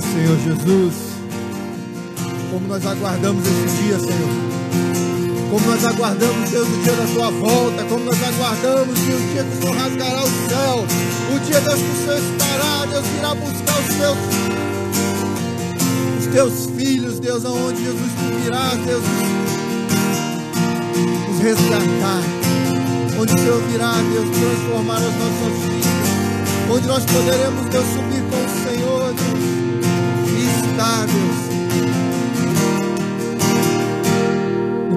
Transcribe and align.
Senhor 0.00 0.38
Jesus, 0.44 0.94
como 2.50 2.68
nós 2.68 2.84
aguardamos 2.84 3.42
esse 3.46 3.82
dia, 3.82 3.98
Senhor. 3.98 4.46
Como 5.50 5.64
nós 5.66 5.84
aguardamos, 5.84 6.50
Deus, 6.50 6.68
o 6.68 6.82
dia 6.82 6.92
da 6.92 7.06
tua 7.14 7.30
volta. 7.30 7.84
Como 7.84 8.04
nós 8.04 8.22
aguardamos, 8.22 8.98
Deus, 8.98 9.20
o 9.20 9.32
dia 9.32 9.44
que 9.44 9.56
o 9.56 9.60
Senhor 9.60 9.76
rasgará 9.76 10.22
o 10.22 10.48
céu. 10.48 10.86
O 11.34 11.38
dia, 11.38 11.60
Deus, 11.60 11.80
que 11.80 11.90
o 11.90 12.04
Senhor 12.04 12.18
estará, 12.18 12.86
Deus, 12.86 13.06
irá 13.18 13.34
buscar 13.34 13.78
os 13.80 13.94
teus, 13.94 14.18
os 16.18 16.26
teus 16.26 16.66
filhos, 16.76 17.20
Deus, 17.20 17.44
aonde 17.44 17.84
Jesus 17.84 18.10
tu 18.12 18.42
virá, 18.42 18.74
Deus, 18.84 19.04
nos 21.28 21.40
resgatar. 21.40 22.22
Onde 23.18 23.34
o 23.34 23.38
Senhor 23.38 23.62
virá, 23.70 23.92
Deus, 24.12 24.28
transformar 24.36 24.96
as 24.96 25.02
nossas 25.02 25.52
vidas. 25.64 25.86
Onde 26.70 26.86
nós 26.86 27.04
poderemos, 27.04 27.66
Deus, 27.70 27.86
subir 27.86 28.22
com 28.22 28.36
o 28.36 28.70
Senhor, 28.70 29.14
Deus. 29.14 29.65
Deus 31.06 31.46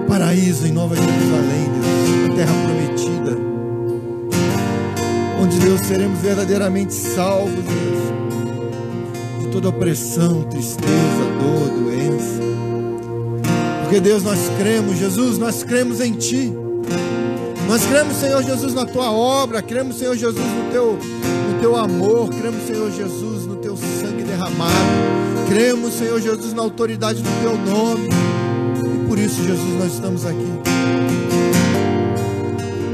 paraíso 0.10 0.68
em 0.68 0.72
Nova 0.72 0.96
Jerusalém, 0.96 1.70
Deus, 1.74 2.32
a 2.32 2.36
terra 2.36 2.54
prometida, 2.66 3.38
onde 5.42 5.60
Deus 5.60 5.82
seremos 5.82 6.20
verdadeiramente 6.20 6.94
salvos, 6.94 7.54
Deus, 7.54 9.44
de 9.44 9.48
toda 9.52 9.70
opressão, 9.70 10.44
tristeza, 10.44 10.90
dor, 11.40 11.70
doença. 11.70 12.42
Porque 13.82 14.00
Deus, 14.00 14.24
nós 14.24 14.40
cremos, 14.58 14.98
Jesus, 14.98 15.38
nós 15.38 15.64
cremos 15.64 16.02
em 16.02 16.14
Ti. 16.14 16.54
Nós 17.68 17.86
cremos, 17.86 18.18
Senhor 18.18 18.44
Jesus, 18.44 18.74
na 18.74 18.86
Tua 18.86 19.12
obra, 19.12 19.62
cremos, 19.62 19.98
Senhor 19.98 20.16
Jesus, 20.16 20.36
no 20.44 20.72
Teu, 20.72 20.98
no 20.98 21.60
teu 21.62 21.76
amor, 21.76 22.30
cremos, 22.30 22.66
Senhor 22.66 22.92
Jesus, 22.92 23.46
no 23.46 23.56
Teu 23.58 23.78
sangue 23.78 24.24
derramado, 24.24 24.74
cremos, 25.50 25.94
Senhor 25.96 26.22
Jesus, 26.22 26.54
na 26.54 26.62
autoridade 26.62 27.22
do 27.22 27.42
Teu 27.42 27.58
nome 27.58 28.08
por 29.10 29.18
isso, 29.18 29.44
Jesus, 29.44 29.80
nós 29.80 29.92
estamos 29.92 30.24
aqui. 30.24 30.48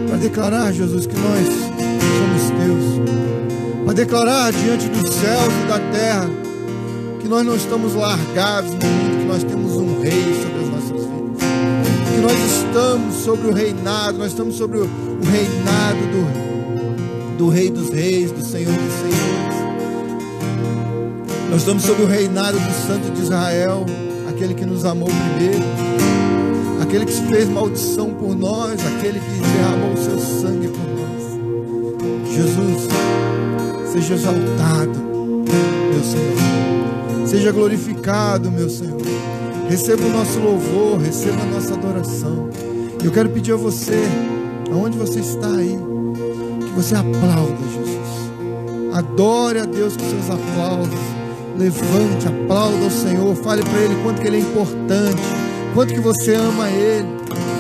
Para 0.08 0.18
declarar, 0.18 0.72
Jesus, 0.72 1.06
que 1.06 1.14
nós 1.14 1.46
somos 1.46 2.52
teus. 2.58 3.84
Para 3.84 3.94
declarar 3.94 4.54
diante 4.54 4.88
dos 4.88 5.14
céus 5.14 5.54
e 5.62 5.68
da 5.68 5.78
terra 5.92 6.30
que 7.20 7.28
nós 7.28 7.46
não 7.46 7.54
estamos 7.58 7.94
largados 7.96 8.72
no 8.72 8.78
mundo, 8.78 9.20
que 9.20 9.26
nós 9.26 9.44
temos 9.44 9.76
um 9.76 10.02
rei 10.02 10.24
sobre 10.42 10.64
as 10.64 10.70
nossas 10.70 11.06
vidas. 11.06 11.44
Que 12.14 12.22
nós 12.22 12.56
estamos 12.56 13.16
sobre 13.16 13.48
o 13.50 13.54
reinado, 13.54 14.18
nós 14.18 14.28
estamos 14.28 14.56
sobre 14.56 14.78
o, 14.78 14.90
reinado 15.22 16.00
do, 16.14 17.38
do 17.38 17.50
Rei 17.50 17.70
dos 17.70 17.90
Reis, 17.90 18.32
do 18.32 18.42
Senhor 18.42 18.72
dos 18.72 18.94
Senhores. 18.94 19.55
Nós 21.56 21.62
estamos 21.62 21.84
sobre 21.84 22.04
o 22.04 22.06
reinado 22.06 22.60
do 22.60 22.86
Santo 22.86 23.14
de 23.14 23.22
Israel, 23.22 23.86
aquele 24.28 24.54
que 24.54 24.66
nos 24.66 24.84
amou 24.84 25.08
primeiro 25.08 25.64
aquele 26.82 27.06
que 27.06 27.14
fez 27.14 27.48
maldição 27.48 28.14
por 28.14 28.36
nós, 28.36 28.74
aquele 28.86 29.22
que 29.22 29.40
derramou 29.40 29.94
o 29.94 29.98
seu 29.98 30.20
sangue 30.20 30.68
por 30.68 30.80
nós. 30.80 32.30
Jesus, 32.30 32.90
seja 33.90 34.16
exaltado, 34.16 35.00
meu 35.94 36.04
Senhor. 36.04 37.26
Seja 37.26 37.54
glorificado, 37.54 38.52
meu 38.52 38.70
Senhor. 38.70 39.00
Receba 39.70 40.04
o 40.04 40.10
nosso 40.10 40.38
louvor, 40.40 41.00
receba 41.00 41.42
a 41.42 41.46
nossa 41.46 41.74
adoração. 41.74 42.50
Eu 43.02 43.14
quero 43.14 43.30
pedir 43.30 43.54
a 43.54 43.56
você, 43.56 44.04
aonde 44.74 44.98
você 44.98 45.22
está 45.22 45.48
aí, 45.56 45.80
que 46.66 46.74
você 46.76 46.96
aplauda 46.96 47.56
Jesus. 47.74 48.94
Adore 48.94 49.60
a 49.60 49.66
Deus 49.66 49.96
com 49.96 50.04
seus 50.04 50.30
aplausos. 50.30 51.15
Levante, 51.58 52.28
aplauda 52.28 52.86
o 52.86 52.92
Senhor, 52.92 53.36
fale 53.36 53.64
para 53.64 53.80
Ele 53.80 53.96
quanto 54.04 54.22
que 54.22 54.28
Ele 54.28 54.38
é 54.38 54.40
importante 54.42 55.22
quanto 55.76 55.94
que 55.94 56.00
você 56.00 56.34
ama 56.34 56.70
Ele. 56.70 57.14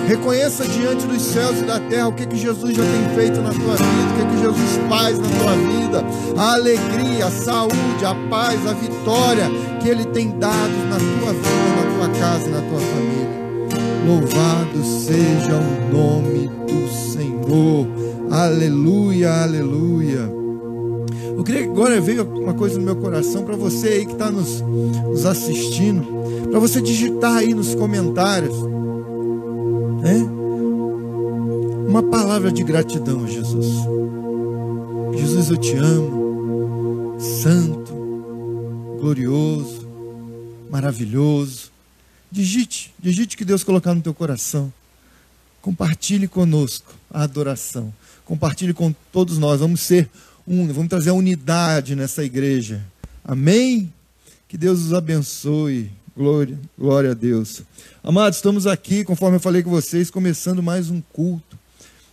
Reconheça 0.07 0.66
diante 0.66 1.06
dos 1.06 1.22
céus 1.22 1.59
e 1.59 1.63
da 1.63 1.79
terra 1.79 2.07
o 2.07 2.13
que, 2.13 2.25
que 2.25 2.38
Jesus 2.38 2.75
já 2.75 2.84
tem 2.84 3.16
feito 3.16 3.41
na 3.41 3.50
tua 3.50 3.75
vida, 3.75 4.13
o 4.13 4.17
que, 4.17 4.35
que 4.35 4.41
Jesus 4.41 4.79
faz 4.88 5.19
na 5.19 5.28
tua 5.28 5.55
vida, 5.55 6.05
a 6.38 6.53
alegria, 6.53 7.25
a 7.25 7.31
saúde, 7.31 8.05
a 8.05 8.16
paz, 8.29 8.66
a 8.67 8.73
vitória 8.73 9.50
que 9.81 9.89
Ele 9.89 10.05
tem 10.05 10.29
dado 10.38 10.78
na 10.89 10.97
tua 10.97 11.34
vida, 11.34 11.75
na 11.75 12.07
tua 12.07 12.19
casa, 12.19 12.50
na 12.50 12.61
tua 12.61 12.79
família. 12.79 13.25
Louvado 14.07 14.84
seja 14.84 15.55
o 15.55 15.91
nome 15.91 16.47
do 16.67 16.88
Senhor. 16.88 17.88
Aleluia, 18.31 19.44
aleluia. 19.44 20.44
Eu 21.35 21.44
queria 21.44 21.63
que 21.63 21.69
agora 21.69 22.00
veio 22.00 22.23
uma 22.23 22.53
coisa 22.53 22.78
no 22.78 22.85
meu 22.85 22.96
coração 22.96 23.44
para 23.44 23.56
você 23.56 23.88
aí 23.90 24.06
que 24.06 24.13
está 24.13 24.31
nos, 24.31 24.62
nos 24.62 25.25
assistindo 25.25 26.16
para 26.56 26.59
você 26.62 26.81
digitar 26.81 27.35
aí 27.35 27.53
nos 27.53 27.75
comentários, 27.75 28.56
né? 30.01 30.23
Uma 31.85 32.01
palavra 32.01 32.50
de 32.50 32.63
gratidão 32.63 33.28
Jesus. 33.28 33.68
Jesus, 35.18 35.50
eu 35.50 35.57
te 35.57 35.75
amo, 35.75 37.18
santo, 37.19 37.94
glorioso, 39.02 39.85
maravilhoso. 40.69 41.72
Digite, 42.31 42.94
digite 43.00 43.35
que 43.35 43.44
Deus 43.44 43.62
colocar 43.62 43.94
no 43.94 44.02
teu 44.02 44.13
coração. 44.13 44.72
Compartilhe 45.62 46.25
conosco 46.28 46.94
a 47.12 47.23
adoração. 47.23 47.94
Compartilhe 48.23 48.73
com 48.73 48.94
todos 49.12 49.38
nós. 49.38 49.59
Vamos 49.59 49.81
ser 49.81 50.09
um, 50.47 50.67
vamos 50.67 50.89
trazer 50.89 51.09
a 51.09 51.13
unidade 51.13 51.95
nessa 51.95 52.23
igreja. 52.23 52.85
Amém? 53.23 53.91
Que 54.47 54.57
Deus 54.57 54.81
os 54.81 54.94
abençoe. 54.94 55.91
Glória, 56.16 56.57
glória 56.78 57.11
a 57.11 57.13
Deus. 57.13 57.63
Amados, 58.03 58.38
estamos 58.38 58.67
aqui, 58.67 59.03
conforme 59.03 59.38
eu 59.38 59.41
falei 59.41 59.63
com 59.63 59.69
vocês, 59.69 60.09
começando 60.09 60.63
mais 60.63 60.89
um 60.89 61.01
culto 61.11 61.57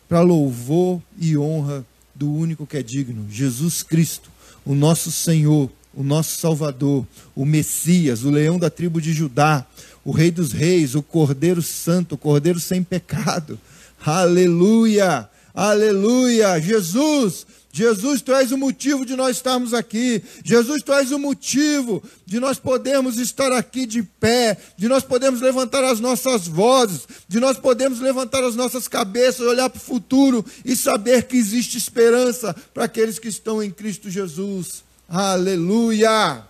para 0.08 0.22
louvor 0.22 1.00
e 1.18 1.36
honra 1.36 1.84
do 2.14 2.32
único 2.32 2.66
que 2.66 2.76
é 2.76 2.82
digno, 2.82 3.26
Jesus 3.30 3.82
Cristo, 3.82 4.30
o 4.64 4.74
nosso 4.74 5.12
Senhor, 5.12 5.70
o 5.94 6.02
nosso 6.02 6.40
Salvador, 6.40 7.06
o 7.34 7.44
Messias, 7.44 8.24
o 8.24 8.30
leão 8.30 8.58
da 8.58 8.68
tribo 8.68 9.00
de 9.00 9.12
Judá, 9.12 9.64
o 10.04 10.10
Rei 10.10 10.30
dos 10.30 10.52
Reis, 10.52 10.94
o 10.94 11.02
Cordeiro 11.02 11.62
Santo, 11.62 12.14
o 12.14 12.18
Cordeiro 12.18 12.58
sem 12.58 12.82
pecado. 12.82 13.58
Aleluia! 14.04 15.28
Aleluia! 15.54 16.60
Jesus, 16.60 17.46
Jesus, 17.74 18.20
tu 18.20 18.34
és 18.34 18.52
o 18.52 18.58
motivo 18.58 19.06
de 19.06 19.16
nós 19.16 19.36
estarmos 19.36 19.72
aqui. 19.72 20.22
Jesus, 20.44 20.82
tu 20.82 20.92
és 20.92 21.10
o 21.10 21.18
motivo 21.18 22.02
de 22.26 22.38
nós 22.38 22.58
podermos 22.58 23.16
estar 23.16 23.50
aqui 23.50 23.86
de 23.86 24.02
pé, 24.02 24.58
de 24.76 24.88
nós 24.88 25.02
podermos 25.02 25.40
levantar 25.40 25.82
as 25.82 25.98
nossas 25.98 26.46
vozes, 26.46 27.08
de 27.26 27.40
nós 27.40 27.56
podermos 27.56 27.98
levantar 27.98 28.44
as 28.44 28.54
nossas 28.54 28.86
cabeças, 28.86 29.40
olhar 29.40 29.70
para 29.70 29.78
o 29.78 29.82
futuro 29.82 30.44
e 30.62 30.76
saber 30.76 31.22
que 31.22 31.34
existe 31.34 31.78
esperança 31.78 32.54
para 32.74 32.84
aqueles 32.84 33.18
que 33.18 33.28
estão 33.28 33.62
em 33.62 33.70
Cristo 33.70 34.10
Jesus. 34.10 34.84
Aleluia! 35.08 36.42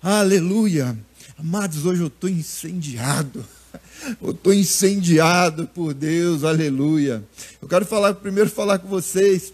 Aleluia! 0.00 0.96
Amados, 1.36 1.84
hoje 1.84 2.00
eu 2.00 2.06
estou 2.06 2.30
incendiado. 2.30 3.44
Eu 4.20 4.32
estou 4.32 4.52
incendiado 4.52 5.66
por 5.68 5.94
Deus, 5.94 6.42
aleluia. 6.42 7.22
Eu 7.60 7.68
quero 7.68 7.86
falar, 7.86 8.12
primeiro 8.14 8.50
falar 8.50 8.78
com 8.78 8.88
vocês 8.88 9.52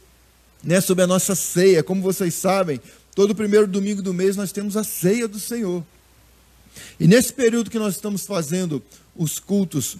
né, 0.62 0.80
sobre 0.80 1.04
a 1.04 1.06
nossa 1.06 1.34
ceia. 1.34 1.82
Como 1.82 2.02
vocês 2.02 2.34
sabem, 2.34 2.80
todo 3.14 3.34
primeiro 3.34 3.66
domingo 3.66 4.02
do 4.02 4.14
mês 4.14 4.36
nós 4.36 4.52
temos 4.52 4.76
a 4.76 4.84
ceia 4.84 5.28
do 5.28 5.38
Senhor. 5.38 5.84
E 6.98 7.06
nesse 7.06 7.32
período 7.32 7.70
que 7.70 7.78
nós 7.78 7.94
estamos 7.94 8.24
fazendo 8.24 8.82
os 9.16 9.38
cultos 9.38 9.96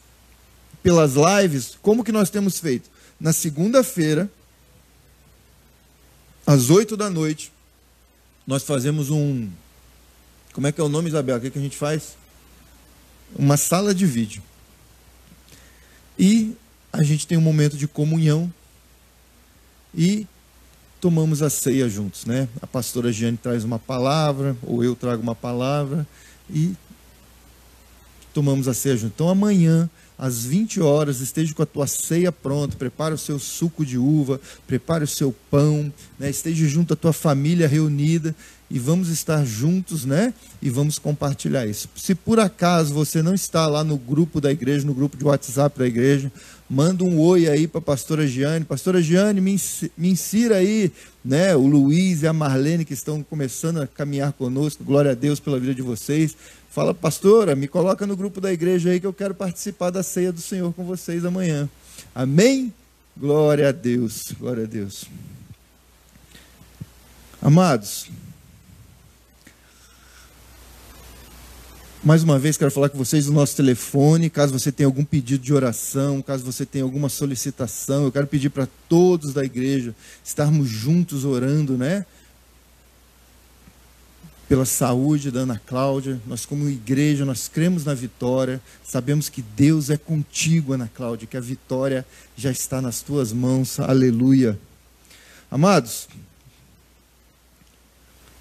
pelas 0.83 1.15
lives, 1.15 1.77
como 1.83 2.05
que 2.05 2.13
nós 2.13 2.31
temos 2.31 2.59
feito? 2.59 2.89
Na 3.19 3.33
segunda-feira, 3.33 4.31
às 6.47 6.71
oito 6.71 6.97
da 6.97 7.11
noite, 7.11 7.53
nós 8.47 8.63
fazemos 8.63 9.11
um. 9.11 9.51
Como 10.53 10.67
é 10.67 10.73
que 10.73 10.81
é 10.81 10.85
o 10.85 10.89
nome, 10.89 11.09
Isabel? 11.09 11.37
O 11.37 11.41
que, 11.41 11.51
que 11.51 11.59
a 11.59 11.63
gente 11.63 11.77
faz? 11.77 12.17
Uma 13.37 13.57
sala 13.57 13.95
de 13.95 14.07
vídeo. 14.07 14.43
E 16.19 16.57
a 16.93 17.03
gente 17.03 17.27
tem 17.27 17.37
um 17.37 17.43
momento 17.43 17.77
de 17.77 17.87
comunhão. 17.87 18.53
E 19.95 20.27
tomamos 21.01 21.43
a 21.43 21.51
ceia 21.51 21.89
juntos, 21.89 22.25
né? 22.25 22.49
A 22.61 22.67
pastora 22.67 23.13
Giane 23.13 23.37
traz 23.37 23.65
uma 23.65 23.79
palavra, 23.79 24.57
ou 24.63 24.83
eu 24.83 24.95
trago 24.95 25.23
uma 25.23 25.35
palavra, 25.35 26.07
e 26.51 26.75
tomamos 28.33 28.69
a 28.69 28.75
ceia 28.75 28.97
juntos. 28.97 29.15
Então 29.15 29.29
amanhã, 29.29 29.89
às 30.19 30.45
20 30.45 30.81
horas, 30.81 31.21
esteja 31.21 31.55
com 31.55 31.63
a 31.63 31.67
tua 31.67 31.87
ceia 31.87 32.33
pronta, 32.33 32.77
prepare 32.77 33.15
o 33.15 33.19
seu 33.19 33.39
suco 33.39 33.85
de 33.85 33.97
uva, 33.97 34.41
prepare 34.67 35.05
o 35.05 35.09
seu 35.09 35.35
pão, 35.51 35.93
né? 36.19 36.29
esteja 36.29 36.67
junto 36.67 36.95
à 36.95 36.97
tua 36.97 37.13
família 37.13 37.69
reunida 37.69 38.35
e 38.71 38.79
vamos 38.79 39.09
estar 39.09 39.45
juntos, 39.47 40.05
né? 40.05 40.35
E 40.61 40.69
vamos 40.69 40.99
compartilhar 40.99 41.67
isso. 41.67 41.89
Se 41.97 42.15
por 42.15 42.39
acaso 42.39 42.93
você 42.93 43.23
não 43.23 43.35
está 43.35 43.67
lá 43.67 43.83
no 43.83 43.97
grupo 43.97 44.41
da 44.41 44.53
igreja, 44.53 44.87
no 44.87 44.93
grupo 44.93 45.17
de 45.17 45.25
WhatsApp 45.25 45.79
da 45.79 45.87
igreja, 45.87 46.31
Manda 46.71 47.03
um 47.03 47.19
oi 47.19 47.49
aí 47.49 47.67
para 47.67 47.79
a 47.79 47.83
pastora 47.83 48.27
Giane. 48.27 48.65
Pastora 48.65 49.01
Giane, 49.01 49.41
me, 49.41 49.57
me 49.97 50.11
insira 50.11 50.57
aí, 50.57 50.93
né? 51.25 51.57
O 51.57 51.67
Luiz 51.67 52.23
e 52.23 52.27
a 52.27 52.33
Marlene 52.33 52.85
que 52.85 52.93
estão 52.93 53.23
começando 53.23 53.81
a 53.81 53.87
caminhar 53.87 54.33
conosco. 54.35 54.85
Glória 54.85 55.13
a 55.13 55.15
Deus 55.15 55.41
pela 55.41 55.59
vida 55.59 55.75
de 55.75 55.81
vocês. 55.81 56.37
Fala, 56.71 56.93
pastora, 56.93 57.57
me 57.57 57.67
coloca 57.67 58.07
no 58.07 58.15
grupo 58.15 58.41
da 58.41 58.53
igreja 58.53 58.91
aí 58.91 59.01
que 59.01 59.07
eu 59.07 59.15
quero 59.15 59.35
participar 59.35 59.91
da 59.91 60.03
ceia 60.03 60.31
do 60.31 60.41
Senhor 60.41 60.73
com 60.75 60.85
vocês 60.85 61.25
amanhã. 61.25 61.69
Amém? 62.15 62.73
Glória 63.17 63.71
a 63.71 63.73
Deus, 63.73 64.33
glória 64.39 64.65
a 64.65 64.67
Deus. 64.67 65.07
Amados, 67.41 68.11
mais 72.09 72.23
uma 72.23 72.39
vez 72.39 72.57
quero 72.57 72.71
falar 72.71 72.89
com 72.89 72.97
vocês 72.97 73.27
do 73.27 73.33
nosso 73.33 73.55
telefone, 73.55 74.31
caso 74.31 74.51
você 74.51 74.73
tenha 74.73 74.87
algum 74.87 75.05
pedido 75.05 75.45
de 75.45 75.53
oração, 75.53 76.23
caso 76.23 76.43
você 76.43 76.65
tenha 76.65 76.83
alguma 76.83 77.11
solicitação, 77.11 78.05
eu 78.05 78.11
quero 78.11 78.27
pedir 78.27 78.49
para 78.49 78.67
todos 78.89 79.35
da 79.35 79.45
igreja 79.45 79.95
estarmos 80.25 80.71
juntos 80.71 81.27
orando, 81.27 81.77
né? 81.77 82.07
pela 84.49 84.65
saúde 84.65 85.31
da 85.31 85.41
Ana 85.41 85.61
Cláudia. 85.67 86.19
Nós, 86.27 86.47
como 86.47 86.71
igreja, 86.71 87.27
nós 87.27 87.47
cremos 87.47 87.85
na 87.85 87.93
vitória. 87.93 88.59
Sabemos 88.83 89.29
que 89.29 89.43
Deus 89.43 89.91
é 89.91 89.99
contigo, 89.99 90.73
Ana 90.73 90.91
Cláudia, 90.95 91.29
que 91.29 91.37
a 91.37 91.41
vitória 91.41 92.07
já 92.35 92.51
está 92.51 92.81
nas 92.81 93.03
tuas 93.03 93.31
mãos. 93.35 93.79
Aleluia. 93.79 94.59
Amados, 95.51 96.09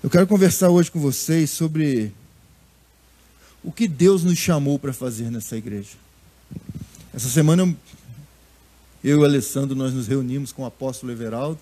eu 0.01 0.09
quero 0.09 0.25
conversar 0.25 0.69
hoje 0.69 0.89
com 0.89 1.01
vocês 1.01 1.49
sobre 1.49 2.13
o 3.67 3.71
que 3.73 3.85
Deus 3.85 4.23
nos 4.23 4.39
chamou 4.39 4.79
para 4.79 4.93
fazer 4.93 5.29
nessa 5.29 5.57
igreja. 5.57 5.97
Essa 7.13 7.27
semana 7.27 7.63
eu, 9.03 9.17
e 9.17 9.21
o 9.21 9.25
Alessandro 9.25 9.75
nós 9.75 9.93
nos 9.93 10.07
reunimos 10.07 10.53
com 10.53 10.63
o 10.63 10.65
apóstolo 10.65 11.11
Everaldo, 11.11 11.59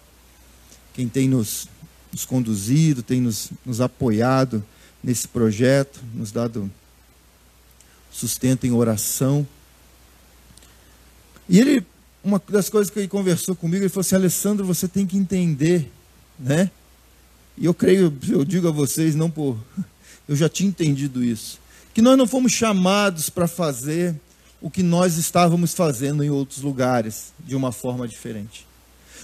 quem 0.94 1.10
tem 1.10 1.28
nos 1.28 1.68
nos 2.12 2.24
conduzido, 2.24 3.02
tem 3.02 3.20
nos, 3.20 3.50
nos 3.66 3.82
apoiado 3.82 4.64
nesse 5.04 5.28
projeto, 5.28 6.00
nos 6.14 6.32
dado 6.32 6.72
sustento 8.12 8.68
em 8.68 8.72
oração. 8.72 9.46
E 11.50 11.60
ele, 11.60 11.84
uma 12.24 12.40
das 12.48 12.70
coisas 12.70 12.94
que 12.94 13.00
ele 13.00 13.08
conversou 13.08 13.56
comigo, 13.56 13.82
ele 13.82 13.90
falou 13.90 14.02
assim: 14.02 14.16
Alessandro, 14.16 14.64
você 14.64 14.88
tem 14.88 15.08
que 15.08 15.18
entender, 15.18 15.92
né? 16.40 16.70
E 17.58 17.66
eu 17.66 17.74
creio, 17.74 18.16
eu 18.30 18.46
digo 18.46 18.68
a 18.68 18.72
vocês, 18.72 19.16
não 19.16 19.32
por. 19.32 19.58
Eu 20.28 20.36
já 20.36 20.50
tinha 20.50 20.68
entendido 20.68 21.24
isso. 21.24 21.60
Que 21.96 22.02
nós 22.02 22.18
não 22.18 22.28
fomos 22.28 22.52
chamados 22.52 23.30
para 23.32 23.48
fazer 23.48 24.14
o 24.62 24.70
que 24.70 24.84
nós 24.84 25.18
estávamos 25.18 25.74
fazendo 25.74 26.24
em 26.24 26.30
outros 26.30 26.62
lugares, 26.62 27.34
de 27.40 27.56
uma 27.56 27.72
forma 27.72 28.06
diferente. 28.08 28.68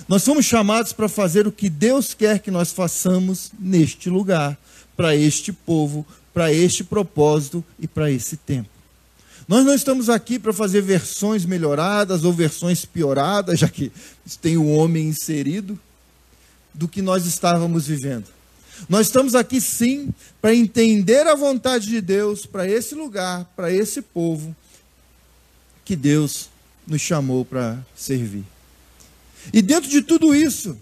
Nós 0.08 0.24
fomos 0.24 0.46
chamados 0.46 0.94
para 0.94 1.10
fazer 1.10 1.46
o 1.46 1.52
que 1.52 1.70
Deus 1.70 2.14
quer 2.14 2.40
que 2.40 2.50
nós 2.50 2.72
façamos 2.72 3.52
neste 3.60 4.10
lugar, 4.10 4.58
para 4.96 5.14
este 5.14 5.52
povo, 5.52 6.06
para 6.34 6.54
este 6.54 6.82
propósito 6.84 7.62
e 7.78 7.88
para 7.88 8.10
esse 8.10 8.38
tempo. 8.38 8.70
Nós 9.50 9.66
não 9.66 9.74
estamos 9.74 10.10
aqui 10.10 10.40
para 10.40 10.54
fazer 10.54 10.82
versões 10.82 11.46
melhoradas 11.46 12.24
ou 12.24 12.32
versões 12.32 12.86
pioradas, 12.86 13.60
já 13.60 13.68
que 13.68 13.92
tem 14.42 14.56
o 14.56 14.68
homem 14.68 15.10
inserido, 15.10 15.78
do 16.74 16.88
que 16.88 17.02
nós 17.02 17.26
estávamos 17.26 17.88
vivendo. 17.88 18.28
Nós 18.90 19.08
estamos 19.08 19.36
aqui 19.36 19.62
sim 19.62 20.14
para 20.42 20.56
entender 20.56 21.28
a 21.28 21.36
vontade 21.36 21.88
de 21.88 22.02
Deus 22.02 22.46
para 22.46 22.68
esse 22.68 22.96
lugar, 22.96 23.46
para 23.56 23.72
esse 23.72 24.02
povo 24.02 24.56
que 25.86 25.96
Deus 25.96 26.50
nos 26.86 27.02
chamou 27.02 27.46
para 27.46 27.80
servir. 27.96 28.44
E 29.54 29.62
dentro 29.62 29.90
de 29.90 30.02
tudo 30.02 30.36
isso 30.36 30.78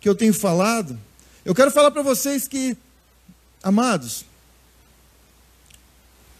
que 0.00 0.08
eu 0.08 0.14
tenho 0.14 0.32
falado, 0.32 0.98
eu 1.44 1.54
quero 1.54 1.70
falar 1.70 1.90
para 1.90 2.02
vocês 2.02 2.46
que, 2.46 2.76
amados, 3.62 4.24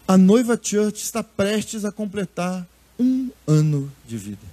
a 0.07 0.17
noiva 0.17 0.59
Church 0.61 1.03
está 1.03 1.23
prestes 1.23 1.85
a 1.85 1.91
completar 1.91 2.67
um 2.97 3.29
ano 3.47 3.91
de 4.07 4.17
vida. 4.17 4.48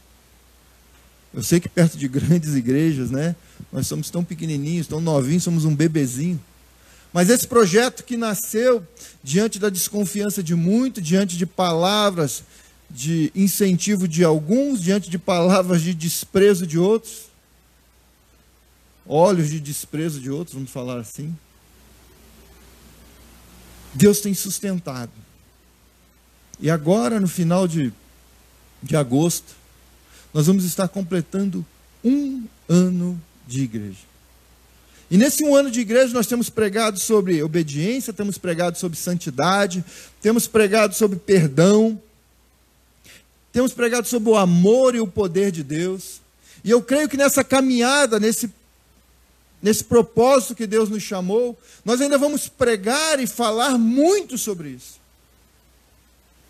Eu 1.36 1.42
sei 1.42 1.60
que 1.60 1.68
perto 1.68 1.98
de 1.98 2.08
grandes 2.08 2.54
igrejas, 2.54 3.10
né? 3.10 3.36
Nós 3.70 3.86
somos 3.86 4.08
tão 4.08 4.24
pequenininhos, 4.24 4.86
tão 4.86 5.02
novinhos, 5.02 5.42
somos 5.42 5.66
um 5.66 5.76
bebezinho. 5.76 6.40
Mas 7.12 7.28
esse 7.28 7.46
projeto 7.46 8.04
que 8.04 8.16
nasceu 8.16 8.82
diante 9.22 9.58
da 9.58 9.68
desconfiança 9.68 10.42
de 10.42 10.54
muito, 10.54 10.98
diante 10.98 11.36
de 11.36 11.44
palavras 11.44 12.42
de 12.88 13.30
incentivo 13.34 14.08
de 14.08 14.24
alguns 14.24 14.80
diante 14.80 15.10
de 15.10 15.18
palavras 15.18 15.82
de 15.82 15.92
desprezo 15.92 16.66
de 16.66 16.78
outros, 16.78 17.26
olhos 19.06 19.50
de 19.50 19.60
desprezo 19.60 20.20
de 20.20 20.30
outros, 20.30 20.54
vamos 20.54 20.70
falar 20.70 20.98
assim. 21.00 21.36
Deus 23.92 24.20
tem 24.20 24.32
sustentado. 24.32 25.12
E 26.58 26.70
agora, 26.70 27.20
no 27.20 27.28
final 27.28 27.68
de, 27.68 27.92
de 28.82 28.96
agosto, 28.96 29.54
nós 30.36 30.48
vamos 30.48 30.66
estar 30.66 30.86
completando 30.86 31.64
um 32.04 32.44
ano 32.68 33.18
de 33.46 33.62
igreja. 33.62 34.04
E 35.10 35.16
nesse 35.16 35.42
um 35.42 35.56
ano 35.56 35.70
de 35.70 35.80
igreja 35.80 36.12
nós 36.12 36.26
temos 36.26 36.50
pregado 36.50 36.98
sobre 36.98 37.42
obediência, 37.42 38.12
temos 38.12 38.36
pregado 38.36 38.76
sobre 38.76 38.98
santidade, 38.98 39.82
temos 40.20 40.46
pregado 40.46 40.94
sobre 40.94 41.18
perdão, 41.18 41.98
temos 43.50 43.72
pregado 43.72 44.06
sobre 44.08 44.28
o 44.28 44.36
amor 44.36 44.94
e 44.94 45.00
o 45.00 45.06
poder 45.06 45.50
de 45.50 45.62
Deus. 45.62 46.20
E 46.62 46.70
eu 46.70 46.82
creio 46.82 47.08
que 47.08 47.16
nessa 47.16 47.42
caminhada, 47.42 48.20
nesse, 48.20 48.52
nesse 49.62 49.84
propósito 49.84 50.54
que 50.54 50.66
Deus 50.66 50.90
nos 50.90 51.02
chamou, 51.02 51.58
nós 51.82 51.98
ainda 51.98 52.18
vamos 52.18 52.46
pregar 52.46 53.18
e 53.18 53.26
falar 53.26 53.78
muito 53.78 54.36
sobre 54.36 54.68
isso. 54.68 55.00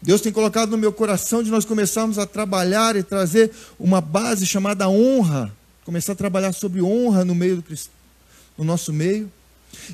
Deus 0.06 0.20
tem 0.20 0.31
colocado 0.31 0.70
no 0.70 0.79
meu 0.79 0.93
coração 0.93 1.43
de 1.43 1.50
nós 1.50 1.64
começarmos 1.64 2.17
a 2.17 2.25
trabalhar 2.25 2.94
e 2.94 3.03
trazer 3.03 3.50
uma 3.76 4.00
base 4.00 4.47
chamada 4.47 4.88
honra, 4.88 5.53
começar 5.85 6.12
a 6.12 6.14
trabalhar 6.14 6.53
sobre 6.53 6.81
honra 6.81 7.25
no 7.25 7.35
meio 7.35 7.56
do 7.56 7.64
no 8.56 8.62
nosso 8.62 8.93
meio. 8.93 9.29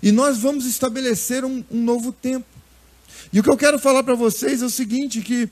E 0.03 0.13
nós 0.13 0.37
vamos 0.37 0.67
estabelecer 0.67 1.47
um, 1.47 1.65
um 1.71 1.83
novo 1.83 2.13
tempo. 2.13 2.45
E 3.33 3.41
o 3.41 3.43
que 3.43 3.49
eu 3.49 3.57
quero 3.57 3.79
falar 3.79 4.03
para 4.03 4.15
vocês 4.15 4.61
é 4.61 4.67
o 4.67 4.71
seguinte, 4.71 5.23
que 5.23 5.49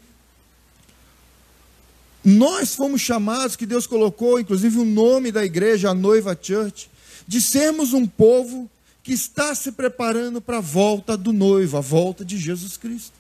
nós 2.23 2.75
fomos 2.75 3.01
chamados, 3.01 3.57
que 3.57 3.65
Deus 3.65 3.87
colocou, 3.87 4.39
inclusive 4.39 4.79
o 4.79 4.85
nome 4.85 5.33
da 5.33 5.43
igreja, 5.43 5.89
a 5.89 5.95
Noiva 5.95 6.39
Church, 6.39 6.91
de 7.27 7.41
sermos 7.41 7.95
um 7.95 8.07
povo 8.07 8.71
que 9.03 9.15
está 9.15 9.55
se 9.55 9.73
preparando 9.73 10.39
para 10.39 10.59
a 10.59 10.61
volta 10.61 11.17
do 11.17 11.33
noivo, 11.33 11.79
a 11.79 11.81
volta 11.81 12.23
de 12.27 12.37
Jesus 12.37 12.77
Cristo. 12.77 13.20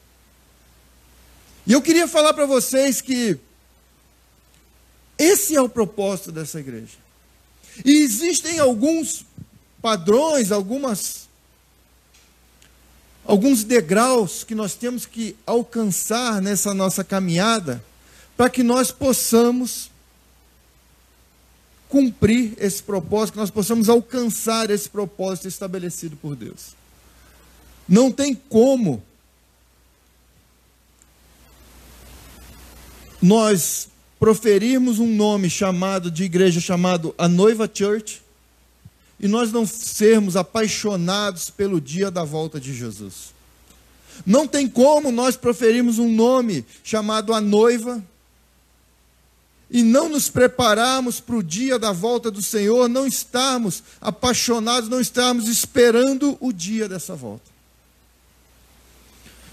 E 1.70 1.72
eu 1.72 1.80
queria 1.80 2.08
falar 2.08 2.34
para 2.34 2.46
vocês 2.46 3.00
que 3.00 3.38
esse 5.16 5.54
é 5.54 5.60
o 5.62 5.68
propósito 5.68 6.32
dessa 6.32 6.58
igreja. 6.58 6.96
E 7.84 8.02
existem 8.02 8.58
alguns 8.58 9.24
padrões, 9.80 10.50
algumas 10.50 11.28
alguns 13.24 13.62
degraus 13.62 14.42
que 14.42 14.52
nós 14.52 14.74
temos 14.74 15.06
que 15.06 15.36
alcançar 15.46 16.42
nessa 16.42 16.74
nossa 16.74 17.04
caminhada 17.04 17.80
para 18.36 18.50
que 18.50 18.64
nós 18.64 18.90
possamos 18.90 19.92
cumprir 21.88 22.54
esse 22.58 22.82
propósito, 22.82 23.34
que 23.34 23.40
nós 23.40 23.48
possamos 23.48 23.88
alcançar 23.88 24.70
esse 24.70 24.88
propósito 24.88 25.46
estabelecido 25.46 26.16
por 26.16 26.34
Deus. 26.34 26.74
Não 27.88 28.10
tem 28.10 28.34
como 28.34 29.04
nós 33.20 33.88
proferirmos 34.18 34.98
um 34.98 35.14
nome 35.14 35.48
chamado 35.48 36.10
de 36.10 36.24
igreja 36.24 36.60
chamado 36.60 37.14
a 37.16 37.26
Noiva 37.28 37.70
Church 37.72 38.22
e 39.18 39.28
nós 39.28 39.52
não 39.52 39.66
sermos 39.66 40.36
apaixonados 40.36 41.50
pelo 41.50 41.80
dia 41.80 42.10
da 42.10 42.24
volta 42.24 42.58
de 42.58 42.74
Jesus. 42.74 43.34
Não 44.24 44.46
tem 44.46 44.68
como 44.68 45.12
nós 45.12 45.36
proferirmos 45.36 45.98
um 45.98 46.10
nome 46.10 46.64
chamado 46.82 47.32
a 47.32 47.40
noiva 47.40 48.02
e 49.70 49.82
não 49.82 50.08
nos 50.08 50.28
prepararmos 50.28 51.20
para 51.20 51.36
o 51.36 51.42
dia 51.42 51.78
da 51.78 51.92
volta 51.92 52.30
do 52.30 52.42
Senhor, 52.42 52.88
não 52.88 53.06
estarmos 53.06 53.82
apaixonados, 54.00 54.88
não 54.88 55.00
estarmos 55.00 55.48
esperando 55.48 56.36
o 56.40 56.52
dia 56.52 56.88
dessa 56.88 57.14
volta. 57.14 57.48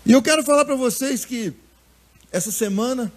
E 0.05 0.11
eu 0.11 0.21
quero 0.21 0.43
falar 0.43 0.65
para 0.65 0.75
vocês 0.75 1.23
que 1.23 1.53
essa 2.31 2.51
semana 2.51 3.11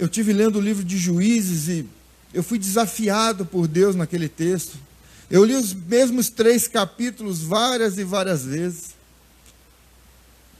eu 0.00 0.08
tive 0.08 0.32
lendo 0.32 0.56
o 0.56 0.62
livro 0.62 0.82
de 0.82 0.96
Juízes 0.96 1.68
e 1.68 1.86
eu 2.32 2.42
fui 2.42 2.58
desafiado 2.58 3.44
por 3.44 3.68
Deus 3.68 3.94
naquele 3.94 4.30
texto. 4.30 4.78
Eu 5.30 5.44
li 5.44 5.54
os 5.54 5.74
mesmos 5.74 6.30
três 6.30 6.66
capítulos 6.66 7.42
várias 7.42 7.98
e 7.98 8.04
várias 8.04 8.44
vezes. 8.44 8.94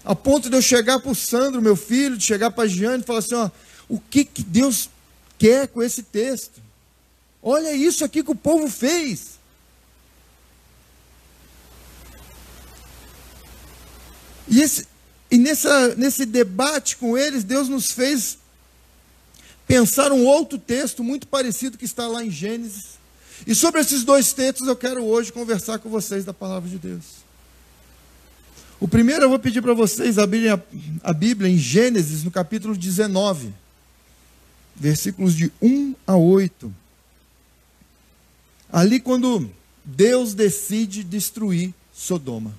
A 0.04 0.14
ponto 0.14 0.50
de 0.50 0.56
eu 0.56 0.62
chegar 0.62 1.00
para 1.00 1.10
o 1.10 1.14
Sandro, 1.14 1.62
meu 1.62 1.74
filho, 1.74 2.18
de 2.18 2.24
chegar 2.24 2.50
para 2.50 2.64
a 2.64 2.68
Giane 2.68 3.02
e 3.02 3.06
falar 3.06 3.20
assim: 3.20 3.34
ó, 3.34 3.50
o 3.88 3.98
que, 3.98 4.26
que 4.26 4.42
Deus 4.42 4.90
quer 5.38 5.68
com 5.68 5.82
esse 5.82 6.02
texto. 6.02 6.60
Olha 7.42 7.72
isso 7.72 8.04
aqui 8.04 8.22
que 8.22 8.30
o 8.30 8.36
povo 8.36 8.68
fez. 8.68 9.40
E, 14.46 14.60
esse, 14.60 14.86
e 15.30 15.38
nessa, 15.38 15.94
nesse 15.94 16.26
debate 16.26 16.98
com 16.98 17.16
eles, 17.16 17.42
Deus 17.42 17.70
nos 17.70 17.90
fez 17.90 18.39
pensar 19.70 20.10
um 20.10 20.26
outro 20.26 20.58
texto 20.58 21.04
muito 21.04 21.28
parecido 21.28 21.78
que 21.78 21.84
está 21.84 22.08
lá 22.08 22.24
em 22.24 22.30
Gênesis. 22.30 22.98
E 23.46 23.54
sobre 23.54 23.80
esses 23.80 24.02
dois 24.02 24.32
textos 24.32 24.66
eu 24.66 24.74
quero 24.74 25.04
hoje 25.04 25.32
conversar 25.32 25.78
com 25.78 25.88
vocês 25.88 26.24
da 26.24 26.34
palavra 26.34 26.68
de 26.68 26.76
Deus. 26.76 27.20
O 28.80 28.88
primeiro 28.88 29.22
eu 29.26 29.28
vou 29.28 29.38
pedir 29.38 29.62
para 29.62 29.72
vocês 29.72 30.18
abrirem 30.18 30.50
a, 30.50 30.60
a 31.04 31.12
Bíblia 31.12 31.48
em 31.48 31.56
Gênesis, 31.56 32.24
no 32.24 32.32
capítulo 32.32 32.76
19, 32.76 33.54
versículos 34.74 35.36
de 35.36 35.52
1 35.62 35.94
a 36.04 36.16
8. 36.16 36.74
Ali, 38.72 38.98
quando 38.98 39.48
Deus 39.84 40.34
decide 40.34 41.04
destruir 41.04 41.72
Sodoma 41.94 42.52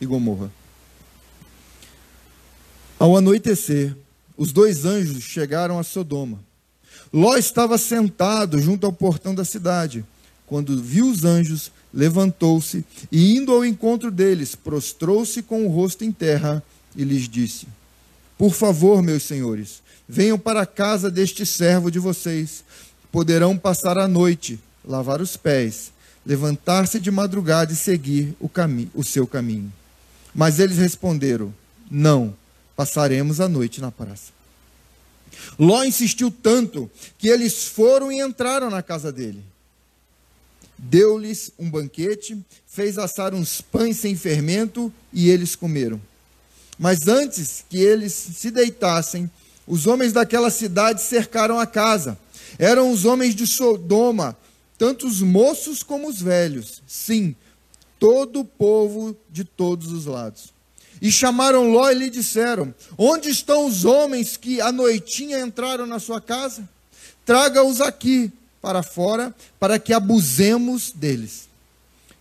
e 0.00 0.06
Gomorra. 0.06 0.50
Ao 2.98 3.14
anoitecer, 3.18 3.94
os 4.38 4.52
dois 4.52 4.84
anjos 4.84 5.24
chegaram 5.24 5.80
a 5.80 5.82
Sodoma. 5.82 6.38
Ló 7.12 7.36
estava 7.36 7.76
sentado 7.76 8.60
junto 8.60 8.86
ao 8.86 8.92
portão 8.92 9.34
da 9.34 9.44
cidade. 9.44 10.04
Quando 10.46 10.80
viu 10.80 11.10
os 11.10 11.24
anjos, 11.24 11.72
levantou-se 11.92 12.84
e, 13.10 13.36
indo 13.36 13.50
ao 13.50 13.64
encontro 13.64 14.12
deles, 14.12 14.54
prostrou-se 14.54 15.42
com 15.42 15.66
o 15.66 15.68
rosto 15.68 16.04
em 16.04 16.12
terra 16.12 16.62
e 16.94 17.02
lhes 17.02 17.28
disse: 17.28 17.66
Por 18.38 18.54
favor, 18.54 19.02
meus 19.02 19.24
senhores, 19.24 19.82
venham 20.08 20.38
para 20.38 20.62
a 20.62 20.66
casa 20.66 21.10
deste 21.10 21.44
servo 21.44 21.90
de 21.90 21.98
vocês. 21.98 22.62
Poderão 23.10 23.58
passar 23.58 23.98
a 23.98 24.06
noite, 24.06 24.60
lavar 24.84 25.20
os 25.20 25.36
pés, 25.36 25.90
levantar-se 26.24 27.00
de 27.00 27.10
madrugada 27.10 27.72
e 27.72 27.76
seguir 27.76 28.36
o, 28.38 28.48
o 28.94 29.02
seu 29.02 29.26
caminho. 29.26 29.72
Mas 30.32 30.60
eles 30.60 30.78
responderam: 30.78 31.52
Não 31.90 32.34
passaremos 32.78 33.40
a 33.40 33.48
noite 33.48 33.80
na 33.80 33.90
praça. 33.90 34.30
Ló 35.58 35.82
insistiu 35.82 36.30
tanto 36.30 36.88
que 37.18 37.26
eles 37.26 37.64
foram 37.64 38.12
e 38.12 38.20
entraram 38.20 38.70
na 38.70 38.84
casa 38.84 39.10
dele. 39.10 39.42
Deu-lhes 40.78 41.50
um 41.58 41.68
banquete, 41.68 42.38
fez 42.68 42.96
assar 42.96 43.34
uns 43.34 43.60
pães 43.60 43.96
sem 43.96 44.14
fermento 44.14 44.92
e 45.12 45.28
eles 45.28 45.56
comeram. 45.56 46.00
Mas 46.78 47.08
antes 47.08 47.64
que 47.68 47.78
eles 47.78 48.12
se 48.12 48.48
deitassem, 48.48 49.28
os 49.66 49.88
homens 49.88 50.12
daquela 50.12 50.48
cidade 50.48 51.02
cercaram 51.02 51.58
a 51.58 51.66
casa. 51.66 52.16
Eram 52.60 52.92
os 52.92 53.04
homens 53.04 53.34
de 53.34 53.44
Sodoma, 53.44 54.38
tanto 54.78 55.04
os 55.04 55.20
moços 55.20 55.82
como 55.82 56.08
os 56.08 56.22
velhos. 56.22 56.80
Sim, 56.86 57.34
todo 57.98 58.38
o 58.38 58.44
povo 58.44 59.16
de 59.28 59.42
todos 59.42 59.90
os 59.90 60.06
lados. 60.06 60.56
E 61.00 61.10
chamaram 61.10 61.70
Ló 61.70 61.90
e 61.90 61.94
lhe 61.94 62.10
disseram: 62.10 62.74
Onde 62.96 63.28
estão 63.28 63.66
os 63.66 63.84
homens 63.84 64.36
que 64.36 64.60
à 64.60 64.72
noitinha 64.72 65.40
entraram 65.40 65.86
na 65.86 65.98
sua 65.98 66.20
casa? 66.20 66.68
Traga-os 67.24 67.80
aqui 67.80 68.32
para 68.60 68.82
fora, 68.82 69.34
para 69.58 69.78
que 69.78 69.92
abusemos 69.92 70.90
deles. 70.92 71.48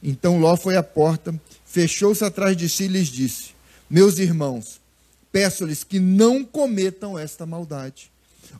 Então 0.01 0.39
Ló 0.39 0.55
foi 0.55 0.77
à 0.77 0.83
porta, 0.83 1.33
fechou-se 1.65 2.23
atrás 2.23 2.55
de 2.55 2.69
si 2.69 2.83
e 2.83 2.87
lhes 2.87 3.07
disse: 3.07 3.51
Meus 3.89 4.19
irmãos, 4.19 4.79
peço-lhes 5.31 5.83
que 5.83 5.99
não 5.99 6.43
cometam 6.43 7.17
esta 7.17 7.45
maldade. 7.45 8.11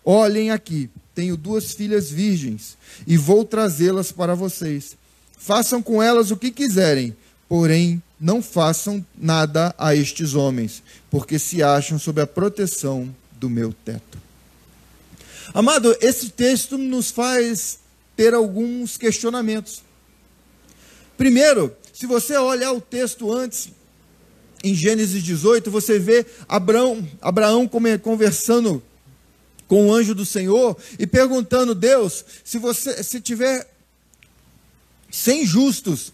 Olhem 0.04 0.52
aqui, 0.52 0.90
tenho 1.14 1.38
duas 1.38 1.74
filhas 1.74 2.10
virgens 2.10 2.78
e 3.06 3.18
vou 3.18 3.44
trazê-las 3.44 4.12
para 4.12 4.36
vocês. 4.36 4.98
Façam 5.38 5.82
com 5.82 6.02
elas 6.02 6.32
o 6.32 6.38
que 6.38 6.52
quiserem, 6.52 7.16
porém 7.48 8.02
não 8.20 8.42
façam 8.42 9.06
nada 9.16 9.74
a 9.78 9.96
estes 9.96 10.34
homens, 10.34 10.82
porque 11.10 11.38
se 11.38 11.62
acham 11.62 12.00
sob 12.00 12.22
a 12.22 12.28
proteção 12.28 13.14
do 13.34 13.50
meu 13.50 13.74
teto. 13.86 14.18
Amado, 15.54 15.96
esse 16.02 16.30
texto 16.30 16.78
nos 16.78 17.12
faz 17.12 17.80
ter 18.16 18.34
alguns 18.34 18.98
questionamentos. 18.98 19.84
Primeiro, 21.18 21.76
se 21.94 22.06
você 22.06 22.38
olhar 22.38 22.72
o 22.74 22.82
texto 22.82 23.32
antes, 23.32 23.70
em 24.64 24.74
Gênesis 24.74 25.24
18, 25.24 25.70
você 25.70 26.00
vê 26.00 26.26
Abraão, 26.48 27.08
Abraão 27.22 27.70
conversando 28.02 28.82
com 29.68 29.88
o 29.88 29.94
anjo 29.94 30.16
do 30.16 30.26
Senhor 30.26 30.78
e 30.98 31.06
perguntando: 31.06 31.76
Deus, 31.76 32.26
se 32.44 32.58
você 32.58 33.04
se 33.04 33.22
tiver 33.22 33.70
100 35.12 35.46
justos, 35.46 36.14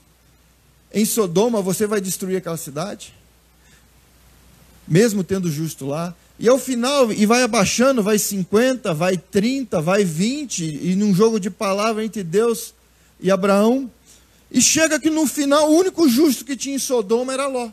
em 0.94 1.06
Sodoma 1.06 1.62
você 1.62 1.88
vai 1.88 2.00
destruir 2.00 2.38
aquela 2.38 2.58
cidade? 2.58 3.14
Mesmo 4.88 5.24
tendo 5.24 5.52
justo 5.52 5.88
lá. 5.88 6.16
E 6.38 6.48
ao 6.48 6.60
final, 6.60 7.12
e 7.12 7.26
vai 7.26 7.42
abaixando, 7.42 8.04
vai 8.04 8.20
50, 8.20 8.94
vai 8.94 9.18
30, 9.18 9.82
vai 9.82 10.04
20, 10.04 10.64
e 10.64 10.96
num 10.96 11.14
jogo 11.14 11.40
de 11.40 11.50
palavra 11.50 12.04
entre 12.04 12.24
Deus 12.24 12.74
e 13.20 13.32
Abraão. 13.32 13.90
E 14.52 14.62
chega 14.62 15.00
que 15.00 15.10
no 15.10 15.26
final, 15.26 15.72
o 15.72 15.78
único 15.78 16.08
justo 16.08 16.46
que 16.46 16.56
tinha 16.56 16.76
em 16.76 16.80
Sodoma 16.80 17.34
era 17.34 17.48
Ló. 17.48 17.72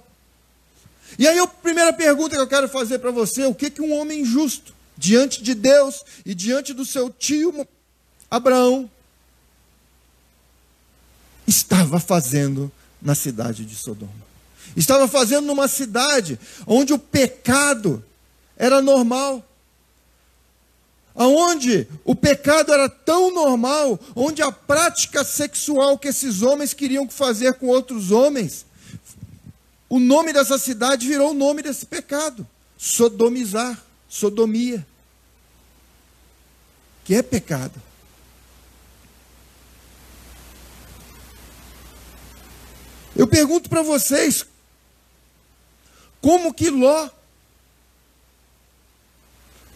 E 1.19 1.27
aí 1.27 1.39
a 1.39 1.47
primeira 1.47 1.93
pergunta 1.93 2.37
que 2.37 2.41
eu 2.41 2.47
quero 2.47 2.69
fazer 2.69 2.99
para 3.01 3.11
você, 3.11 3.45
o 3.45 3.55
que, 3.55 3.71
que 3.71 3.83
um 3.83 3.93
homem 3.99 4.25
justo, 4.25 4.73
diante 4.97 5.43
de 5.43 5.55
Deus 5.55 6.05
e 6.25 6.35
diante 6.35 6.73
do 6.73 6.85
seu 6.85 7.11
tio 7.11 7.67
Abraão, 8.31 8.89
estava 11.47 11.99
fazendo 11.99 12.71
na 13.01 13.15
cidade 13.15 13.65
de 13.65 13.75
Sodoma. 13.75 14.31
Estava 14.77 15.09
fazendo 15.09 15.47
numa 15.47 15.69
cidade 15.69 16.39
onde 16.67 16.93
o 16.93 16.99
pecado 16.99 18.05
era 18.57 18.81
normal. 18.81 19.45
Aonde 21.15 21.89
o 22.05 22.15
pecado 22.15 22.73
era 22.73 22.89
tão 22.89 23.35
normal, 23.35 23.99
onde 24.15 24.43
a 24.43 24.53
prática 24.53 25.25
sexual 25.25 25.99
que 25.99 26.09
esses 26.09 26.41
homens 26.41 26.73
queriam 26.73 27.09
fazer 27.09 27.55
com 27.55 27.67
outros 27.67 28.11
homens, 28.11 28.65
o 29.89 29.99
nome 29.99 30.33
dessa 30.33 30.57
cidade 30.57 31.07
virou 31.07 31.33
o 31.33 31.35
nome 31.35 31.63
desse 31.63 31.85
pecado: 31.85 32.47
sodomizar, 32.79 33.83
sodomia, 34.09 34.87
que 37.05 37.15
é 37.15 37.23
pecado. 37.23 37.90
Eu 43.21 43.27
pergunto 43.27 43.69
para 43.69 43.83
vocês, 43.83 44.47
como 46.23 46.55
que 46.55 46.71
Ló 46.71 47.11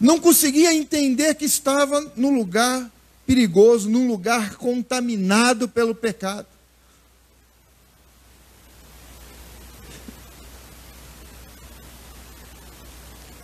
não 0.00 0.18
conseguia 0.18 0.72
entender 0.72 1.34
que 1.34 1.44
estava 1.44 2.10
num 2.16 2.34
lugar 2.34 2.90
perigoso, 3.26 3.90
num 3.90 4.08
lugar 4.08 4.54
contaminado 4.56 5.68
pelo 5.68 5.94
pecado? 5.94 6.46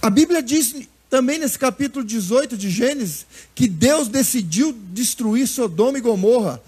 A 0.00 0.08
Bíblia 0.08 0.42
diz 0.42 0.88
também 1.10 1.38
nesse 1.38 1.58
capítulo 1.58 2.02
18 2.02 2.56
de 2.56 2.70
Gênesis 2.70 3.26
que 3.54 3.68
Deus 3.68 4.08
decidiu 4.08 4.72
destruir 4.72 5.46
Sodoma 5.46 5.98
e 5.98 6.00
Gomorra 6.00 6.58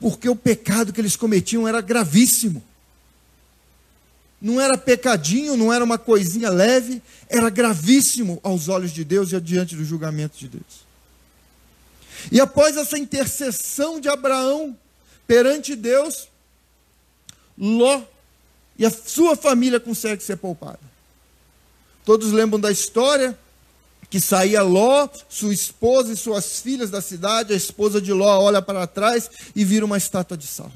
porque 0.00 0.28
o 0.28 0.36
pecado 0.36 0.92
que 0.92 1.00
eles 1.00 1.16
cometiam 1.16 1.66
era 1.66 1.80
gravíssimo. 1.80 2.62
Não 4.40 4.60
era 4.60 4.76
pecadinho, 4.76 5.56
não 5.56 5.72
era 5.72 5.84
uma 5.84 5.98
coisinha 5.98 6.50
leve, 6.50 7.02
era 7.28 7.48
gravíssimo 7.48 8.38
aos 8.42 8.68
olhos 8.68 8.92
de 8.92 9.02
Deus 9.02 9.32
e 9.32 9.40
diante 9.40 9.74
do 9.74 9.84
julgamento 9.84 10.36
de 10.36 10.48
Deus. 10.48 10.86
E 12.30 12.40
após 12.40 12.76
essa 12.76 12.98
intercessão 12.98 14.00
de 14.00 14.08
Abraão 14.08 14.76
perante 15.26 15.74
Deus, 15.74 16.28
Ló 17.56 18.02
e 18.78 18.84
a 18.84 18.90
sua 18.90 19.34
família 19.34 19.80
conseguem 19.80 20.20
ser 20.20 20.36
poupada. 20.36 20.80
Todos 22.04 22.30
lembram 22.30 22.60
da 22.60 22.70
história? 22.70 23.36
Que 24.08 24.20
saía 24.20 24.62
Ló, 24.62 25.08
sua 25.28 25.52
esposa 25.52 26.12
e 26.12 26.16
suas 26.16 26.60
filhas 26.60 26.90
da 26.90 27.00
cidade, 27.00 27.52
a 27.52 27.56
esposa 27.56 28.00
de 28.00 28.12
Ló 28.12 28.40
olha 28.40 28.62
para 28.62 28.86
trás 28.86 29.30
e 29.54 29.64
vira 29.64 29.84
uma 29.84 29.96
estátua 29.96 30.36
de 30.36 30.46
sal. 30.46 30.72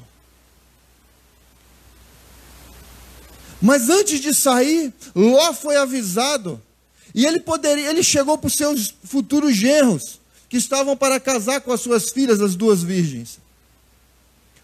Mas 3.61 3.89
antes 3.89 4.19
de 4.19 4.33
sair, 4.33 4.93
Ló 5.15 5.53
foi 5.53 5.77
avisado 5.77 6.61
e 7.13 7.25
ele 7.25 7.39
poderia, 7.39 7.89
ele 7.89 8.03
chegou 8.03 8.37
para 8.37 8.47
os 8.47 8.53
seus 8.53 8.93
futuros 9.03 9.55
genros 9.55 10.19
que 10.49 10.57
estavam 10.57 10.97
para 10.97 11.19
casar 11.19 11.61
com 11.61 11.71
as 11.71 11.81
suas 11.81 12.09
filhas, 12.09 12.41
as 12.41 12.55
duas 12.55 12.83
virgens. 12.83 13.39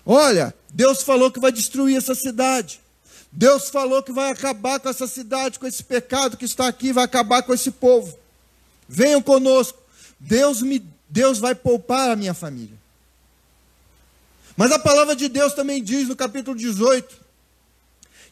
Olha, 0.05 0.53
Deus 0.73 1.03
falou 1.03 1.31
que 1.31 1.39
vai 1.39 1.51
destruir 1.51 1.97
essa 1.97 2.15
cidade. 2.15 2.79
Deus 3.31 3.69
falou 3.69 4.01
que 4.01 4.11
vai 4.11 4.31
acabar 4.31 4.79
com 4.79 4.89
essa 4.89 5.05
cidade, 5.05 5.59
com 5.59 5.67
esse 5.67 5.83
pecado 5.83 6.37
que 6.37 6.45
está 6.45 6.67
aqui, 6.67 6.91
vai 6.91 7.03
acabar 7.03 7.43
com 7.43 7.53
esse 7.53 7.71
povo. 7.71 8.17
Venham 8.87 9.21
conosco. 9.21 9.77
Deus, 10.19 10.61
me, 10.61 10.83
Deus 11.09 11.39
vai 11.39 11.53
poupar 11.53 12.11
a 12.11 12.15
minha 12.15 12.33
família. 12.33 12.77
Mas 14.55 14.71
a 14.71 14.79
palavra 14.79 15.15
de 15.15 15.29
Deus 15.29 15.53
também 15.53 15.83
diz 15.83 16.07
no 16.07 16.15
capítulo 16.15 16.57
18 16.57 17.27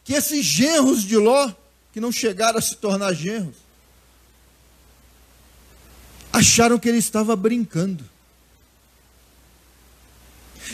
que 0.02 0.14
esses 0.14 0.44
genros 0.44 1.02
de 1.02 1.16
Ló, 1.16 1.52
que 1.92 2.00
não 2.00 2.12
chegaram 2.12 2.58
a 2.58 2.62
se 2.62 2.76
tornar 2.76 3.12
genros, 3.12 3.56
acharam 6.32 6.78
que 6.78 6.88
ele 6.88 6.98
estava 6.98 7.34
brincando. 7.34 8.04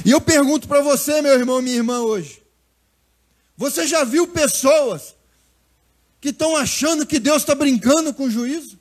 E 0.05 0.11
eu 0.11 0.21
pergunto 0.21 0.69
para 0.69 0.83
você, 0.83 1.23
meu 1.23 1.33
irmão 1.33 1.63
minha 1.63 1.77
irmã, 1.77 2.01
hoje: 2.01 2.43
você 3.57 3.87
já 3.87 4.05
viu 4.05 4.27
pessoas 4.27 5.15
que 6.21 6.31
estão 6.31 6.57
achando 6.57 7.07
que 7.07 7.19
Deus 7.19 7.43
está 7.43 7.55
brincando 7.55 8.13
com 8.13 8.25
o 8.25 8.31
juízo? 8.31 8.79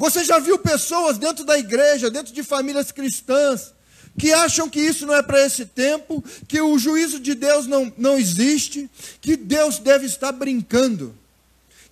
Você 0.00 0.24
já 0.24 0.38
viu 0.38 0.58
pessoas 0.58 1.18
dentro 1.18 1.44
da 1.44 1.58
igreja, 1.58 2.10
dentro 2.10 2.32
de 2.32 2.42
famílias 2.42 2.90
cristãs, 2.90 3.74
que 4.18 4.32
acham 4.32 4.66
que 4.66 4.80
isso 4.80 5.04
não 5.04 5.14
é 5.14 5.22
para 5.22 5.44
esse 5.44 5.66
tempo, 5.66 6.24
que 6.48 6.58
o 6.58 6.78
juízo 6.78 7.20
de 7.20 7.34
Deus 7.34 7.66
não, 7.66 7.92
não 7.98 8.16
existe, 8.16 8.90
que 9.20 9.36
Deus 9.36 9.78
deve 9.78 10.06
estar 10.06 10.32
brincando, 10.32 11.14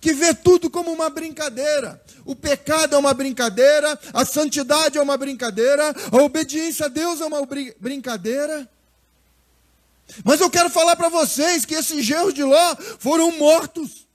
que 0.01 0.11
vê 0.11 0.33
tudo 0.33 0.71
como 0.71 0.91
uma 0.91 1.07
brincadeira. 1.11 2.01
O 2.25 2.35
pecado 2.35 2.95
é 2.95 2.97
uma 2.97 3.13
brincadeira, 3.13 3.99
a 4.11 4.25
santidade 4.25 4.97
é 4.97 5.01
uma 5.03 5.15
brincadeira, 5.15 5.93
a 6.11 6.17
obediência 6.17 6.87
a 6.87 6.89
Deus 6.89 7.21
é 7.21 7.25
uma 7.25 7.47
brincadeira. 7.79 8.67
Mas 10.23 10.41
eu 10.41 10.49
quero 10.49 10.71
falar 10.71 10.95
para 10.95 11.09
vocês 11.09 11.63
que 11.63 11.75
esses 11.75 12.03
genros 12.03 12.33
de 12.33 12.43
Ló 12.43 12.75
foram 12.97 13.37
mortos. 13.37 14.08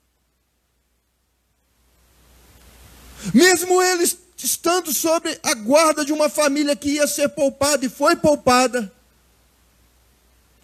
Mesmo 3.33 3.83
eles 3.83 4.19
estando 4.37 4.93
sob 4.93 5.39
a 5.43 5.55
guarda 5.55 6.05
de 6.05 6.13
uma 6.13 6.29
família 6.29 6.77
que 6.77 6.91
ia 6.91 7.07
ser 7.07 7.29
poupada 7.31 7.87
e 7.87 7.89
foi 7.89 8.17
poupada, 8.17 8.93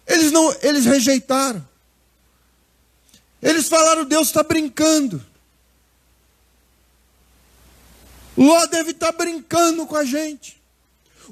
eles 0.05 0.31
não, 0.31 0.53
eles 0.61 0.85
rejeitaram. 0.85 1.65
Eles 3.41 3.67
falaram: 3.67 4.05
Deus 4.05 4.27
está 4.27 4.43
brincando. 4.43 5.23
Ló 8.37 8.65
deve 8.67 8.91
estar 8.91 9.11
tá 9.11 9.17
brincando 9.17 9.85
com 9.87 9.95
a 9.95 10.03
gente. 10.03 10.61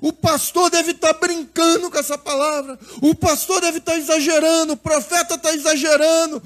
O 0.02 0.14
pastor 0.14 0.70
deve 0.70 0.92
estar 0.92 1.14
tá 1.14 1.20
brincando 1.20 1.92
com 1.92 1.98
essa 1.98 2.18
palavra. 2.18 2.80
O 3.02 3.14
pastor 3.14 3.62
deve 3.62 3.80
estar 3.80 3.94
tá 3.94 3.98
exagerando. 3.98 4.74
O 4.74 4.78
profeta 4.78 5.36
está 5.36 5.54
exagerando 5.54 6.42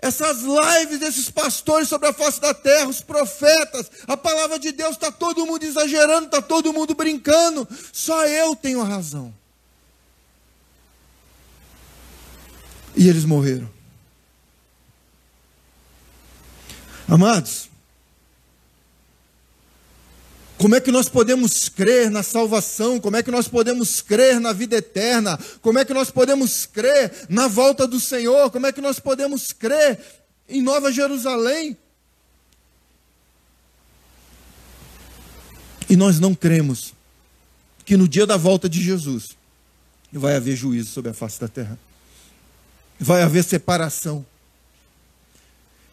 essas 0.00 0.42
lives 0.42 1.00
desses 1.00 1.28
pastores 1.28 1.88
sobre 1.88 2.08
a 2.08 2.12
face 2.12 2.40
da 2.40 2.54
terra, 2.54 2.88
os 2.88 3.00
profetas, 3.00 3.90
a 4.06 4.16
palavra 4.16 4.58
de 4.58 4.70
Deus, 4.70 4.92
está 4.92 5.10
todo 5.10 5.44
mundo 5.44 5.64
exagerando, 5.64 6.26
está 6.26 6.40
todo 6.40 6.72
mundo 6.72 6.94
brincando, 6.94 7.66
só 7.92 8.24
eu 8.26 8.54
tenho 8.54 8.80
a 8.80 8.84
razão. 8.84 9.34
E 12.96 13.08
eles 13.08 13.24
morreram. 13.24 13.68
Amados, 17.08 17.68
como 20.58 20.74
é 20.74 20.80
que 20.80 20.90
nós 20.90 21.08
podemos 21.08 21.68
crer 21.68 22.10
na 22.10 22.24
salvação? 22.24 22.98
Como 22.98 23.16
é 23.16 23.22
que 23.22 23.30
nós 23.30 23.46
podemos 23.46 24.02
crer 24.02 24.40
na 24.40 24.52
vida 24.52 24.76
eterna? 24.76 25.38
Como 25.62 25.78
é 25.78 25.84
que 25.84 25.94
nós 25.94 26.10
podemos 26.10 26.66
crer 26.66 27.26
na 27.28 27.46
volta 27.46 27.86
do 27.86 28.00
Senhor? 28.00 28.50
Como 28.50 28.66
é 28.66 28.72
que 28.72 28.80
nós 28.80 28.98
podemos 28.98 29.52
crer 29.52 30.00
em 30.48 30.60
Nova 30.60 30.92
Jerusalém? 30.92 31.78
E 35.88 35.96
nós 35.96 36.18
não 36.18 36.34
cremos 36.34 36.92
que 37.84 37.96
no 37.96 38.08
dia 38.08 38.26
da 38.26 38.36
volta 38.36 38.68
de 38.68 38.82
Jesus 38.82 39.36
vai 40.12 40.34
haver 40.34 40.56
juízo 40.56 40.90
sobre 40.90 41.12
a 41.12 41.14
face 41.14 41.40
da 41.40 41.46
terra. 41.46 41.78
Vai 42.98 43.22
haver 43.22 43.44
separação 43.44 44.26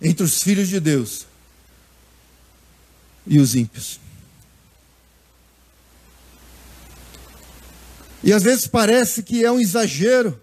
entre 0.01 0.23
os 0.23 0.41
filhos 0.41 0.67
de 0.67 0.79
Deus 0.79 1.27
e 3.27 3.37
os 3.37 3.53
ímpios. 3.53 3.99
E 8.25 8.33
às 8.33 8.41
vezes 8.41 8.65
parece 8.65 9.21
que 9.21 9.45
é 9.45 9.51
um 9.51 9.59
exagero. 9.59 10.41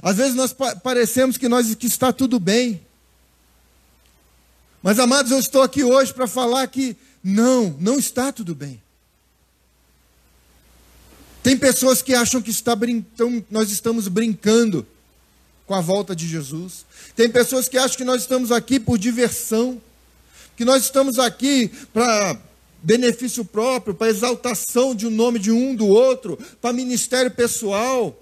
Às 0.00 0.16
vezes 0.16 0.36
nós 0.36 0.52
pa 0.52 0.76
parecemos 0.76 1.36
que 1.36 1.48
nós 1.48 1.74
que 1.74 1.88
está 1.88 2.12
tudo 2.12 2.38
bem. 2.38 2.80
Mas 4.80 5.00
amados, 5.00 5.32
eu 5.32 5.40
estou 5.40 5.62
aqui 5.62 5.82
hoje 5.82 6.14
para 6.14 6.28
falar 6.28 6.64
que 6.68 6.96
não, 7.22 7.76
não 7.80 7.98
está 7.98 8.30
tudo 8.30 8.54
bem. 8.54 8.80
Tem 11.42 11.56
pessoas 11.56 12.00
que 12.00 12.14
acham 12.14 12.40
que 12.40 12.50
está 12.50 12.78
então, 12.86 13.44
nós 13.50 13.72
estamos 13.72 14.06
brincando 14.06 14.86
com 15.66 15.74
a 15.74 15.80
volta 15.80 16.14
de 16.14 16.28
Jesus. 16.28 16.86
Tem 17.16 17.28
pessoas 17.28 17.68
que 17.68 17.76
acham 17.76 17.96
que 17.96 18.04
nós 18.04 18.22
estamos 18.22 18.52
aqui 18.52 18.78
por 18.78 18.98
diversão, 18.98 19.82
que 20.56 20.64
nós 20.64 20.84
estamos 20.84 21.18
aqui 21.18 21.72
para 21.92 22.38
benefício 22.84 23.44
próprio, 23.44 23.94
para 23.94 24.10
exaltação 24.10 24.94
de 24.94 25.06
um 25.06 25.10
nome 25.10 25.38
de 25.38 25.50
um 25.50 25.74
do 25.74 25.86
outro, 25.86 26.38
para 26.60 26.72
ministério 26.72 27.30
pessoal. 27.30 28.20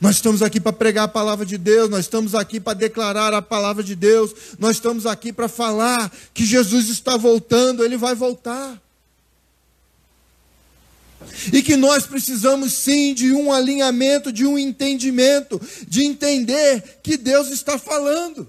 Nós 0.00 0.16
estamos 0.16 0.42
aqui 0.42 0.60
para 0.60 0.72
pregar 0.72 1.04
a 1.04 1.08
palavra 1.08 1.46
de 1.46 1.56
Deus, 1.56 1.88
nós 1.88 2.00
estamos 2.00 2.34
aqui 2.34 2.58
para 2.58 2.74
declarar 2.74 3.32
a 3.32 3.40
palavra 3.40 3.84
de 3.84 3.94
Deus, 3.94 4.34
nós 4.58 4.72
estamos 4.76 5.06
aqui 5.06 5.32
para 5.32 5.48
falar 5.48 6.12
que 6.34 6.44
Jesus 6.44 6.88
está 6.88 7.16
voltando, 7.16 7.84
ele 7.84 7.96
vai 7.96 8.16
voltar. 8.16 8.82
E 11.52 11.62
que 11.62 11.76
nós 11.76 12.04
precisamos 12.04 12.72
sim 12.72 13.14
de 13.14 13.32
um 13.32 13.52
alinhamento, 13.52 14.32
de 14.32 14.44
um 14.44 14.58
entendimento, 14.58 15.60
de 15.86 16.02
entender 16.02 16.98
que 17.00 17.16
Deus 17.16 17.48
está 17.52 17.78
falando. 17.78 18.48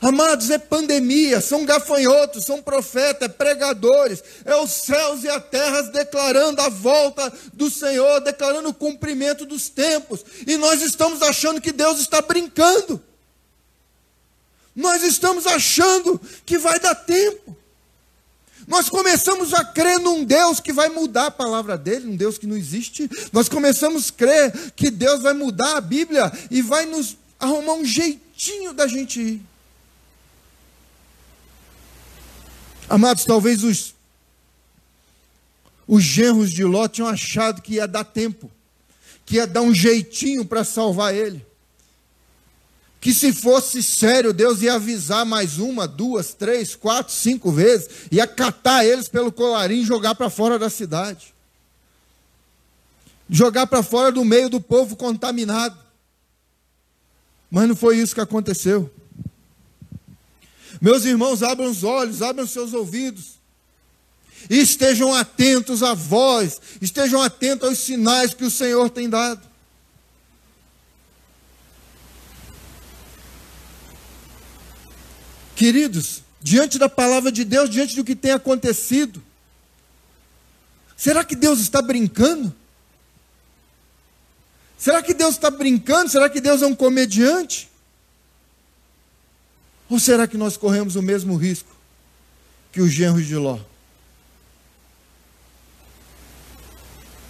Amados, 0.00 0.48
é 0.48 0.56
pandemia, 0.56 1.42
são 1.42 1.66
gafanhotos, 1.66 2.44
são 2.44 2.62
profetas, 2.62 3.28
é 3.28 3.28
pregadores, 3.28 4.24
é 4.46 4.56
os 4.56 4.70
céus 4.70 5.22
e 5.24 5.28
a 5.28 5.38
terra 5.38 5.82
declarando 5.82 6.62
a 6.62 6.70
volta 6.70 7.30
do 7.52 7.70
Senhor, 7.70 8.20
declarando 8.20 8.70
o 8.70 8.74
cumprimento 8.74 9.44
dos 9.44 9.68
tempos. 9.68 10.24
E 10.46 10.56
nós 10.56 10.80
estamos 10.80 11.20
achando 11.20 11.60
que 11.60 11.70
Deus 11.70 12.00
está 12.00 12.22
brincando. 12.22 13.02
Nós 14.74 15.02
estamos 15.02 15.46
achando 15.46 16.18
que 16.46 16.56
vai 16.56 16.78
dar 16.78 16.94
tempo. 16.94 17.54
Nós 18.66 18.88
começamos 18.88 19.52
a 19.52 19.62
crer 19.64 19.98
num 19.98 20.24
Deus 20.24 20.60
que 20.60 20.72
vai 20.72 20.88
mudar 20.88 21.26
a 21.26 21.30
palavra 21.30 21.76
dele, 21.76 22.06
um 22.06 22.16
Deus 22.16 22.38
que 22.38 22.46
não 22.46 22.56
existe. 22.56 23.10
Nós 23.32 23.50
começamos 23.50 24.08
a 24.08 24.12
crer 24.12 24.72
que 24.74 24.90
Deus 24.90 25.20
vai 25.20 25.34
mudar 25.34 25.76
a 25.76 25.80
Bíblia 25.80 26.32
e 26.50 26.62
vai 26.62 26.86
nos 26.86 27.18
arrumar 27.38 27.74
um 27.74 27.84
jeitinho 27.84 28.72
da 28.72 28.86
gente 28.86 29.20
ir. 29.20 29.49
Amados, 32.90 33.24
talvez 33.24 33.62
os, 33.62 33.94
os 35.86 36.02
genros 36.02 36.50
de 36.50 36.64
Ló 36.64 36.88
tinham 36.88 37.06
achado 37.06 37.62
que 37.62 37.74
ia 37.74 37.86
dar 37.86 38.02
tempo, 38.02 38.50
que 39.24 39.36
ia 39.36 39.46
dar 39.46 39.62
um 39.62 39.72
jeitinho 39.72 40.44
para 40.44 40.64
salvar 40.64 41.14
ele. 41.14 41.46
Que 43.00 43.14
se 43.14 43.32
fosse 43.32 43.80
sério, 43.80 44.32
Deus 44.32 44.60
ia 44.60 44.74
avisar 44.74 45.24
mais 45.24 45.58
uma, 45.58 45.86
duas, 45.86 46.34
três, 46.34 46.74
quatro, 46.74 47.12
cinco 47.14 47.52
vezes, 47.52 47.88
ia 48.10 48.26
catar 48.26 48.84
eles 48.84 49.06
pelo 49.06 49.30
colarinho 49.30 49.82
e 49.82 49.86
jogar 49.86 50.16
para 50.16 50.28
fora 50.28 50.58
da 50.58 50.68
cidade. 50.68 51.32
Jogar 53.28 53.68
para 53.68 53.84
fora 53.84 54.10
do 54.10 54.24
meio 54.24 54.50
do 54.50 54.60
povo 54.60 54.96
contaminado. 54.96 55.78
Mas 57.48 57.68
não 57.68 57.76
foi 57.76 57.98
isso 57.98 58.16
que 58.16 58.20
aconteceu. 58.20 58.90
Meus 60.80 61.04
irmãos, 61.04 61.42
abram 61.42 61.70
os 61.70 61.84
olhos, 61.84 62.22
abram 62.22 62.44
os 62.44 62.50
seus 62.50 62.72
ouvidos. 62.72 63.40
E 64.48 64.58
estejam 64.58 65.14
atentos 65.14 65.82
à 65.82 65.92
voz, 65.92 66.60
estejam 66.80 67.20
atentos 67.20 67.68
aos 67.68 67.78
sinais 67.78 68.32
que 68.32 68.44
o 68.44 68.50
Senhor 68.50 68.88
tem 68.88 69.08
dado. 69.08 69.46
Queridos, 75.54 76.22
diante 76.40 76.78
da 76.78 76.88
palavra 76.88 77.30
de 77.30 77.44
Deus, 77.44 77.68
diante 77.68 77.94
do 77.94 78.02
que 78.02 78.16
tem 78.16 78.32
acontecido, 78.32 79.22
será 80.96 81.22
que 81.22 81.36
Deus 81.36 81.60
está 81.60 81.82
brincando? 81.82 82.54
Será 84.78 85.02
que 85.02 85.12
Deus 85.12 85.34
está 85.34 85.50
brincando? 85.50 86.10
Será 86.10 86.30
que 86.30 86.40
Deus 86.40 86.62
é 86.62 86.66
um 86.66 86.74
comediante? 86.74 87.69
Ou 89.90 89.98
será 89.98 90.28
que 90.28 90.36
nós 90.36 90.56
corremos 90.56 90.94
o 90.94 91.02
mesmo 91.02 91.36
risco 91.36 91.74
que 92.70 92.80
os 92.80 92.92
genros 92.92 93.26
de 93.26 93.34
Ló? 93.34 93.58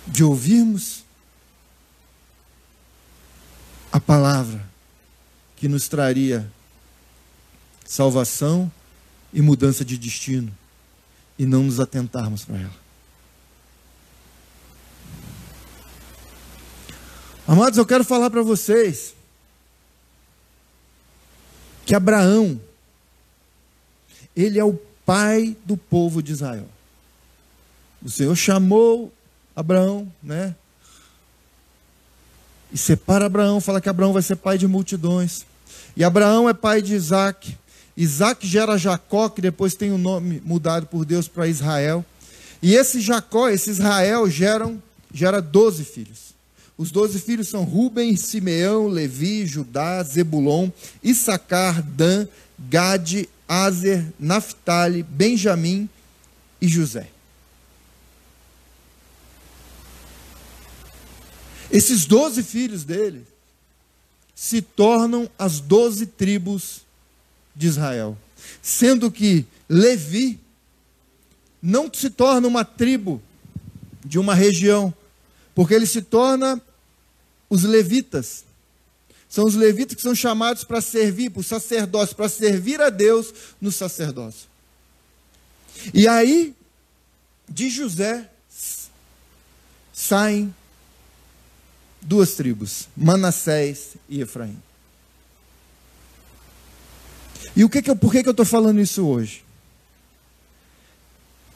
De 0.07 0.23
ouvirmos 0.23 1.03
a 3.91 3.99
palavra 3.99 4.69
que 5.57 5.69
nos 5.69 5.89
traria 5.89 6.51
salvação 7.87 8.71
e 9.33 9.41
mudança 9.41 9.83
de 9.83 9.97
destino 9.97 10.53
e 11.39 11.47
não 11.47 11.63
nos 11.63 11.81
atentarmos 11.81 12.45
para 12.45 12.59
ela. 12.59 12.81
Amados, 17.49 17.79
eu 17.79 17.87
quero 17.87 18.05
falar 18.05 18.29
para 18.29 18.43
vocês 18.43 19.15
que 21.91 21.95
Abraão, 21.97 22.61
ele 24.37 24.61
é 24.61 24.65
o 24.65 24.79
pai 25.05 25.57
do 25.65 25.77
povo 25.77 26.23
de 26.23 26.31
Israel. 26.31 26.69
O 28.01 28.09
Senhor 28.09 28.37
chamou 28.37 29.13
Abraão, 29.57 30.07
né? 30.23 30.55
E 32.73 32.79
separa 32.79 33.27
Abraão, 33.27 33.61
fala 33.61 33.81
que 33.81 33.89
Abraão 33.89 34.13
vai 34.13 34.23
ser 34.23 34.37
pai 34.37 34.57
de 34.57 34.69
multidões. 34.69 35.45
E 35.97 36.05
Abraão 36.05 36.49
é 36.49 36.55
pai 36.55 36.81
de 36.81 36.95
Isaac. 36.95 37.59
Isaac 37.97 38.47
gera 38.47 38.79
Jacó, 38.79 39.29
que 39.29 39.43
depois 39.43 39.75
tem 39.75 39.91
o 39.91 39.99
nome 39.99 40.41
mudado 40.45 40.87
por 40.87 41.05
Deus 41.05 41.27
para 41.27 41.49
Israel. 41.49 42.05
E 42.63 42.73
esse 42.73 43.01
Jacó, 43.01 43.49
esse 43.49 43.69
Israel, 43.69 44.31
geram, 44.31 44.81
gera 45.13 45.43
doze 45.43 45.83
filhos. 45.83 46.37
Os 46.81 46.91
doze 46.91 47.21
filhos 47.21 47.49
são 47.49 47.63
Ruben, 47.63 48.17
Simeão, 48.17 48.89
Levi, 48.89 49.47
Judá, 49.47 50.03
Zebulon, 50.03 50.71
Issacar, 51.03 51.83
Dan, 51.83 52.27
Gade, 52.59 53.29
Azer, 53.47 54.11
Naphtali, 54.19 55.03
Benjamim 55.03 55.87
e 56.59 56.67
José. 56.67 57.11
Esses 61.71 62.07
doze 62.07 62.43
filhos 62.43 62.83
dele 62.83 63.27
se 64.35 64.63
tornam 64.63 65.29
as 65.39 65.61
doze 65.61 66.07
tribos 66.07 66.81
de 67.55 67.67
Israel. 67.67 68.17
Sendo 68.63 69.11
que 69.11 69.45
Levi 69.69 70.41
não 71.61 71.93
se 71.93 72.09
torna 72.09 72.49
uma 72.49 72.65
tribo 72.65 73.21
de 74.03 74.19
uma 74.19 74.35
região, 74.35 74.95
porque 75.55 75.75
ele 75.75 75.85
se 75.85 76.01
torna 76.01 76.59
os 77.51 77.65
levitas. 77.65 78.45
São 79.29 79.45
os 79.45 79.55
levitas 79.55 79.97
que 79.97 80.03
são 80.03 80.15
chamados 80.15 80.65
para 80.65 80.81
servir, 80.81 81.31
para 81.31 81.41
o 81.41 81.45
sacerdócio, 81.45 82.17
para 82.17 82.29
servir 82.29 82.81
a 82.81 82.89
Deus 82.89 83.35
no 83.61 83.71
sacerdócio. 83.71 84.49
E 85.93 86.09
aí, 86.09 86.55
de 87.49 87.69
José, 87.69 88.29
saem 89.93 90.55
duas 92.01 92.33
tribos, 92.33 92.89
Manassés 92.97 93.97
e 94.09 94.21
Efraim. 94.21 94.57
E 97.55 97.65
o 97.65 97.69
que 97.69 97.83
que 97.83 97.91
eu, 97.91 97.97
por 97.97 98.13
que, 98.13 98.23
que 98.23 98.29
eu 98.29 98.33
estou 98.33 98.47
falando 98.47 98.81
isso 98.81 99.07
hoje? 99.07 99.45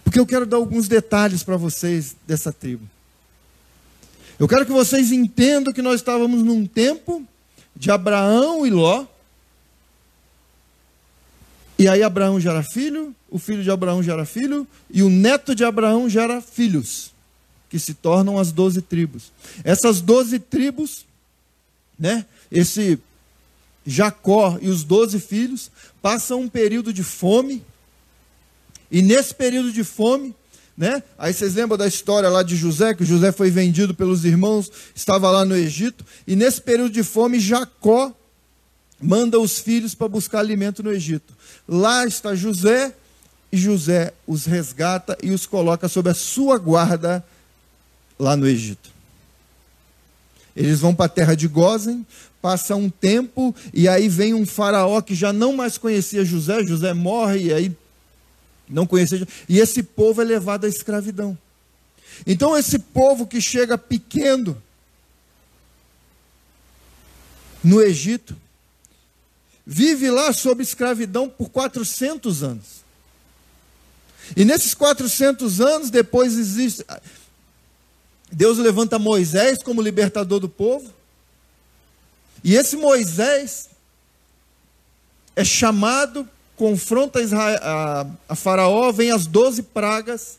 Porque 0.02 0.18
eu 0.18 0.26
quero 0.26 0.46
dar 0.46 0.58
alguns 0.58 0.86
detalhes 0.86 1.42
para 1.42 1.56
vocês 1.56 2.14
dessa 2.26 2.52
tribo. 2.52 2.88
Eu 4.38 4.48
quero 4.48 4.66
que 4.66 4.72
vocês 4.72 5.12
entendam 5.12 5.72
que 5.72 5.82
nós 5.82 5.96
estávamos 5.96 6.42
num 6.42 6.66
tempo 6.66 7.26
de 7.76 7.90
Abraão 7.90 8.66
e 8.66 8.70
Ló. 8.70 9.06
E 11.78 11.88
aí 11.88 12.02
Abraão 12.02 12.40
gera 12.40 12.62
filho, 12.62 13.14
o 13.28 13.38
filho 13.38 13.62
de 13.62 13.70
Abraão 13.70 14.02
gera 14.02 14.24
filho, 14.24 14.66
e 14.90 15.02
o 15.02 15.10
neto 15.10 15.54
de 15.54 15.64
Abraão 15.64 16.08
gera 16.08 16.40
filhos 16.40 17.12
que 17.68 17.78
se 17.78 17.94
tornam 17.94 18.38
as 18.38 18.52
doze 18.52 18.80
tribos. 18.80 19.32
Essas 19.64 20.00
doze 20.00 20.38
tribos, 20.38 21.04
né? 21.98 22.24
Esse 22.50 22.98
Jacó 23.86 24.58
e 24.62 24.68
os 24.68 24.84
doze 24.84 25.18
filhos 25.20 25.70
passam 26.00 26.40
um 26.40 26.48
período 26.48 26.92
de 26.92 27.02
fome. 27.02 27.62
E 28.90 29.02
nesse 29.02 29.34
período 29.34 29.72
de 29.72 29.82
fome, 29.82 30.34
né? 30.76 31.02
Aí 31.18 31.32
vocês 31.32 31.54
lembram 31.54 31.78
da 31.78 31.86
história 31.86 32.28
lá 32.28 32.42
de 32.42 32.56
José, 32.56 32.94
que 32.94 33.04
José 33.04 33.30
foi 33.32 33.50
vendido 33.50 33.94
pelos 33.94 34.24
irmãos, 34.24 34.70
estava 34.94 35.30
lá 35.30 35.44
no 35.44 35.54
Egito, 35.54 36.04
e 36.26 36.34
nesse 36.34 36.60
período 36.60 36.92
de 36.92 37.02
fome 37.02 37.38
Jacó 37.38 38.12
manda 39.00 39.38
os 39.38 39.58
filhos 39.58 39.94
para 39.94 40.08
buscar 40.08 40.40
alimento 40.40 40.82
no 40.82 40.92
Egito. 40.92 41.32
Lá 41.68 42.06
está 42.06 42.34
José, 42.34 42.94
e 43.52 43.56
José 43.56 44.12
os 44.26 44.46
resgata 44.46 45.16
e 45.22 45.30
os 45.30 45.46
coloca 45.46 45.88
sob 45.88 46.10
a 46.10 46.14
sua 46.14 46.58
guarda 46.58 47.24
lá 48.18 48.36
no 48.36 48.48
Egito. 48.48 48.90
Eles 50.56 50.80
vão 50.80 50.92
para 50.92 51.06
a 51.06 51.08
terra 51.08 51.34
de 51.36 51.46
Gozen, 51.46 52.04
passa 52.42 52.74
um 52.74 52.90
tempo, 52.90 53.54
e 53.72 53.88
aí 53.88 54.08
vem 54.08 54.34
um 54.34 54.44
faraó 54.44 55.00
que 55.00 55.14
já 55.14 55.32
não 55.32 55.52
mais 55.52 55.78
conhecia 55.78 56.24
José, 56.24 56.64
José 56.64 56.92
morre, 56.92 57.44
e 57.44 57.52
aí 57.52 57.76
não 58.68 58.86
conhecia, 58.86 59.26
e 59.48 59.58
esse 59.58 59.82
povo 59.82 60.22
é 60.22 60.24
levado 60.24 60.64
à 60.64 60.68
escravidão. 60.68 61.36
Então 62.26 62.56
esse 62.56 62.78
povo 62.78 63.26
que 63.26 63.40
chega 63.40 63.76
pequeno 63.76 64.60
no 67.62 67.80
Egito, 67.80 68.36
vive 69.66 70.10
lá 70.10 70.32
sob 70.32 70.62
escravidão 70.62 71.28
por 71.28 71.48
400 71.48 72.42
anos. 72.42 72.84
E 74.36 74.44
nesses 74.44 74.74
400 74.74 75.60
anos, 75.60 75.90
depois 75.90 76.36
existe 76.36 76.84
Deus 78.34 78.58
levanta 78.58 78.98
Moisés 78.98 79.62
como 79.62 79.80
libertador 79.80 80.40
do 80.40 80.48
povo. 80.48 80.92
E 82.42 82.56
esse 82.56 82.76
Moisés 82.76 83.70
é 85.36 85.44
chamado, 85.44 86.28
confronta 86.56 87.20
Israel, 87.20 87.58
a, 87.62 88.06
a 88.28 88.34
Faraó, 88.34 88.92
vem 88.92 89.10
as 89.10 89.26
doze 89.26 89.62
pragas. 89.62 90.38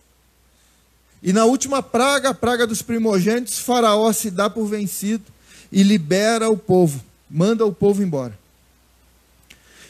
E 1.21 1.33
na 1.33 1.45
última 1.45 1.81
praga, 1.81 2.29
a 2.29 2.33
praga 2.33 2.67
dos 2.67 2.81
primogênitos, 2.81 3.59
Faraó 3.59 4.11
se 4.13 4.29
dá 4.29 4.49
por 4.49 4.65
vencido 4.67 5.23
e 5.71 5.83
libera 5.83 6.49
o 6.49 6.57
povo, 6.57 7.03
manda 7.29 7.65
o 7.65 7.73
povo 7.73 8.03
embora. 8.03 8.37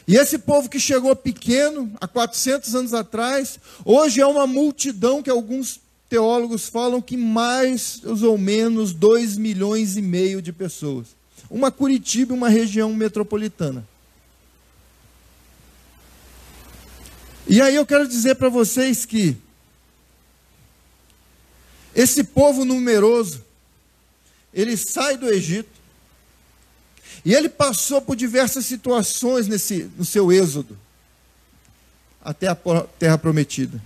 E 0.08 0.16
esse 0.16 0.38
povo 0.38 0.68
que 0.68 0.78
chegou 0.78 1.14
pequeno, 1.16 1.92
há 2.00 2.06
400 2.06 2.74
anos 2.74 2.94
atrás, 2.94 3.58
hoje 3.84 4.20
é 4.20 4.26
uma 4.26 4.46
multidão 4.46 5.22
que 5.22 5.28
alguns 5.28 5.80
teólogos 6.08 6.68
falam 6.68 7.02
que 7.02 7.16
mais 7.16 8.00
ou 8.04 8.38
menos 8.38 8.92
2 8.92 9.36
milhões 9.36 9.96
e 9.96 10.02
meio 10.02 10.40
de 10.40 10.52
pessoas. 10.52 11.08
Uma 11.50 11.70
Curitiba 11.70 12.34
uma 12.34 12.48
região 12.48 12.92
metropolitana. 12.94 13.86
E 17.46 17.60
aí 17.60 17.74
eu 17.74 17.86
quero 17.86 18.08
dizer 18.08 18.34
para 18.34 18.48
vocês 18.48 19.04
que 19.04 19.36
esse 21.94 22.24
povo 22.24 22.64
numeroso, 22.64 23.44
ele 24.52 24.76
sai 24.76 25.16
do 25.16 25.28
Egito 25.28 25.70
e 27.24 27.34
ele 27.34 27.48
passou 27.48 28.02
por 28.02 28.16
diversas 28.16 28.66
situações 28.66 29.46
nesse, 29.48 29.90
no 29.96 30.04
seu 30.04 30.30
êxodo 30.30 30.76
até 32.22 32.48
a 32.48 32.56
terra 32.98 33.16
prometida. 33.16 33.80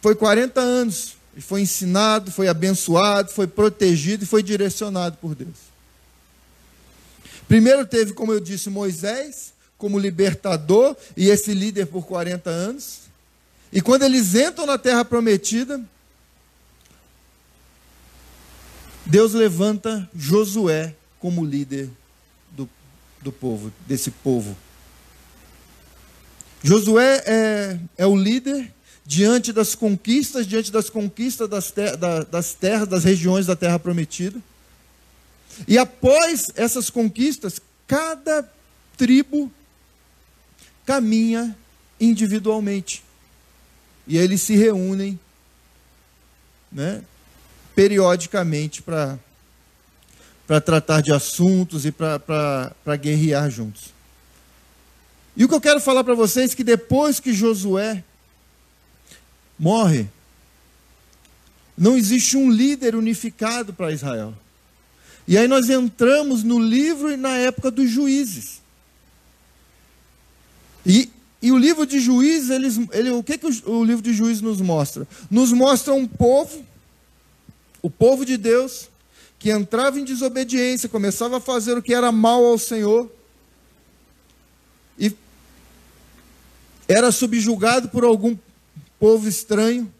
Foi 0.00 0.14
40 0.14 0.60
anos. 0.60 1.16
E 1.36 1.40
foi 1.40 1.62
ensinado, 1.62 2.30
foi 2.30 2.46
abençoado, 2.46 3.30
foi 3.30 3.46
protegido 3.46 4.24
e 4.24 4.26
foi 4.26 4.42
direcionado 4.42 5.16
por 5.16 5.34
Deus. 5.34 5.56
Primeiro 7.48 7.86
teve, 7.86 8.12
como 8.12 8.32
eu 8.32 8.40
disse, 8.40 8.68
Moisés 8.68 9.51
como 9.82 9.98
libertador 9.98 10.96
e 11.16 11.28
esse 11.28 11.52
líder 11.52 11.86
por 11.86 12.06
40 12.06 12.48
anos. 12.48 13.00
E 13.72 13.80
quando 13.80 14.04
eles 14.04 14.32
entram 14.32 14.64
na 14.64 14.78
terra 14.78 15.04
prometida, 15.04 15.82
Deus 19.04 19.32
levanta 19.32 20.08
Josué 20.14 20.94
como 21.18 21.44
líder 21.44 21.90
do, 22.52 22.70
do 23.20 23.32
povo, 23.32 23.72
desse 23.84 24.12
povo. 24.12 24.56
Josué 26.62 27.20
é, 27.26 27.78
é 27.98 28.06
o 28.06 28.14
líder 28.14 28.72
diante 29.04 29.52
das 29.52 29.74
conquistas, 29.74 30.46
diante 30.46 30.70
das 30.70 30.88
conquistas 30.88 31.48
das, 31.48 31.72
ter, 31.72 31.96
da, 31.96 32.22
das 32.22 32.54
terras, 32.54 32.86
das 32.86 33.02
regiões 33.02 33.46
da 33.46 33.56
terra 33.56 33.80
prometida. 33.80 34.40
E 35.66 35.76
após 35.76 36.52
essas 36.54 36.88
conquistas, 36.88 37.60
cada 37.88 38.48
tribo 38.96 39.50
caminha 40.84 41.56
individualmente. 42.00 43.02
E 44.06 44.16
eles 44.16 44.42
se 44.42 44.56
reúnem 44.56 45.18
né, 46.70 47.02
periodicamente 47.74 48.82
para 48.82 49.18
tratar 50.64 51.00
de 51.00 51.12
assuntos 51.12 51.84
e 51.86 51.92
para 51.92 52.96
guerrear 53.00 53.50
juntos. 53.50 53.92
E 55.36 55.44
o 55.44 55.48
que 55.48 55.54
eu 55.54 55.60
quero 55.60 55.80
falar 55.80 56.04
para 56.04 56.14
vocês 56.14 56.52
é 56.52 56.56
que 56.56 56.64
depois 56.64 57.18
que 57.18 57.32
Josué 57.32 58.04
morre, 59.58 60.08
não 61.76 61.96
existe 61.96 62.36
um 62.36 62.50
líder 62.50 62.94
unificado 62.94 63.72
para 63.72 63.92
Israel. 63.92 64.34
E 65.26 65.38
aí 65.38 65.48
nós 65.48 65.70
entramos 65.70 66.42
no 66.42 66.58
livro 66.58 67.10
e 67.10 67.16
na 67.16 67.36
época 67.38 67.70
dos 67.70 67.88
juízes. 67.90 68.61
E, 70.84 71.10
e 71.40 71.52
o 71.52 71.58
livro 71.58 71.86
de 71.86 72.00
Juízes, 72.00 72.50
eles, 72.50 72.80
ele, 72.92 73.10
o 73.10 73.22
que, 73.22 73.38
que 73.38 73.46
o, 73.46 73.78
o 73.78 73.84
livro 73.84 74.02
de 74.02 74.12
Juízes 74.12 74.42
nos 74.42 74.60
mostra? 74.60 75.06
Nos 75.30 75.52
mostra 75.52 75.94
um 75.94 76.06
povo, 76.06 76.64
o 77.80 77.90
povo 77.90 78.24
de 78.24 78.36
Deus, 78.36 78.88
que 79.38 79.50
entrava 79.50 79.98
em 79.98 80.04
desobediência, 80.04 80.88
começava 80.88 81.38
a 81.38 81.40
fazer 81.40 81.76
o 81.76 81.82
que 81.82 81.94
era 81.94 82.12
mal 82.12 82.44
ao 82.44 82.58
Senhor, 82.58 83.10
e 84.98 85.12
era 86.88 87.10
subjugado 87.10 87.88
por 87.88 88.04
algum 88.04 88.36
povo 88.98 89.28
estranho, 89.28 89.92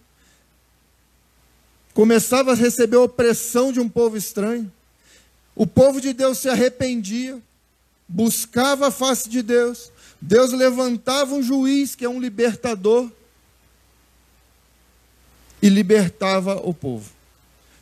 começava 1.92 2.52
a 2.52 2.54
receber 2.54 2.96
a 2.96 3.00
opressão 3.00 3.72
de 3.72 3.80
um 3.80 3.88
povo 3.88 4.16
estranho. 4.16 4.70
O 5.54 5.66
povo 5.66 6.00
de 6.00 6.12
Deus 6.12 6.38
se 6.38 6.48
arrependia, 6.48 7.38
buscava 8.08 8.88
a 8.88 8.90
face 8.90 9.28
de 9.28 9.42
Deus. 9.42 9.91
Deus 10.24 10.52
levantava 10.52 11.34
um 11.34 11.42
juiz, 11.42 11.96
que 11.96 12.04
é 12.04 12.08
um 12.08 12.20
libertador, 12.20 13.10
e 15.60 15.68
libertava 15.68 16.54
o 16.62 16.72
povo. 16.72 17.10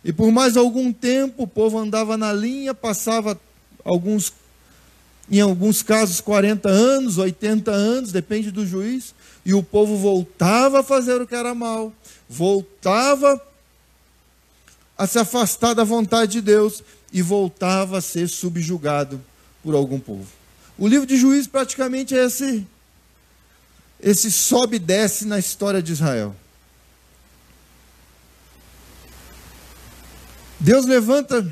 E 0.03 0.11
por 0.11 0.33
mais 0.33 0.57
algum 0.57 0.91
tempo 0.91 1.43
o 1.43 1.47
povo 1.47 1.79
andava 1.79 2.17
na 2.17 2.33
linha, 2.33 2.73
passava 2.73 3.39
alguns, 3.85 4.33
em 5.31 5.39
alguns 5.39 5.83
casos, 5.83 6.23
40 6.23 6.67
anos, 6.67 7.19
80 7.19 7.71
anos, 7.71 8.11
depende 8.11 8.51
do 8.51 8.67
juiz, 8.67 9.15
e 9.45 9.53
o 9.53 9.63
povo 9.63 9.99
voltava 9.99 10.81
a 10.81 10.83
fazer 10.83 11.21
o 11.21 11.27
que 11.27 11.35
era 11.35 11.55
mal, 11.55 11.93
voltava 12.27 13.39
a 14.97 15.07
se 15.07 15.19
afastar 15.19 15.75
da 15.75 15.85
vontade 15.85 16.33
de 16.33 16.41
Deus 16.41 16.83
e 17.13 17.21
voltava 17.21 17.99
a 17.99 18.01
ser 18.01 18.29
subjugado 18.29 19.21
por 19.63 19.75
algum 19.75 20.01
povo. 20.01 20.40
O 20.81 20.89
livro 20.89 21.07
de 21.07 21.19
Juízes 21.19 21.47
praticamente 21.47 22.17
é 22.17 22.25
esse 22.25 22.67
esse 24.03 24.33
sobe 24.33 24.77
e 24.77 24.79
desce 24.79 25.27
na 25.27 25.39
história 25.39 25.83
de 25.83 25.93
Israel. 25.93 26.35
Deus 30.59 30.87
levanta 30.87 31.47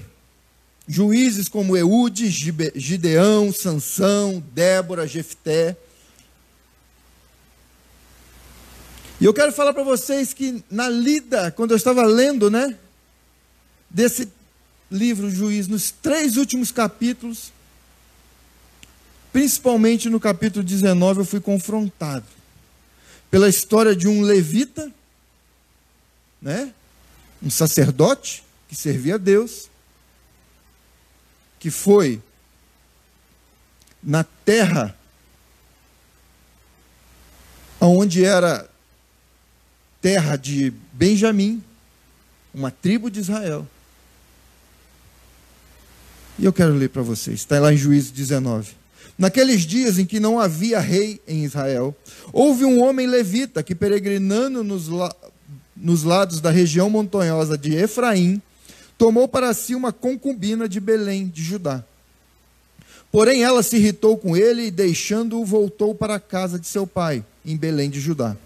juízes 0.87 1.47
como 1.47 1.77
Eude, 1.77 2.27
Gideão, 2.75 3.53
Sansão, 3.53 4.43
Débora, 4.55 5.07
Jefté. 5.07 5.77
E 9.21 9.27
eu 9.27 9.35
quero 9.35 9.53
falar 9.53 9.75
para 9.75 9.83
vocês 9.83 10.33
que 10.33 10.64
na 10.71 10.88
lida, 10.88 11.51
quando 11.51 11.73
eu 11.73 11.77
estava 11.77 12.03
lendo, 12.07 12.51
né, 12.51 12.79
desse 13.91 14.27
livro 14.91 15.31
Juiz, 15.31 15.69
nos 15.69 15.91
três 15.91 16.38
últimos 16.38 16.73
capítulos, 16.73 17.53
principalmente 19.33 20.09
no 20.09 20.19
capítulo 20.19 20.64
19, 20.64 21.21
eu 21.21 21.25
fui 21.25 21.41
confrontado 21.41 22.27
pela 23.31 23.49
história 23.49 23.95
de 23.95 24.09
um 24.09 24.23
levita, 24.23 24.91
né, 26.41 26.73
um 27.43 27.51
sacerdote, 27.51 28.43
que 28.69 28.75
servia 28.75 29.14
a 29.14 29.19
Deus, 29.19 29.69
que 31.59 31.71
foi 31.71 32.23
na 34.03 34.25
terra 34.25 34.97
onde 37.81 38.25
era 38.25 38.69
terra 40.01 40.37
de 40.37 40.73
Benjamim, 40.93 41.62
uma 42.53 42.71
tribo 42.71 43.11
de 43.11 43.21
Israel. 43.21 43.67
E 46.38 46.45
eu 46.45 46.53
quero 46.53 46.75
ler 46.75 46.88
para 46.88 47.03
vocês, 47.03 47.41
está 47.41 47.59
lá 47.59 47.73
em 47.73 47.77
Juízo 47.77 48.12
19. 48.12 48.77
Naqueles 49.19 49.63
dias 49.63 49.99
em 49.99 50.07
que 50.07 50.21
não 50.21 50.39
havia 50.39 50.79
rei 50.79 51.21
em 51.27 51.45
Israel, 51.45 51.95
houve 52.33 52.65
um 52.65 52.81
homem 52.81 53.09
levita 53.09 53.65
que, 53.65 53.75
peregrinando 53.75 54.63
nos, 54.63 54.87
la 54.89 55.13
nos 55.77 56.05
lados 56.05 56.41
da 56.41 56.51
região 56.51 56.89
montanhosa 56.89 57.59
de 57.59 57.75
Efraim, 57.75 58.41
tomou 58.97 59.27
para 59.29 59.53
si 59.55 59.75
uma 59.75 59.93
concubina 59.93 60.69
de 60.69 60.81
Belém, 60.81 61.27
de 61.27 61.43
Judá. 61.43 61.85
Porém, 63.11 63.43
ela 63.43 63.63
se 63.63 63.77
irritou 63.77 64.19
com 64.19 64.37
ele 64.37 64.67
e, 64.67 64.71
deixando-o, 64.71 65.45
voltou 65.45 65.95
para 65.95 66.17
a 66.17 66.21
casa 66.21 66.59
de 66.59 66.67
seu 66.67 66.87
pai, 66.87 67.25
em 67.45 67.57
Belém 67.57 67.89
de 67.89 68.01
Judá, 68.01 68.37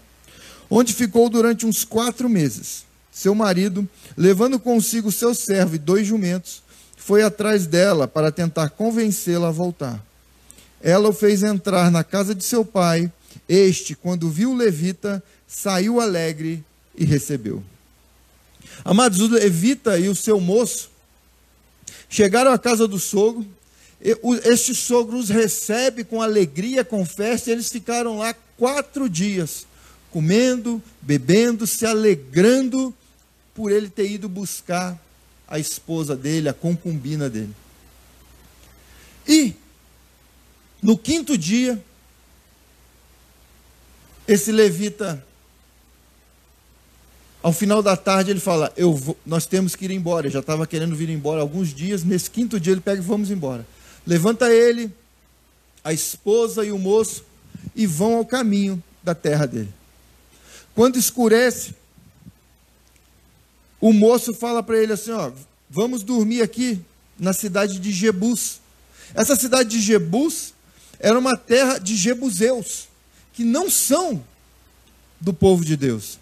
onde 0.69 0.93
ficou 0.93 1.29
durante 1.29 1.65
uns 1.65 1.83
quatro 1.83 2.29
meses. 2.29 2.83
Seu 3.11 3.35
marido, 3.35 3.87
levando 4.17 4.59
consigo 4.59 5.11
seu 5.11 5.35
servo 5.35 5.75
e 5.75 5.79
dois 5.79 6.07
jumentos, 6.07 6.63
foi 6.95 7.21
atrás 7.21 7.67
dela 7.67 8.07
para 8.07 8.31
tentar 8.31 8.69
convencê-la 8.69 9.49
a 9.49 9.51
voltar. 9.51 10.03
Ela 10.83 11.07
o 11.07 11.13
fez 11.13 11.41
entrar 11.41 11.89
na 11.89 12.03
casa 12.03 12.35
de 12.35 12.43
seu 12.43 12.65
pai. 12.65 13.09
Este, 13.47 13.95
quando 13.95 14.29
viu 14.29 14.51
o 14.51 14.55
levita, 14.55 15.23
saiu 15.47 16.01
alegre 16.01 16.63
e 16.95 17.05
recebeu. 17.05 17.63
Amados, 18.83 19.21
o 19.21 19.27
levita 19.27 19.97
e 19.97 20.09
o 20.09 20.15
seu 20.15 20.41
moço 20.41 20.91
chegaram 22.09 22.51
à 22.51 22.59
casa 22.59 22.85
do 22.85 22.99
sogro. 22.99 23.45
Este 24.43 24.75
sogro 24.75 25.17
os 25.17 25.29
recebe 25.29 26.03
com 26.03 26.21
alegria, 26.21 26.83
com 26.83 27.05
festa, 27.05 27.49
e 27.49 27.53
eles 27.53 27.71
ficaram 27.71 28.17
lá 28.17 28.35
quatro 28.57 29.09
dias, 29.09 29.65
comendo, 30.11 30.83
bebendo, 31.01 31.65
se 31.65 31.85
alegrando 31.85 32.93
por 33.55 33.71
ele 33.71 33.89
ter 33.89 34.11
ido 34.11 34.27
buscar 34.27 34.99
a 35.47 35.57
esposa 35.57 36.15
dele, 36.15 36.49
a 36.49 36.53
concubina 36.53 37.29
dele. 37.29 37.53
E, 39.25 39.53
no 40.83 40.97
quinto 40.97 41.37
dia, 41.37 41.81
esse 44.27 44.51
levita 44.51 45.25
ao 47.41 47.51
final 47.51 47.81
da 47.81 47.97
tarde 47.97 48.31
ele 48.31 48.39
fala: 48.39 48.71
eu 48.75 48.93
vou, 48.93 49.17
nós 49.25 49.45
temos 49.45 49.75
que 49.75 49.85
ir 49.85 49.91
embora. 49.91 50.27
Eu 50.27 50.31
já 50.31 50.39
estava 50.39 50.67
querendo 50.67 50.95
vir 50.95 51.09
embora 51.09 51.41
alguns 51.41 51.73
dias. 51.73 52.03
Nesse 52.03 52.29
quinto 52.29 52.59
dia 52.59 52.73
ele 52.73 52.81
pega 52.81 53.01
e 53.01 53.05
vamos 53.05 53.31
embora. 53.31 53.65
Levanta 54.05 54.51
ele, 54.51 54.91
a 55.83 55.93
esposa 55.93 56.65
e 56.65 56.71
o 56.71 56.77
moço 56.77 57.23
e 57.75 57.85
vão 57.85 58.15
ao 58.17 58.25
caminho 58.25 58.81
da 59.01 59.15
terra 59.15 59.45
dele. 59.45 59.73
Quando 60.75 60.97
escurece, 60.97 61.75
o 63.79 63.93
moço 63.93 64.33
fala 64.33 64.63
para 64.63 64.77
ele 64.77 64.93
assim: 64.93 65.11
ó, 65.11 65.31
vamos 65.69 66.03
dormir 66.03 66.41
aqui 66.41 66.81
na 67.19 67.33
cidade 67.33 67.79
de 67.79 67.91
Jebus. 67.91 68.59
Essa 69.13 69.35
cidade 69.35 69.69
de 69.69 69.81
Jebus 69.81 70.52
era 71.03 71.19
uma 71.19 71.37
terra 71.37 71.79
de 71.79 71.97
jebuseus, 71.97 72.87
que 73.33 73.43
não 73.43 73.69
são 73.69 74.23
do 75.19 75.33
povo 75.33 75.65
de 75.65 75.75
Deus. 75.75 76.17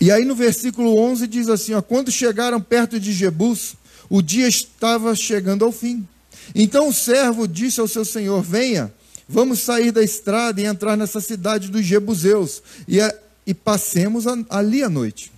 E 0.00 0.10
aí 0.10 0.24
no 0.24 0.34
versículo 0.34 0.98
11 0.98 1.26
diz 1.26 1.50
assim: 1.50 1.74
ó, 1.74 1.82
quando 1.82 2.10
chegaram 2.10 2.62
perto 2.62 2.98
de 2.98 3.12
Jebus, 3.12 3.74
o 4.08 4.22
dia 4.22 4.48
estava 4.48 5.14
chegando 5.14 5.66
ao 5.66 5.70
fim. 5.70 6.08
Então 6.54 6.88
o 6.88 6.94
servo 6.94 7.46
disse 7.46 7.78
ao 7.78 7.86
seu 7.86 8.06
senhor: 8.06 8.42
Venha, 8.42 8.90
vamos 9.28 9.58
sair 9.58 9.92
da 9.92 10.02
estrada 10.02 10.62
e 10.62 10.64
entrar 10.64 10.96
nessa 10.96 11.20
cidade 11.20 11.68
dos 11.68 11.84
Jebuseus 11.84 12.62
e, 12.86 13.02
a, 13.02 13.14
e 13.46 13.52
passemos 13.52 14.26
a, 14.26 14.34
ali 14.48 14.82
a 14.82 14.88
noite. 14.88 15.30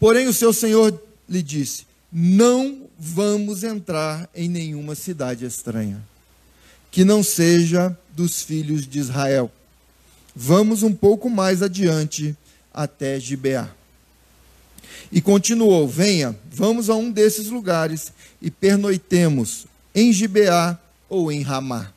Porém 0.00 0.26
o 0.26 0.34
seu 0.34 0.52
senhor 0.52 1.00
lhe 1.28 1.42
disse: 1.42 1.86
Não 2.10 2.83
vamos 3.06 3.62
entrar 3.62 4.30
em 4.34 4.48
nenhuma 4.48 4.94
cidade 4.94 5.44
estranha, 5.44 6.02
que 6.90 7.04
não 7.04 7.22
seja 7.22 7.94
dos 8.16 8.42
filhos 8.42 8.86
de 8.86 8.98
Israel. 8.98 9.52
Vamos 10.34 10.82
um 10.82 10.92
pouco 10.94 11.28
mais 11.28 11.62
adiante 11.62 12.34
até 12.72 13.20
Gibeá. 13.20 13.68
E 15.12 15.20
continuou: 15.20 15.86
Venha, 15.86 16.34
vamos 16.50 16.88
a 16.88 16.94
um 16.94 17.10
desses 17.10 17.48
lugares 17.48 18.10
e 18.40 18.50
pernoitemos 18.50 19.66
em 19.94 20.10
Gibeá 20.10 20.78
ou 21.06 21.30
em 21.30 21.42
Ramá. 21.42 21.92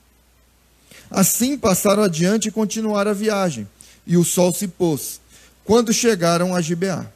Assim 1.09 1.57
passaram 1.57 2.03
adiante 2.03 2.49
e 2.49 2.51
continuaram 2.51 3.11
a 3.11 3.13
viagem, 3.13 3.65
e 4.05 4.17
o 4.17 4.25
sol 4.25 4.51
se 4.51 4.67
pôs, 4.67 5.21
quando 5.63 5.93
chegaram 5.93 6.53
a 6.53 6.59
Gibeá, 6.59 7.09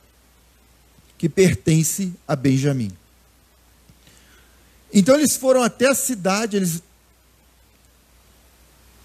que 1.17 1.27
pertence 1.27 2.13
a 2.25 2.37
Benjamim. 2.37 3.00
Então 4.93 5.15
eles 5.15 5.35
foram 5.35 5.63
até 5.63 5.87
a 5.87 5.95
cidade, 5.95 6.57
eles 6.57 6.81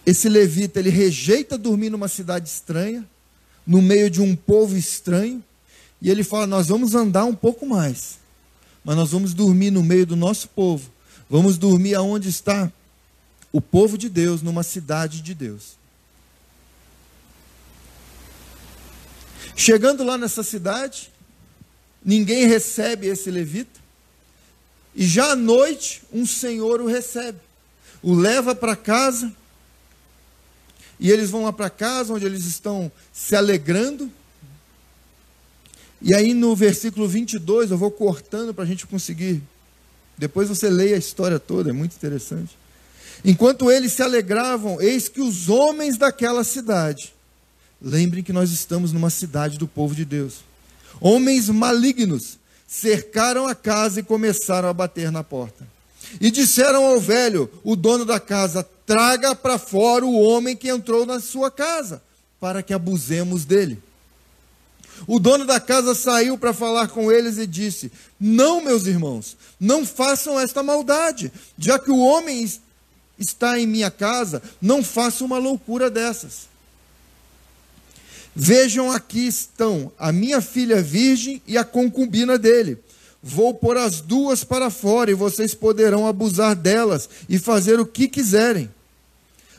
esse 0.06 0.28
levita, 0.28 0.78
ele 0.78 0.88
rejeita 0.88 1.58
dormir 1.58 1.90
numa 1.90 2.06
cidade 2.06 2.48
estranha, 2.48 3.04
no 3.66 3.82
meio 3.82 4.08
de 4.08 4.20
um 4.20 4.36
povo 4.36 4.76
estranho, 4.76 5.42
e 6.00 6.08
ele 6.08 6.22
fala: 6.22 6.46
Nós 6.46 6.68
vamos 6.68 6.94
andar 6.94 7.24
um 7.24 7.34
pouco 7.34 7.66
mais, 7.66 8.18
mas 8.84 8.94
nós 8.94 9.10
vamos 9.10 9.34
dormir 9.34 9.72
no 9.72 9.82
meio 9.82 10.06
do 10.06 10.14
nosso 10.14 10.48
povo, 10.48 10.88
vamos 11.28 11.58
dormir 11.58 11.96
aonde 11.96 12.28
está 12.28 12.70
o 13.52 13.60
povo 13.60 13.98
de 13.98 14.08
Deus, 14.08 14.42
numa 14.42 14.62
cidade 14.62 15.20
de 15.20 15.34
Deus. 15.34 15.76
Chegando 19.56 20.04
lá 20.04 20.16
nessa 20.16 20.42
cidade, 20.44 21.10
ninguém 22.04 22.46
recebe 22.46 23.08
esse 23.08 23.28
levita, 23.30 23.80
e 24.96 25.06
já 25.06 25.32
à 25.32 25.36
noite 25.36 26.02
um 26.10 26.24
senhor 26.24 26.80
o 26.80 26.86
recebe. 26.86 27.38
o 28.02 28.14
leva 28.14 28.54
para 28.54 28.74
casa. 28.74 29.30
E 30.98 31.10
eles 31.10 31.28
vão 31.28 31.44
lá 31.44 31.52
para 31.52 31.68
casa, 31.68 32.14
onde 32.14 32.24
eles 32.24 32.46
estão 32.46 32.90
se 33.12 33.36
alegrando. 33.36 34.10
E 36.00 36.14
aí 36.14 36.32
no 36.32 36.56
versículo 36.56 37.06
22, 37.06 37.70
eu 37.70 37.76
vou 37.76 37.90
cortando 37.90 38.54
para 38.54 38.64
a 38.64 38.66
gente 38.66 38.86
conseguir. 38.86 39.42
Depois 40.16 40.48
você 40.48 40.70
leia 40.70 40.96
a 40.96 40.98
história 40.98 41.38
toda, 41.38 41.68
é 41.68 41.72
muito 41.74 41.94
interessante. 41.94 42.56
Enquanto 43.22 43.70
eles 43.70 43.92
se 43.92 44.02
alegravam, 44.02 44.80
eis 44.80 45.08
que 45.08 45.20
os 45.20 45.50
homens 45.50 45.98
daquela 45.98 46.42
cidade, 46.42 47.12
lembrem 47.82 48.22
que 48.22 48.32
nós 48.32 48.50
estamos 48.50 48.92
numa 48.92 49.10
cidade 49.10 49.58
do 49.58 49.68
povo 49.68 49.94
de 49.94 50.06
Deus, 50.06 50.36
homens 51.00 51.50
malignos, 51.50 52.38
cercaram 52.66 53.46
a 53.46 53.54
casa 53.54 54.00
e 54.00 54.02
começaram 54.02 54.68
a 54.68 54.72
bater 54.72 55.10
na 55.12 55.22
porta. 55.22 55.66
E 56.20 56.30
disseram 56.30 56.84
ao 56.84 57.00
velho, 57.00 57.50
o 57.64 57.76
dono 57.76 58.04
da 58.04 58.20
casa: 58.20 58.66
traga 58.84 59.34
para 59.34 59.58
fora 59.58 60.04
o 60.04 60.20
homem 60.20 60.56
que 60.56 60.68
entrou 60.68 61.04
na 61.04 61.20
sua 61.20 61.50
casa, 61.50 62.02
para 62.40 62.62
que 62.62 62.74
abusemos 62.74 63.44
dele. 63.44 63.82
O 65.06 65.18
dono 65.18 65.44
da 65.44 65.60
casa 65.60 65.94
saiu 65.94 66.38
para 66.38 66.54
falar 66.54 66.88
com 66.88 67.12
eles 67.12 67.38
e 67.38 67.46
disse: 67.46 67.92
Não, 68.18 68.62
meus 68.62 68.86
irmãos, 68.86 69.36
não 69.60 69.84
façam 69.84 70.40
esta 70.40 70.62
maldade, 70.62 71.30
já 71.58 71.78
que 71.78 71.90
o 71.90 71.98
homem 71.98 72.48
está 73.18 73.58
em 73.58 73.66
minha 73.66 73.90
casa, 73.90 74.42
não 74.60 74.82
faça 74.82 75.24
uma 75.24 75.38
loucura 75.38 75.90
dessas. 75.90 76.48
Vejam 78.38 78.92
aqui 78.92 79.26
estão 79.26 79.90
a 79.98 80.12
minha 80.12 80.42
filha 80.42 80.82
virgem 80.82 81.40
e 81.46 81.56
a 81.56 81.64
concubina 81.64 82.38
dele. 82.38 82.76
Vou 83.22 83.54
pôr 83.54 83.78
as 83.78 84.02
duas 84.02 84.44
para 84.44 84.68
fora 84.68 85.10
e 85.10 85.14
vocês 85.14 85.54
poderão 85.54 86.06
abusar 86.06 86.54
delas 86.54 87.08
e 87.30 87.38
fazer 87.38 87.80
o 87.80 87.86
que 87.86 88.06
quiserem. 88.06 88.70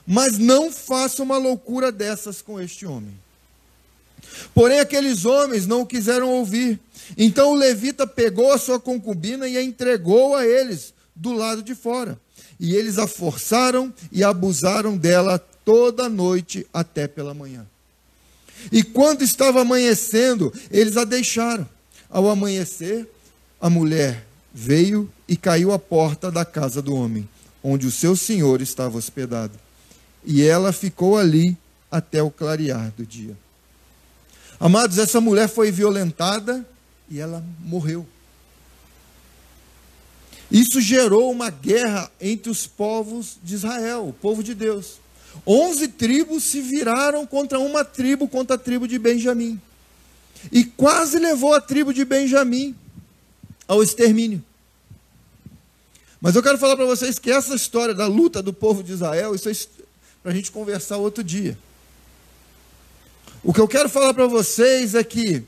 Mas 0.05 0.37
não 0.37 0.71
façam 0.71 1.25
uma 1.25 1.39
loucura 1.39 1.91
dessas 1.91 2.39
com 2.39 2.61
este 2.61 2.85
homem. 2.85 3.15
Porém, 4.53 4.79
aqueles 4.79 5.25
homens 5.25 5.65
não 5.65 5.83
quiseram 5.83 6.29
ouvir. 6.29 6.79
Então 7.17 7.53
o 7.53 7.55
levita 7.55 8.05
pegou 8.05 8.51
a 8.51 8.59
sua 8.59 8.79
concubina 8.79 9.47
e 9.47 9.57
a 9.57 9.63
entregou 9.63 10.35
a 10.35 10.45
eles 10.45 10.93
do 11.15 11.33
lado 11.33 11.63
de 11.63 11.73
fora. 11.73 12.19
E 12.59 12.75
eles 12.75 12.99
a 12.99 13.07
forçaram 13.07 13.91
e 14.11 14.23
abusaram 14.23 14.95
dela 14.95 15.39
toda 15.65 16.03
a 16.03 16.09
noite 16.09 16.67
até 16.71 17.07
pela 17.07 17.33
manhã. 17.33 17.65
E 18.71 18.83
quando 18.83 19.23
estava 19.23 19.61
amanhecendo, 19.61 20.53
eles 20.71 20.97
a 20.97 21.03
deixaram. 21.03 21.67
Ao 22.09 22.29
amanhecer, 22.29 23.07
a 23.59 23.69
mulher 23.69 24.25
veio 24.53 25.09
e 25.27 25.35
caiu 25.35 25.71
à 25.71 25.79
porta 25.79 26.31
da 26.31 26.45
casa 26.45 26.81
do 26.81 26.95
homem, 26.95 27.27
onde 27.63 27.85
o 27.85 27.91
seu 27.91 28.15
senhor 28.15 28.61
estava 28.61 28.97
hospedado. 28.97 29.53
E 30.25 30.43
ela 30.43 30.71
ficou 30.71 31.17
ali 31.17 31.57
até 31.91 32.21
o 32.21 32.31
clarear 32.31 32.91
do 32.97 33.05
dia. 33.05 33.37
Amados, 34.59 34.97
essa 34.97 35.21
mulher 35.21 35.47
foi 35.47 35.71
violentada 35.71 36.65
e 37.09 37.19
ela 37.19 37.43
morreu. 37.59 38.05
Isso 40.49 40.79
gerou 40.79 41.31
uma 41.31 41.49
guerra 41.49 42.09
entre 42.19 42.49
os 42.49 42.65
povos 42.65 43.37
de 43.43 43.55
Israel, 43.55 44.07
o 44.07 44.13
povo 44.13 44.41
de 44.41 44.55
Deus. 44.55 44.99
Onze 45.45 45.87
tribos 45.87 46.43
se 46.43 46.61
viraram 46.61 47.25
contra 47.25 47.59
uma 47.59 47.83
tribo, 47.85 48.27
contra 48.27 48.55
a 48.55 48.59
tribo 48.59 48.87
de 48.87 48.97
Benjamim. 48.97 49.59
E 50.51 50.63
quase 50.63 51.19
levou 51.19 51.53
a 51.53 51.61
tribo 51.61 51.93
de 51.93 52.03
Benjamim 52.05 52.75
ao 53.67 53.83
extermínio. 53.83 54.43
Mas 56.19 56.35
eu 56.35 56.43
quero 56.43 56.57
falar 56.57 56.75
para 56.75 56.85
vocês 56.85 57.19
que 57.19 57.31
essa 57.31 57.55
história 57.55 57.93
da 57.93 58.07
luta 58.07 58.41
do 58.41 58.51
povo 58.51 58.83
de 58.83 58.91
Israel, 58.93 59.35
isso 59.35 59.49
é 59.49 59.53
para 60.23 60.31
a 60.31 60.35
gente 60.35 60.51
conversar 60.51 60.97
outro 60.97 61.23
dia. 61.23 61.57
O 63.43 63.53
que 63.53 63.61
eu 63.61 63.67
quero 63.67 63.87
falar 63.87 64.13
para 64.13 64.25
vocês 64.25 64.95
é 64.95 65.03
que 65.03 65.43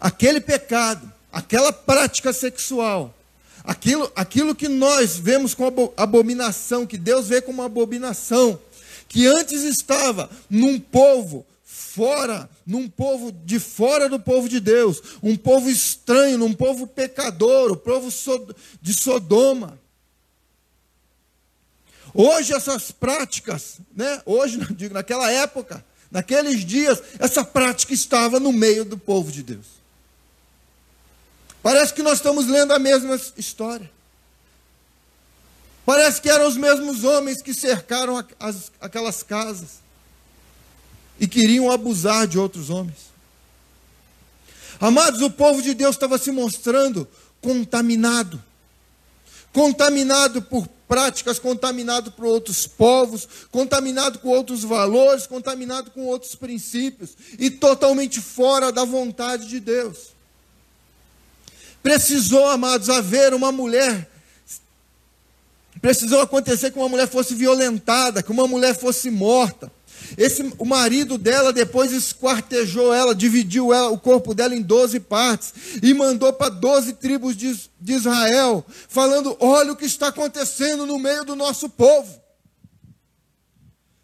aquele 0.00 0.40
pecado, 0.40 1.10
aquela 1.32 1.72
prática 1.72 2.32
sexual, 2.32 3.14
aquilo, 3.64 4.12
aquilo 4.14 4.54
que 4.54 4.68
nós 4.68 5.16
vemos 5.16 5.54
como 5.54 5.92
abominação, 5.96 6.86
que 6.86 6.96
Deus 6.98 7.28
vê 7.28 7.40
como 7.40 7.62
abominação, 7.62 8.60
que 9.08 9.26
antes 9.26 9.62
estava 9.62 10.30
num 10.48 10.78
povo 10.78 11.44
fora, 11.64 12.48
num 12.66 12.88
povo 12.88 13.32
de 13.32 13.58
fora 13.58 14.08
do 14.08 14.20
povo 14.20 14.48
de 14.48 14.60
Deus, 14.60 15.02
um 15.22 15.36
povo 15.36 15.68
estranho, 15.70 16.38
num 16.38 16.52
povo 16.52 16.86
pecador, 16.86 17.72
o 17.72 17.76
povo 17.76 18.08
de 18.82 18.92
Sodoma. 18.92 19.78
Hoje 22.12 22.52
essas 22.52 22.92
práticas, 22.92 23.78
né? 23.96 24.22
Hoje, 24.26 24.60
digo, 24.76 24.94
naquela 24.94 25.30
época, 25.32 25.84
Naqueles 26.14 26.64
dias, 26.64 27.02
essa 27.18 27.44
prática 27.44 27.92
estava 27.92 28.38
no 28.38 28.52
meio 28.52 28.84
do 28.84 28.96
povo 28.96 29.32
de 29.32 29.42
Deus. 29.42 29.66
Parece 31.64 31.94
que 31.94 32.02
nós 32.02 32.18
estamos 32.18 32.46
lendo 32.46 32.74
a 32.74 32.78
mesma 32.78 33.18
história. 33.38 33.90
Parece 35.86 36.20
que 36.20 36.28
eram 36.28 36.46
os 36.46 36.58
mesmos 36.58 37.04
homens 37.04 37.40
que 37.40 37.54
cercaram 37.54 38.22
as, 38.38 38.70
aquelas 38.78 39.22
casas 39.22 39.80
e 41.18 41.26
queriam 41.26 41.72
abusar 41.72 42.26
de 42.26 42.38
outros 42.38 42.68
homens. 42.68 43.14
Amados, 44.78 45.22
o 45.22 45.30
povo 45.30 45.62
de 45.62 45.72
Deus 45.72 45.96
estava 45.96 46.18
se 46.18 46.30
mostrando 46.30 47.08
contaminado 47.40 48.42
contaminado 49.54 50.42
por 50.42 50.66
práticas, 50.88 51.38
contaminado 51.38 52.10
por 52.10 52.24
outros 52.26 52.66
povos, 52.66 53.26
contaminado 53.52 54.18
com 54.18 54.28
outros 54.28 54.64
valores, 54.64 55.28
contaminado 55.28 55.92
com 55.92 56.06
outros 56.06 56.34
princípios 56.34 57.16
e 57.38 57.48
totalmente 57.48 58.20
fora 58.20 58.72
da 58.72 58.84
vontade 58.84 59.46
de 59.46 59.60
Deus. 59.60 60.13
Precisou, 61.84 62.48
amados, 62.48 62.88
haver 62.88 63.34
uma 63.34 63.52
mulher 63.52 64.10
precisou 65.82 66.22
acontecer 66.22 66.70
que 66.70 66.78
uma 66.78 66.88
mulher 66.88 67.06
fosse 67.06 67.34
violentada, 67.34 68.22
que 68.22 68.32
uma 68.32 68.48
mulher 68.48 68.74
fosse 68.74 69.10
morta. 69.10 69.70
Esse, 70.16 70.42
o 70.56 70.64
marido 70.64 71.18
dela 71.18 71.52
depois 71.52 71.92
esquartejou 71.92 72.94
ela, 72.94 73.14
dividiu 73.14 73.70
ela, 73.70 73.90
o 73.90 73.98
corpo 73.98 74.32
dela 74.32 74.54
em 74.54 74.62
12 74.62 74.98
partes 75.00 75.52
e 75.82 75.92
mandou 75.92 76.32
para 76.32 76.48
12 76.48 76.94
tribos 76.94 77.36
de, 77.36 77.54
de 77.78 77.92
Israel, 77.92 78.64
falando: 78.88 79.36
Olha 79.38 79.72
o 79.72 79.76
que 79.76 79.84
está 79.84 80.08
acontecendo 80.08 80.86
no 80.86 80.98
meio 80.98 81.22
do 81.22 81.36
nosso 81.36 81.68
povo. 81.68 82.18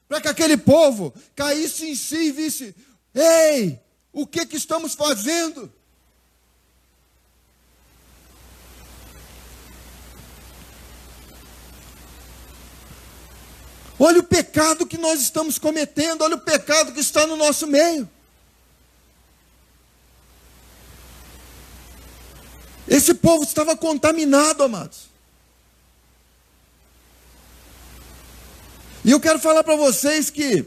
Para 0.06 0.20
que 0.20 0.28
aquele 0.28 0.58
povo 0.58 1.14
caísse 1.34 1.88
em 1.88 1.94
si 1.94 2.28
e 2.28 2.32
visse: 2.32 2.74
Ei, 3.14 3.80
o 4.12 4.26
que, 4.26 4.44
que 4.44 4.58
estamos 4.58 4.92
fazendo? 4.92 5.72
Olha 14.02 14.20
o 14.20 14.22
pecado 14.22 14.86
que 14.86 14.96
nós 14.96 15.20
estamos 15.20 15.58
cometendo, 15.58 16.22
olha 16.22 16.34
o 16.34 16.40
pecado 16.40 16.90
que 16.90 17.00
está 17.00 17.26
no 17.26 17.36
nosso 17.36 17.66
meio. 17.66 18.08
Esse 22.88 23.12
povo 23.12 23.44
estava 23.44 23.76
contaminado, 23.76 24.62
amados. 24.62 25.10
E 29.04 29.10
eu 29.10 29.20
quero 29.20 29.38
falar 29.38 29.62
para 29.62 29.76
vocês 29.76 30.30
que 30.30 30.66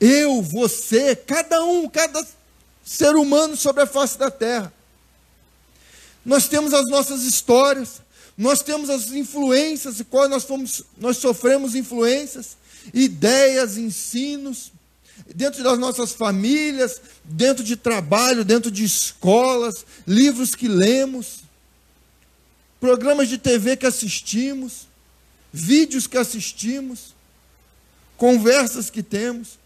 eu, 0.00 0.42
você, 0.42 1.14
cada 1.14 1.64
um, 1.64 1.88
cada 1.88 2.26
ser 2.84 3.14
humano 3.14 3.56
sobre 3.56 3.84
a 3.84 3.86
face 3.86 4.18
da 4.18 4.28
terra, 4.28 4.72
nós 6.24 6.48
temos 6.48 6.74
as 6.74 6.90
nossas 6.90 7.22
histórias, 7.22 8.02
nós 8.36 8.62
temos 8.62 8.90
as 8.90 9.10
influências, 9.10 10.00
e 10.00 10.04
quais 10.04 10.28
nós, 10.28 10.44
fomos, 10.44 10.82
nós 10.98 11.18
sofremos 11.18 11.74
influências, 11.74 12.56
ideias, 12.92 13.76
ensinos, 13.76 14.72
dentro 15.34 15.62
das 15.62 15.78
nossas 15.78 16.12
famílias, 16.12 17.00
dentro 17.24 17.62
de 17.62 17.76
trabalho, 17.76 18.44
dentro 18.44 18.70
de 18.70 18.84
escolas, 18.84 19.86
livros 20.06 20.54
que 20.54 20.66
lemos, 20.66 21.44
programas 22.80 23.28
de 23.28 23.38
TV 23.38 23.76
que 23.76 23.86
assistimos, 23.86 24.88
vídeos 25.52 26.06
que 26.06 26.18
assistimos, 26.18 27.14
conversas 28.16 28.90
que 28.90 29.02
temos. 29.02 29.58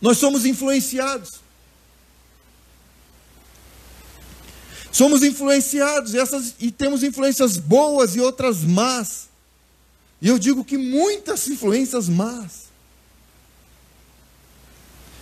Nós 0.00 0.18
somos 0.18 0.44
influenciados. 0.44 1.43
Somos 4.94 5.24
influenciados 5.24 6.14
e, 6.14 6.20
essas, 6.20 6.54
e 6.60 6.70
temos 6.70 7.02
influências 7.02 7.58
boas 7.58 8.14
e 8.14 8.20
outras 8.20 8.58
más. 8.62 9.28
E 10.22 10.28
eu 10.28 10.38
digo 10.38 10.64
que 10.64 10.78
muitas 10.78 11.48
influências 11.48 12.08
más. 12.08 12.68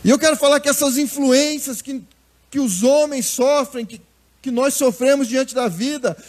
E 0.04 0.10
eu 0.10 0.18
quero 0.18 0.36
falar 0.36 0.60
que 0.60 0.68
essas 0.68 0.98
influências 0.98 1.80
que, 1.80 2.02
que 2.50 2.60
os 2.60 2.82
homens 2.82 3.24
sofrem, 3.24 3.86
que, 3.86 3.98
que 4.42 4.50
nós 4.50 4.74
sofremos 4.74 5.26
diante 5.26 5.54
da 5.54 5.68
vida, 5.68 6.22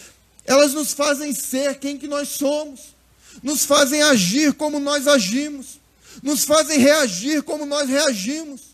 elas 0.45 0.73
nos 0.73 0.93
fazem 0.93 1.33
ser 1.33 1.79
quem 1.79 1.97
que 1.97 2.07
nós 2.07 2.29
somos, 2.29 2.95
nos 3.43 3.65
fazem 3.65 4.01
agir 4.03 4.53
como 4.53 4.79
nós 4.79 5.05
agimos, 5.05 5.81
nos 6.21 6.45
fazem 6.45 6.79
reagir 6.79 7.43
como 7.43 7.65
nós 7.65 7.89
reagimos. 7.89 8.72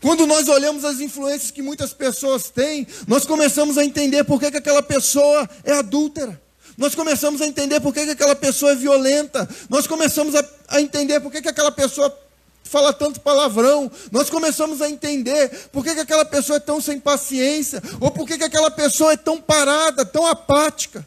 Quando 0.00 0.26
nós 0.26 0.48
olhamos 0.48 0.84
as 0.84 1.00
influências 1.00 1.50
que 1.50 1.60
muitas 1.60 1.92
pessoas 1.92 2.48
têm, 2.48 2.86
nós 3.06 3.24
começamos 3.24 3.76
a 3.76 3.84
entender 3.84 4.24
por 4.24 4.40
que, 4.40 4.50
que 4.50 4.56
aquela 4.56 4.82
pessoa 4.82 5.48
é 5.62 5.72
adúltera. 5.72 6.40
Nós 6.76 6.94
começamos 6.94 7.42
a 7.42 7.46
entender 7.46 7.78
por 7.80 7.92
que, 7.92 8.06
que 8.06 8.12
aquela 8.12 8.34
pessoa 8.34 8.72
é 8.72 8.74
violenta. 8.74 9.46
Nós 9.68 9.86
começamos 9.86 10.34
a, 10.34 10.44
a 10.68 10.80
entender 10.80 11.20
por 11.20 11.30
que, 11.30 11.42
que 11.42 11.48
aquela 11.48 11.70
pessoa 11.70 12.16
fala 12.64 12.92
tanto 12.92 13.20
palavrão. 13.20 13.90
Nós 14.10 14.30
começamos 14.30 14.80
a 14.80 14.88
entender 14.88 15.68
por 15.70 15.84
que, 15.84 15.94
que 15.94 16.00
aquela 16.00 16.24
pessoa 16.24 16.56
é 16.56 16.60
tão 16.60 16.80
sem 16.80 16.98
paciência. 16.98 17.82
Ou 18.00 18.10
por 18.10 18.26
que, 18.26 18.38
que 18.38 18.44
aquela 18.44 18.70
pessoa 18.70 19.12
é 19.12 19.16
tão 19.18 19.38
parada, 19.38 20.06
tão 20.06 20.26
apática. 20.26 21.06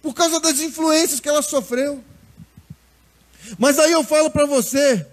Por 0.00 0.14
causa 0.14 0.38
das 0.38 0.60
influências 0.60 1.18
que 1.18 1.28
ela 1.28 1.42
sofreu. 1.42 2.04
Mas 3.58 3.78
aí 3.80 3.90
eu 3.90 4.04
falo 4.04 4.30
para 4.30 4.46
você, 4.46 5.04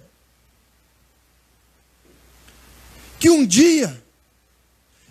que 3.20 3.30
um 3.30 3.46
dia, 3.46 4.04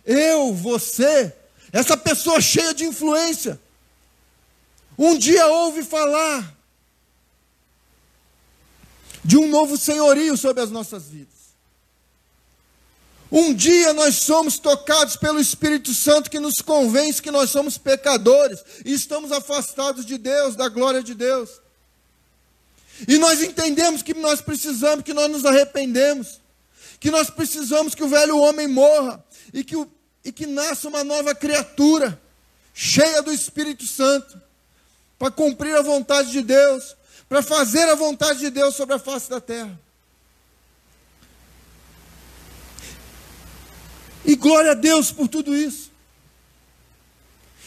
eu, 0.04 0.54
você, 0.54 1.34
essa 1.72 1.96
pessoa 1.96 2.40
cheia 2.40 2.72
de 2.72 2.84
influência, 2.84 3.61
um 4.98 5.18
dia 5.18 5.46
ouve 5.46 5.82
falar 5.82 6.57
de 9.24 9.36
um 9.36 9.48
novo 9.48 9.76
senhorio 9.76 10.36
sobre 10.36 10.62
as 10.62 10.70
nossas 10.70 11.09
vidas. 11.09 11.34
Um 13.30 13.52
dia 13.52 13.92
nós 13.92 14.16
somos 14.16 14.57
tocados 14.57 15.16
pelo 15.16 15.40
Espírito 15.40 15.92
Santo 15.92 16.30
que 16.30 16.38
nos 16.38 16.54
convence 16.64 17.20
que 17.20 17.30
nós 17.30 17.50
somos 17.50 17.76
pecadores 17.76 18.62
e 18.84 18.92
estamos 18.94 19.32
afastados 19.32 20.07
de 20.07 20.16
Deus, 20.16 20.54
da 20.54 20.68
glória 20.68 21.02
de 21.02 21.12
Deus. 21.12 21.61
E 23.09 23.18
nós 23.18 23.42
entendemos 23.42 24.00
que 24.00 24.14
nós 24.14 24.40
precisamos, 24.40 25.04
que 25.04 25.12
nós 25.12 25.30
nos 25.30 25.44
arrependemos 25.44 26.40
que 26.99 27.11
nós 27.11 27.30
precisamos 27.30 27.94
que 27.94 28.03
o 28.03 28.09
velho 28.09 28.38
homem 28.38 28.66
morra 28.66 29.24
e 29.53 29.62
que, 29.62 29.76
o, 29.76 29.90
e 30.24 30.32
que 30.32 30.47
nasça 30.47 30.88
uma 30.88 31.05
nova 31.05 31.34
criatura, 31.34 32.20
cheia 32.74 33.22
do 33.22 33.32
Espírito 33.32 33.86
Santo, 33.86 34.40
para 35.18 35.30
cumprir 35.30 35.74
a 35.76 35.82
vontade 35.82 36.30
de 36.30 36.42
Deus, 36.42 36.97
para 37.28 37.42
fazer 37.42 37.88
a 37.88 37.94
vontade 37.94 38.40
de 38.40 38.51
Deus 38.51 38.74
sobre 38.74 38.94
a 38.94 38.99
face 38.99 39.28
da 39.28 39.40
terra. 39.40 39.78
E 44.24 44.34
glória 44.34 44.72
a 44.72 44.74
Deus 44.74 45.12
por 45.12 45.28
tudo 45.28 45.55
isso. 45.57 45.90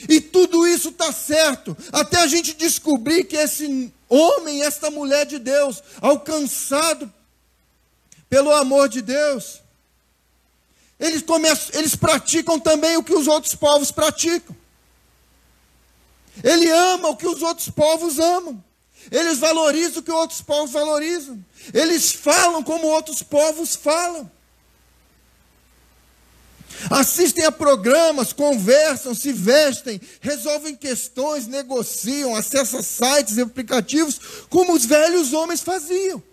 E 0.08 0.22
tudo 0.22 0.68
isso 0.68 0.90
está 0.90 1.12
certo, 1.12 1.76
até 1.92 2.20
a 2.20 2.28
gente 2.28 2.54
descobrir 2.54 3.26
que 3.26 3.36
esse 3.36 3.92
homem, 4.08 4.64
esta 4.64 4.90
mulher 4.90 5.26
de 5.26 5.38
Deus, 5.38 5.84
alcançado 6.00 7.12
pelo 8.30 8.52
amor 8.54 8.88
de 8.88 9.02
Deus, 9.02 9.62
eles, 11.00 11.22
começam, 11.22 11.80
eles 11.80 11.96
praticam 11.96 12.60
também 12.60 12.98
o 12.98 13.04
que 13.04 13.14
os 13.14 13.28
outros 13.28 13.56
povos 13.56 13.92
praticam. 13.92 14.56
Ele 16.44 16.70
ama 16.70 17.10
o 17.10 17.18
que 17.18 17.28
os 17.28 17.42
outros 17.42 17.70
povos 17.70 18.20
amam. 18.20 18.64
Eles 19.10 19.40
valorizam 19.40 20.00
o 20.00 20.04
que 20.04 20.12
outros 20.12 20.42
povos 20.42 20.72
valorizam. 20.72 21.44
Eles 21.74 22.12
falam 22.12 22.62
como 22.62 22.88
outros 22.88 23.24
povos 23.24 23.76
falam. 23.76 24.30
Assistem 26.90 27.46
a 27.46 27.52
programas, 27.52 28.32
conversam, 28.32 29.14
se 29.14 29.34
vestem, 29.34 30.00
resolvem 30.22 30.76
questões, 30.76 31.48
negociam, 31.48 32.36
acessam 32.36 32.82
sites 32.82 33.38
e 33.38 33.42
aplicativos, 33.42 34.20
como 34.50 34.74
os 34.74 34.86
velhos 34.86 35.34
homens 35.34 35.62
faziam. 35.62 36.24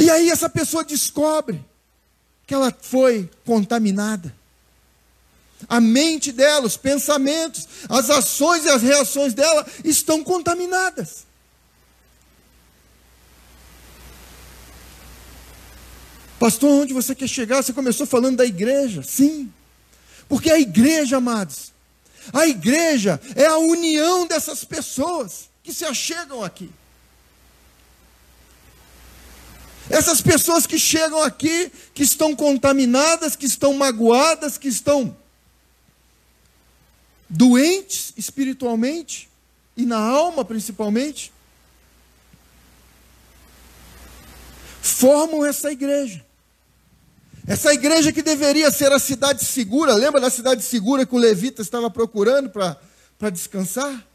E 0.00 0.08
aí 0.08 0.30
essa 0.30 0.48
pessoa 0.48 0.82
descobre 0.82 1.62
que 2.46 2.54
ela 2.54 2.74
foi 2.80 3.28
contaminada. 3.44 4.34
A 5.68 5.78
mente 5.78 6.32
dela, 6.32 6.66
os 6.66 6.78
pensamentos, 6.78 7.68
as 7.86 8.08
ações 8.08 8.64
e 8.64 8.70
as 8.70 8.80
reações 8.80 9.34
dela 9.34 9.66
estão 9.84 10.24
contaminadas. 10.24 11.26
Pastor, 16.38 16.70
onde 16.70 16.94
você 16.94 17.14
quer 17.14 17.28
chegar? 17.28 17.62
Você 17.62 17.74
começou 17.74 18.06
falando 18.06 18.38
da 18.38 18.46
igreja. 18.46 19.02
Sim. 19.02 19.52
Porque 20.26 20.50
a 20.50 20.58
igreja, 20.58 21.18
amados, 21.18 21.74
a 22.32 22.46
igreja 22.46 23.20
é 23.36 23.44
a 23.44 23.58
união 23.58 24.26
dessas 24.26 24.64
pessoas 24.64 25.50
que 25.62 25.74
se 25.74 25.84
achegam 25.84 26.42
aqui. 26.42 26.70
Essas 29.90 30.20
pessoas 30.20 30.68
que 30.68 30.78
chegam 30.78 31.20
aqui, 31.20 31.70
que 31.92 32.04
estão 32.04 32.34
contaminadas, 32.34 33.34
que 33.34 33.44
estão 33.44 33.74
magoadas, 33.74 34.56
que 34.56 34.68
estão 34.68 35.16
doentes 37.28 38.12
espiritualmente 38.16 39.28
e 39.76 39.84
na 39.84 39.98
alma 39.98 40.44
principalmente, 40.44 41.32
formam 44.80 45.44
essa 45.44 45.72
igreja. 45.72 46.24
Essa 47.44 47.74
igreja 47.74 48.12
que 48.12 48.22
deveria 48.22 48.70
ser 48.70 48.92
a 48.92 48.98
cidade 49.00 49.44
segura, 49.44 49.94
lembra 49.94 50.20
da 50.20 50.30
cidade 50.30 50.62
segura 50.62 51.04
que 51.04 51.16
o 51.16 51.18
levita 51.18 51.62
estava 51.62 51.90
procurando 51.90 52.48
para 52.48 53.30
descansar? 53.30 54.06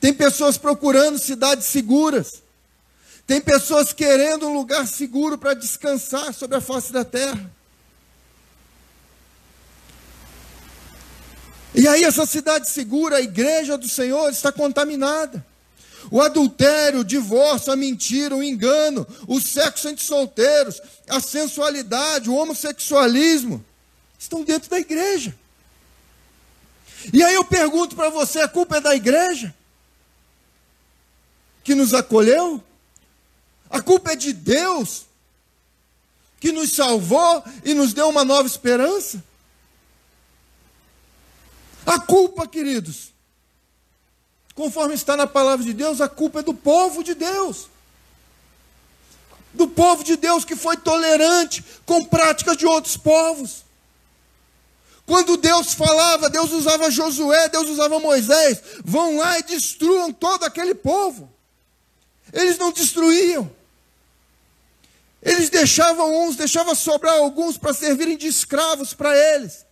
Tem 0.00 0.14
pessoas 0.14 0.56
procurando 0.56 1.18
cidades 1.18 1.66
seguras. 1.66 2.43
Tem 3.26 3.40
pessoas 3.40 3.92
querendo 3.92 4.46
um 4.46 4.54
lugar 4.54 4.86
seguro 4.86 5.38
para 5.38 5.54
descansar 5.54 6.32
sobre 6.34 6.56
a 6.56 6.60
face 6.60 6.92
da 6.92 7.04
terra. 7.04 7.50
E 11.74 11.88
aí, 11.88 12.04
essa 12.04 12.24
cidade 12.26 12.68
segura, 12.68 13.16
a 13.16 13.22
igreja 13.22 13.76
do 13.76 13.88
Senhor, 13.88 14.30
está 14.30 14.52
contaminada. 14.52 15.44
O 16.10 16.20
adultério, 16.20 17.00
o 17.00 17.04
divórcio, 17.04 17.72
a 17.72 17.76
mentira, 17.76 18.36
o 18.36 18.42
engano, 18.42 19.06
o 19.26 19.40
sexo 19.40 19.88
entre 19.88 20.04
solteiros, 20.04 20.80
a 21.08 21.18
sensualidade, 21.18 22.28
o 22.28 22.34
homossexualismo, 22.34 23.64
estão 24.18 24.44
dentro 24.44 24.68
da 24.68 24.78
igreja. 24.78 25.34
E 27.12 27.22
aí 27.22 27.34
eu 27.34 27.44
pergunto 27.44 27.96
para 27.96 28.10
você: 28.10 28.40
a 28.40 28.48
culpa 28.48 28.76
é 28.76 28.80
da 28.80 28.94
igreja? 28.94 29.54
Que 31.64 31.74
nos 31.74 31.94
acolheu? 31.94 32.62
A 33.70 33.80
culpa 33.80 34.12
é 34.12 34.16
de 34.16 34.32
Deus, 34.32 35.06
que 36.40 36.52
nos 36.52 36.72
salvou 36.72 37.42
e 37.64 37.74
nos 37.74 37.92
deu 37.92 38.08
uma 38.08 38.24
nova 38.24 38.46
esperança. 38.46 39.22
A 41.86 41.98
culpa, 41.98 42.46
queridos, 42.46 43.12
conforme 44.54 44.94
está 44.94 45.16
na 45.16 45.26
palavra 45.26 45.64
de 45.64 45.72
Deus, 45.72 46.00
a 46.00 46.08
culpa 46.08 46.40
é 46.40 46.42
do 46.42 46.54
povo 46.54 47.02
de 47.02 47.14
Deus. 47.14 47.68
Do 49.52 49.68
povo 49.68 50.02
de 50.02 50.16
Deus 50.16 50.44
que 50.44 50.56
foi 50.56 50.76
tolerante 50.76 51.64
com 51.84 52.04
práticas 52.04 52.56
de 52.56 52.66
outros 52.66 52.96
povos. 52.96 53.64
Quando 55.06 55.36
Deus 55.36 55.74
falava, 55.74 56.30
Deus 56.30 56.50
usava 56.52 56.90
Josué, 56.90 57.48
Deus 57.48 57.68
usava 57.68 58.00
Moisés, 58.00 58.62
vão 58.84 59.18
lá 59.18 59.38
e 59.38 59.42
destruam 59.42 60.12
todo 60.12 60.44
aquele 60.44 60.74
povo. 60.74 61.33
Eles 62.34 62.58
não 62.58 62.72
destruíam. 62.72 63.50
Eles 65.22 65.48
deixavam 65.48 66.26
uns, 66.26 66.36
deixavam 66.36 66.74
sobrar 66.74 67.14
alguns 67.14 67.56
para 67.56 67.72
servirem 67.72 68.16
de 68.16 68.26
escravos 68.26 68.92
para 68.92 69.16
eles. 69.16 69.64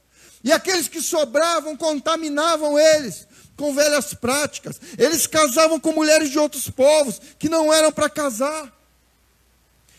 E 0.43 0.51
aqueles 0.51 0.89
que 0.89 1.03
sobravam 1.03 1.77
contaminavam 1.77 2.79
eles 2.79 3.27
com 3.57 3.75
velhas 3.75 4.15
práticas. 4.15 4.81
Eles 4.97 5.27
casavam 5.27 5.79
com 5.79 5.93
mulheres 5.93 6.31
de 6.31 6.39
outros 6.39 6.71
povos 6.71 7.21
que 7.39 7.49
não 7.49 7.73
eram 7.73 7.93
para 7.93 8.09
casar. 8.09 8.73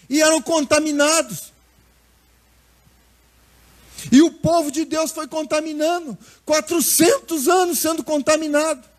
E 0.10 0.22
eram 0.22 0.42
contaminados. 0.42 1.54
E 4.12 4.22
o 4.22 4.32
povo 4.32 4.72
de 4.72 4.86
Deus 4.86 5.12
foi 5.12 5.28
contaminando 5.28 6.18
400 6.46 7.48
anos 7.48 7.80
sendo 7.80 8.04
contaminado. 8.04 8.93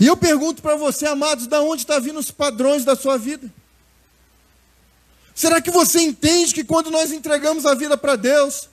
E 0.00 0.06
eu 0.06 0.16
pergunto 0.16 0.62
para 0.62 0.76
você, 0.76 1.06
amados, 1.06 1.46
da 1.46 1.60
onde 1.60 1.82
estão 1.82 1.96
tá 1.96 2.00
vindo 2.00 2.18
os 2.18 2.30
padrões 2.30 2.84
da 2.84 2.96
sua 2.96 3.18
vida? 3.18 3.50
Será 5.34 5.60
que 5.60 5.70
você 5.70 6.00
entende 6.00 6.54
que 6.54 6.64
quando 6.64 6.90
nós 6.90 7.10
entregamos 7.10 7.64
a 7.66 7.74
vida 7.74 7.96
para 7.96 8.16
Deus, 8.16 8.68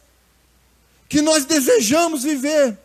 que 1.07 1.21
nós 1.21 1.45
desejamos 1.45 2.23
viver 2.23 2.77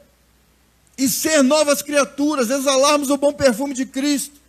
e 0.96 1.08
ser 1.08 1.42
novas 1.42 1.82
criaturas, 1.82 2.50
exalarmos 2.50 3.10
o 3.10 3.16
bom 3.16 3.32
perfume 3.32 3.74
de 3.74 3.84
Cristo, 3.84 4.40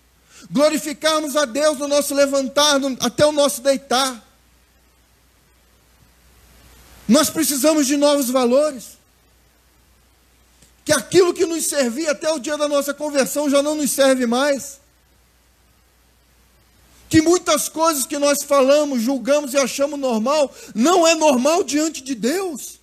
glorificarmos 0.50 1.36
a 1.36 1.46
Deus 1.46 1.78
no 1.80 1.88
nosso 1.88 2.14
levantar, 2.14 2.80
no, 2.80 2.96
até 3.02 3.26
o 3.26 3.32
nosso 3.32 3.62
deitar. 3.62 4.24
Nós 7.08 7.30
precisamos 7.30 7.88
de 7.88 7.98
novos 7.98 8.30
valores. 8.30 8.96
Que 10.86 10.94
aquilo 10.94 11.34
que 11.34 11.46
nos 11.46 11.66
servia 11.66 12.12
até 12.12 12.32
o 12.32 12.40
dia 12.40 12.56
da 12.58 12.68
nossa 12.68 12.94
conversão 12.94 13.50
já 13.50 13.62
não 13.62 13.74
nos 13.74 13.90
serve 13.90 14.28
mais. 14.28 14.80
Que 17.10 17.22
muitas 17.22 17.68
coisas 17.68 18.06
que 18.06 18.20
nós 18.20 18.44
falamos, 18.44 19.02
julgamos 19.02 19.54
e 19.54 19.58
achamos 19.58 20.00
normal, 20.00 20.54
não 20.76 21.06
é 21.06 21.16
normal 21.16 21.64
diante 21.64 22.04
de 22.04 22.14
Deus. 22.14 22.80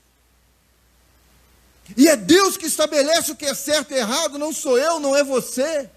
E 1.96 2.09
é 2.09 2.16
Deus 2.16 2.57
que 2.57 2.66
estabelece 2.66 3.30
o 3.30 3.36
que 3.36 3.44
é 3.44 3.55
certo 3.55 3.92
e 3.92 3.98
errado, 3.98 4.38
não 4.38 4.53
sou 4.53 4.78
eu, 4.78 4.98
não 4.98 5.14
é 5.14 5.22
você. 5.22 5.88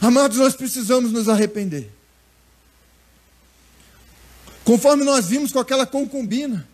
Amados, 0.00 0.38
nós 0.38 0.54
precisamos 0.54 1.10
nos 1.10 1.28
arrepender. 1.28 1.90
Conforme 4.64 5.04
nós 5.04 5.26
vimos 5.26 5.52
com 5.52 5.58
aquela 5.58 5.86
concubina, 5.86 6.68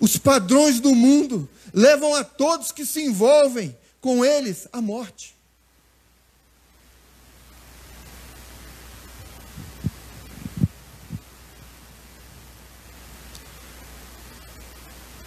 os 0.00 0.16
padrões 0.16 0.80
do 0.80 0.94
mundo 0.94 1.48
levam 1.72 2.14
a 2.14 2.24
todos 2.24 2.72
que 2.72 2.86
se 2.86 3.04
envolvem 3.04 3.76
com 4.00 4.24
eles 4.24 4.68
à 4.72 4.80
morte. 4.80 5.36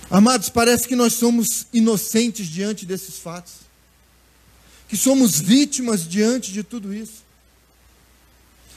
Amados, 0.10 0.50
parece 0.50 0.88
que 0.88 0.96
nós 0.96 1.14
somos 1.14 1.68
inocentes 1.72 2.48
diante 2.48 2.86
desses 2.86 3.18
fatos, 3.18 3.54
que 4.90 4.98
somos 4.98 5.40
vítimas 5.40 6.06
diante 6.06 6.52
de 6.52 6.64
tudo 6.64 6.94
isso. 6.94 7.24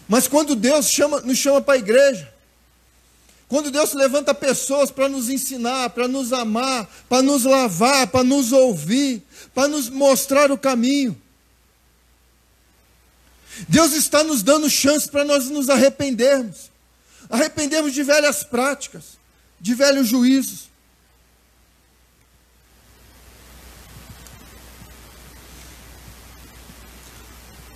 Mas 0.08 0.28
quando 0.28 0.54
Deus 0.54 0.88
chama, 0.88 1.20
nos 1.22 1.38
chama 1.38 1.60
para 1.60 1.74
a 1.74 1.78
igreja, 1.78 2.33
quando 3.48 3.70
Deus 3.70 3.92
levanta 3.92 4.34
pessoas 4.34 4.90
para 4.90 5.08
nos 5.08 5.28
ensinar, 5.28 5.90
para 5.90 6.08
nos 6.08 6.32
amar, 6.32 6.88
para 7.08 7.22
nos 7.22 7.44
lavar, 7.44 8.06
para 8.08 8.24
nos 8.24 8.52
ouvir, 8.52 9.22
para 9.54 9.68
nos 9.68 9.88
mostrar 9.88 10.50
o 10.50 10.58
caminho, 10.58 11.16
Deus 13.68 13.92
está 13.92 14.24
nos 14.24 14.42
dando 14.42 14.68
chance 14.68 15.08
para 15.08 15.24
nós 15.24 15.48
nos 15.48 15.68
arrependermos 15.68 16.74
arrependermos 17.28 17.92
de 17.92 18.02
velhas 18.02 18.42
práticas, 18.44 19.18
de 19.60 19.74
velhos 19.74 20.08
juízos. 20.08 20.68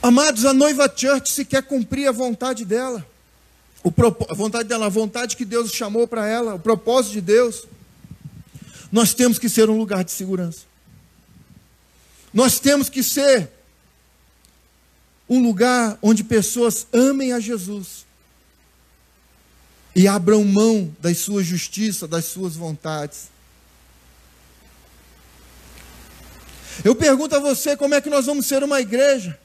Amados, 0.00 0.44
a 0.44 0.54
noiva 0.54 0.88
church 0.88 1.32
se 1.32 1.44
quer 1.44 1.62
cumprir 1.62 2.08
a 2.08 2.12
vontade 2.12 2.64
dela. 2.64 3.06
O, 3.82 3.92
a 4.28 4.34
vontade 4.34 4.68
dela, 4.68 4.86
a 4.86 4.90
vontade 4.90 5.36
que 5.36 5.44
Deus 5.44 5.72
chamou 5.72 6.06
para 6.06 6.26
ela, 6.26 6.54
o 6.54 6.58
propósito 6.58 7.12
de 7.12 7.20
Deus. 7.20 7.66
Nós 8.90 9.14
temos 9.14 9.38
que 9.38 9.48
ser 9.48 9.68
um 9.70 9.78
lugar 9.78 10.04
de 10.04 10.10
segurança. 10.10 10.60
Nós 12.32 12.58
temos 12.58 12.88
que 12.88 13.02
ser 13.02 13.50
um 15.28 15.42
lugar 15.42 15.98
onde 16.02 16.24
pessoas 16.24 16.86
amem 16.92 17.32
a 17.32 17.40
Jesus 17.40 18.06
e 19.94 20.06
abram 20.08 20.44
mão 20.44 20.94
das 21.00 21.18
suas 21.18 21.46
justiças, 21.46 22.08
das 22.08 22.24
suas 22.24 22.56
vontades. 22.56 23.28
Eu 26.84 26.94
pergunto 26.94 27.34
a 27.34 27.40
você 27.40 27.76
como 27.76 27.94
é 27.94 28.00
que 28.00 28.10
nós 28.10 28.26
vamos 28.26 28.46
ser 28.46 28.62
uma 28.62 28.80
igreja 28.80 29.38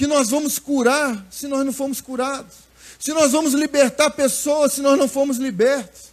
que 0.00 0.06
nós 0.06 0.30
vamos 0.30 0.58
curar 0.58 1.26
se 1.30 1.46
nós 1.46 1.62
não 1.62 1.74
formos 1.74 2.00
curados, 2.00 2.54
se 3.00 3.14
nós 3.14 3.32
vamos 3.32 3.54
libertar 3.54 4.10
pessoas 4.10 4.74
se 4.74 4.82
nós 4.82 4.98
não 4.98 5.08
formos 5.08 5.38
libertos, 5.38 6.10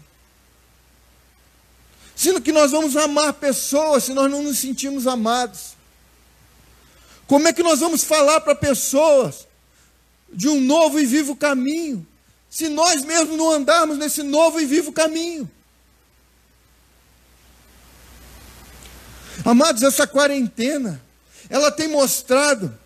sendo 2.15 2.41
que 2.41 2.53
nós 2.53 2.71
vamos 2.71 2.95
amar 2.95 3.33
pessoas 3.33 4.05
se 4.05 4.13
nós 4.13 4.31
não 4.31 4.41
nos 4.41 4.57
sentimos 4.57 5.05
amados. 5.05 5.75
Como 7.27 7.45
é 7.45 7.51
que 7.51 7.61
nós 7.61 7.81
vamos 7.81 8.05
falar 8.05 8.39
para 8.39 8.55
pessoas 8.55 9.45
de 10.31 10.47
um 10.47 10.61
novo 10.61 10.97
e 10.97 11.05
vivo 11.05 11.35
caminho, 11.35 12.07
se 12.49 12.69
nós 12.69 13.03
mesmos 13.03 13.37
não 13.37 13.51
andarmos 13.51 13.97
nesse 13.97 14.23
novo 14.23 14.59
e 14.61 14.65
vivo 14.65 14.93
caminho? 14.93 15.49
Amados, 19.43 19.83
essa 19.83 20.07
quarentena, 20.07 21.03
ela 21.49 21.69
tem 21.69 21.89
mostrado 21.89 22.77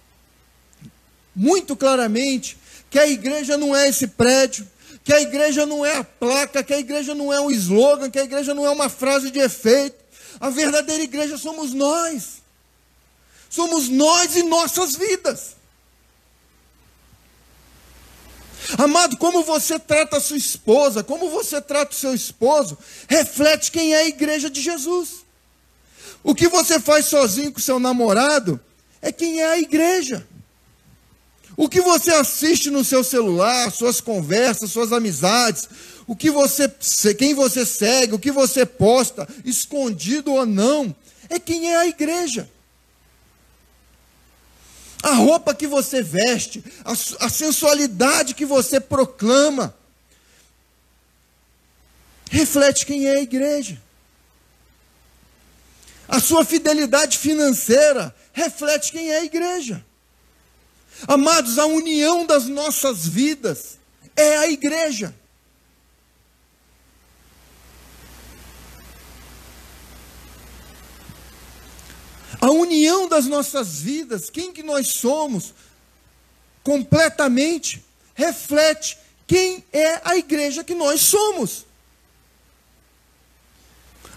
muito 1.36 1.76
claramente 1.76 2.58
que 2.92 3.00
a 3.00 3.08
igreja 3.08 3.58
não 3.58 3.74
é 3.74 3.88
esse 3.88 4.06
prédio, 4.06 4.68
que 5.02 5.14
a 5.14 5.22
igreja 5.22 5.66
não 5.66 5.84
é 5.86 5.96
a 5.96 6.04
placa, 6.04 6.62
que 6.62 6.74
a 6.74 6.78
igreja 6.78 7.16
não 7.16 7.32
é 7.32 7.40
um 7.40 7.50
slogan, 7.50 8.12
que 8.12 8.20
a 8.20 8.24
igreja 8.24 8.54
não 8.54 8.66
é 8.66 8.70
uma 8.70 8.90
frase 8.90 9.32
de 9.32 9.40
efeito. 9.40 9.96
A 10.42 10.50
verdadeira 10.50 11.02
igreja 11.02 11.38
somos 11.38 11.74
nós. 11.74 12.42
Somos 13.50 13.88
nós 13.88 14.36
e 14.36 14.44
nossas 14.44 14.96
vidas. 14.98 15.56
Amado, 18.78 19.16
como 19.16 19.42
você 19.42 19.80
trata 19.80 20.18
a 20.18 20.22
sua 20.22 20.38
esposa, 20.38 21.02
como 21.02 21.30
você 21.30 21.62
trata 21.62 21.94
o 21.94 21.98
seu 21.98 22.14
esposo, 22.14 22.78
reflete 23.08 23.72
quem 23.72 23.94
é 23.94 24.02
a 24.02 24.08
igreja 24.08 24.50
de 24.50 24.62
Jesus. 24.62 25.26
O 26.22 26.36
que 26.36 26.50
você 26.50 26.78
faz 26.78 27.06
sozinho 27.06 27.54
com 27.54 27.60
seu 27.60 27.80
namorado 27.80 28.60
é 29.02 29.14
quem 29.14 29.40
é 29.40 29.48
a 29.48 29.60
igreja. 29.60 30.28
O 31.62 31.70
que 31.70 31.80
você 31.80 32.10
assiste 32.10 32.72
no 32.72 32.84
seu 32.84 33.04
celular, 33.04 33.72
suas 33.72 34.02
conversas, 34.02 34.72
suas 34.72 34.92
amizades, 34.92 35.70
o 36.08 36.16
que 36.16 36.32
você, 36.32 36.68
quem 37.14 37.36
você 37.36 37.68
segue, 37.68 38.16
o 38.16 38.20
que 38.20 38.32
você 38.32 38.66
posta, 38.66 39.28
escondido 39.46 40.34
ou 40.34 40.44
não, 40.44 40.96
é 41.30 41.38
quem 41.38 41.72
é 41.72 41.78
a 41.78 41.86
igreja. 41.86 42.50
A 45.04 45.14
roupa 45.14 45.54
que 45.54 45.68
você 45.68 46.02
veste, 46.02 46.64
a, 46.84 46.94
a 46.94 47.30
sensualidade 47.30 48.34
que 48.34 48.44
você 48.44 48.80
proclama, 48.80 49.72
reflete 52.32 52.88
quem 52.88 53.06
é 53.06 53.18
a 53.18 53.22
igreja. 53.22 53.80
A 56.08 56.20
sua 56.20 56.44
fidelidade 56.44 57.20
financeira 57.20 58.16
reflete 58.34 58.92
quem 58.92 59.12
é 59.12 59.20
a 59.20 59.26
igreja. 59.26 59.86
Amados, 61.08 61.58
a 61.58 61.66
união 61.66 62.26
das 62.26 62.46
nossas 62.48 63.08
vidas 63.08 63.80
é 64.16 64.38
a 64.38 64.48
igreja. 64.48 65.16
A 72.40 72.50
união 72.50 73.08
das 73.08 73.26
nossas 73.26 73.82
vidas, 73.82 74.30
quem 74.30 74.52
que 74.52 74.64
nós 74.64 74.88
somos, 74.88 75.54
completamente 76.64 77.84
reflete 78.16 78.98
quem 79.28 79.64
é 79.72 80.02
a 80.04 80.18
igreja 80.18 80.64
que 80.64 80.74
nós 80.74 81.02
somos. 81.02 81.66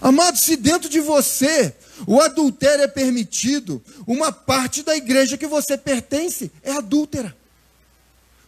Amado, 0.01 0.39
se 0.39 0.57
dentro 0.57 0.89
de 0.89 1.01
você 1.01 1.75
o 2.07 2.21
adultério 2.21 2.85
é 2.85 2.89
permitido, 2.89 3.83
uma 4.07 4.33
parte 4.33 4.83
da 4.83 4.97
igreja 4.97 5.37
que 5.37 5.47
você 5.47 5.79
pertence 5.79 6.51
é 6.63 6.73
adúltera. 6.73 7.35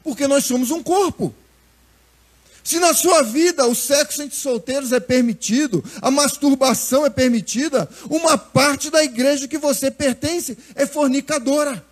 Porque 0.02 0.26
nós 0.26 0.44
somos 0.44 0.70
um 0.70 0.82
corpo. 0.82 1.34
Se 2.62 2.80
na 2.80 2.92
sua 2.92 3.22
vida 3.22 3.64
o 3.66 3.76
sexo 3.76 4.22
entre 4.22 4.36
solteiros 4.36 4.92
é 4.92 4.98
permitido, 4.98 5.84
a 6.02 6.10
masturbação 6.10 7.06
é 7.06 7.10
permitida, 7.10 7.88
uma 8.10 8.36
parte 8.36 8.90
da 8.90 9.04
igreja 9.04 9.46
que 9.46 9.56
você 9.56 9.88
pertence 9.88 10.58
é 10.74 10.84
fornicadora. 10.84 11.84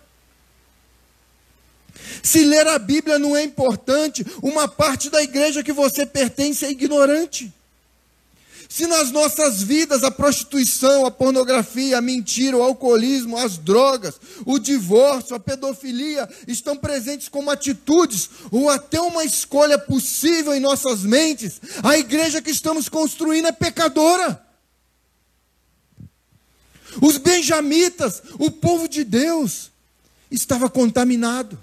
Se 2.21 2.43
ler 2.43 2.67
a 2.67 2.77
Bíblia 2.77 3.17
não 3.17 3.37
é 3.37 3.43
importante, 3.43 4.25
uma 4.41 4.67
parte 4.67 5.09
da 5.09 5.23
igreja 5.23 5.63
que 5.63 5.71
você 5.71 6.05
pertence 6.05 6.65
é 6.65 6.71
ignorante. 6.71 7.53
Se 8.75 8.87
nas 8.87 9.09
nossas 9.09 9.63
vidas 9.63 10.03
a 10.03 10.11
prostituição, 10.11 11.05
a 11.05 11.09
pornografia, 11.09 11.97
a 11.97 12.01
mentira, 12.01 12.57
o 12.57 12.61
alcoolismo, 12.61 13.37
as 13.37 13.57
drogas, 13.57 14.19
o 14.45 14.59
divórcio, 14.59 15.33
a 15.33 15.39
pedofilia 15.39 16.27
estão 16.45 16.75
presentes 16.75 17.29
como 17.29 17.49
atitudes 17.49 18.29
ou 18.51 18.69
até 18.69 18.99
uma 18.99 19.23
escolha 19.23 19.79
possível 19.79 20.53
em 20.53 20.59
nossas 20.59 21.03
mentes, 21.03 21.61
a 21.81 21.97
igreja 21.97 22.41
que 22.41 22.51
estamos 22.51 22.89
construindo 22.89 23.47
é 23.47 23.53
pecadora. 23.53 24.45
Os 27.01 27.17
benjamitas, 27.17 28.21
o 28.37 28.51
povo 28.51 28.89
de 28.89 29.05
Deus, 29.05 29.71
estava 30.29 30.69
contaminado. 30.69 31.57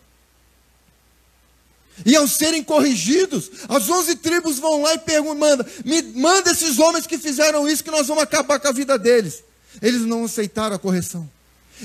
E 2.04 2.16
ao 2.16 2.26
serem 2.26 2.62
corrigidos, 2.62 3.50
as 3.68 3.88
onze 3.88 4.16
tribos 4.16 4.58
vão 4.58 4.82
lá 4.82 4.94
e 4.94 4.98
perguntam: 4.98 5.36
manda, 5.36 5.66
me 5.84 6.02
manda 6.02 6.50
esses 6.50 6.78
homens 6.78 7.06
que 7.06 7.18
fizeram 7.18 7.68
isso, 7.68 7.84
que 7.84 7.90
nós 7.90 8.06
vamos 8.06 8.22
acabar 8.22 8.58
com 8.58 8.68
a 8.68 8.72
vida 8.72 8.98
deles. 8.98 9.44
Eles 9.80 10.02
não 10.02 10.24
aceitaram 10.24 10.76
a 10.76 10.78
correção. 10.78 11.28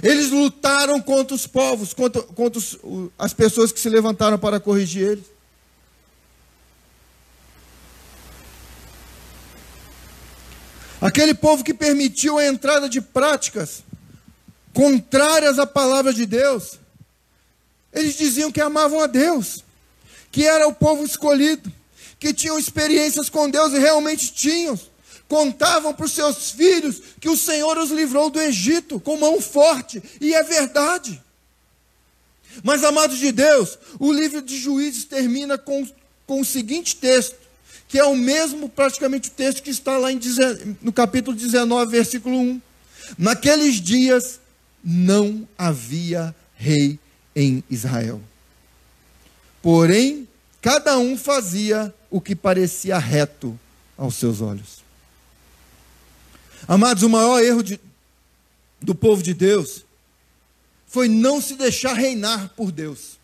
Eles 0.04 0.30
lutaram 0.30 1.02
contra 1.02 1.36
os 1.36 1.48
povos, 1.48 1.94
contra, 1.94 2.22
contra 2.22 2.60
os, 2.60 2.78
as 3.18 3.34
pessoas 3.34 3.72
que 3.72 3.80
se 3.80 3.90
levantaram 3.90 4.38
para 4.38 4.60
corrigir 4.60 5.12
eles. 5.12 5.26
Aquele 11.00 11.34
povo 11.34 11.64
que 11.64 11.74
permitiu 11.74 12.38
a 12.38 12.46
entrada 12.46 12.90
de 12.90 13.00
práticas 13.00 13.84
contrárias 14.74 15.58
à 15.58 15.66
palavra 15.66 16.14
de 16.14 16.26
Deus, 16.26 16.80
eles 17.94 18.16
diziam 18.16 18.52
que 18.52 18.62
amavam 18.62 19.02
a 19.02 19.08
Deus, 19.08 19.64
que 20.32 20.46
era 20.46 20.68
o 20.68 20.74
povo 20.74 21.04
escolhido, 21.04 21.72
que 22.20 22.34
tinham 22.34 22.58
experiências 22.58 23.30
com 23.30 23.50
Deus 23.50 23.74
e 23.74 23.80
realmente 23.80 24.34
tinham. 24.34 24.80
Contavam 25.28 25.94
para 25.94 26.06
os 26.06 26.14
seus 26.14 26.52
filhos 26.52 27.02
que 27.20 27.30
o 27.30 27.36
Senhor 27.36 27.78
os 27.78 27.92
livrou 27.92 28.30
do 28.30 28.40
Egito 28.40 29.00
com 29.00 29.18
mão 29.18 29.42
forte, 29.42 30.02
e 30.22 30.34
é 30.34 30.42
verdade. 30.44 31.22
Mas, 32.64 32.84
amados 32.84 33.20
de 33.20 33.32
Deus, 33.32 33.78
o 34.00 34.12
livro 34.12 34.42
de 34.42 34.58
Juízes 34.58 35.06
termina 35.06 35.58
com, 35.58 35.88
com 36.26 36.42
o 36.42 36.46
seguinte 36.46 36.96
texto, 36.96 37.36
que 37.88 38.00
é 38.00 38.04
o 38.04 38.16
mesmo, 38.16 38.68
praticamente, 38.68 39.30
o 39.30 39.32
texto 39.32 39.62
que 39.62 39.70
está 39.70 39.98
lá 39.98 40.12
em, 40.12 40.20
no 40.82 40.92
capítulo 40.92 41.36
19, 41.36 41.92
versículo 41.92 42.38
1. 42.38 42.62
Naqueles 43.18 43.76
dias 43.76 44.40
não 44.84 45.48
havia 45.58 46.36
rei 46.56 47.00
em 47.36 47.64
Israel. 47.70 48.22
Porém, 49.62 50.28
cada 50.62 50.98
um 50.98 51.18
fazia 51.18 51.94
o 52.10 52.22
que 52.22 52.36
parecia 52.36 52.98
reto 52.98 53.60
aos 53.98 54.16
seus 54.16 54.42
olhos. 54.42 54.84
Amados, 56.68 57.04
o 57.04 57.10
maior 57.10 57.42
erro 57.42 57.64
de, 57.64 57.80
do 58.82 58.94
povo 58.94 59.24
de 59.24 59.34
Deus 59.34 59.86
foi 60.88 61.08
não 61.08 61.42
se 61.42 61.56
deixar 61.56 61.94
reinar 61.94 62.50
por 62.56 62.72
Deus. 62.72 63.18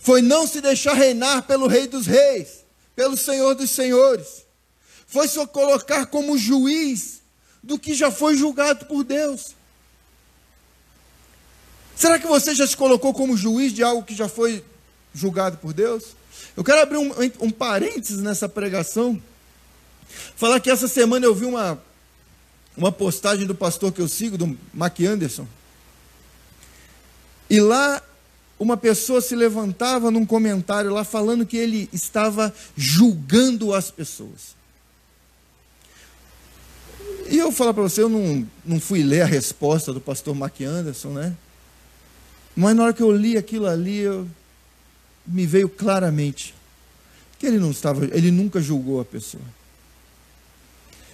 Foi 0.00 0.22
não 0.22 0.46
se 0.46 0.60
deixar 0.60 0.94
reinar 0.94 1.42
pelo 1.42 1.66
Rei 1.66 1.86
dos 1.86 2.06
Reis, 2.06 2.64
pelo 2.96 3.16
Senhor 3.16 3.54
dos 3.54 3.70
Senhores. 3.70 4.44
Foi 5.06 5.28
só 5.28 5.46
colocar 5.46 6.06
como 6.06 6.38
juiz 6.38 7.20
do 7.62 7.78
que 7.78 7.94
já 7.94 8.10
foi 8.10 8.36
julgado 8.36 8.86
por 8.86 9.04
Deus. 9.04 9.54
Será 12.00 12.18
que 12.18 12.26
você 12.26 12.54
já 12.54 12.66
se 12.66 12.74
colocou 12.74 13.12
como 13.12 13.36
juiz 13.36 13.74
de 13.74 13.82
algo 13.82 14.02
que 14.02 14.14
já 14.14 14.26
foi 14.26 14.64
julgado 15.12 15.58
por 15.58 15.74
Deus? 15.74 16.16
Eu 16.56 16.64
quero 16.64 16.80
abrir 16.80 16.96
um, 16.96 17.12
um 17.40 17.50
parênteses 17.50 18.22
nessa 18.22 18.48
pregação. 18.48 19.20
Falar 20.34 20.60
que 20.60 20.70
essa 20.70 20.88
semana 20.88 21.26
eu 21.26 21.34
vi 21.34 21.44
uma, 21.44 21.78
uma 22.74 22.90
postagem 22.90 23.46
do 23.46 23.54
pastor 23.54 23.92
que 23.92 24.00
eu 24.00 24.08
sigo, 24.08 24.38
do 24.38 24.58
Mac 24.72 24.98
Anderson. 25.00 25.46
E 27.50 27.60
lá 27.60 28.02
uma 28.58 28.78
pessoa 28.78 29.20
se 29.20 29.36
levantava 29.36 30.10
num 30.10 30.24
comentário 30.24 30.90
lá 30.90 31.04
falando 31.04 31.44
que 31.44 31.58
ele 31.58 31.86
estava 31.92 32.50
julgando 32.74 33.74
as 33.74 33.90
pessoas. 33.90 34.56
E 37.28 37.36
eu 37.36 37.52
falar 37.52 37.74
para 37.74 37.82
você, 37.82 38.00
eu 38.00 38.08
não, 38.08 38.48
não 38.64 38.80
fui 38.80 39.02
ler 39.02 39.20
a 39.20 39.26
resposta 39.26 39.92
do 39.92 40.00
pastor 40.00 40.34
Mac 40.34 40.62
Anderson, 40.62 41.10
né? 41.10 41.36
Mas 42.54 42.76
na 42.76 42.84
hora 42.84 42.92
que 42.92 43.02
eu 43.02 43.12
li 43.12 43.36
aquilo 43.36 43.66
ali, 43.66 43.98
eu, 43.98 44.26
me 45.26 45.46
veio 45.46 45.68
claramente 45.68 46.54
que 47.38 47.46
ele 47.46 47.58
não 47.58 47.70
estava, 47.70 48.04
ele 48.04 48.30
nunca 48.30 48.60
julgou 48.60 49.00
a 49.00 49.04
pessoa. 49.04 49.42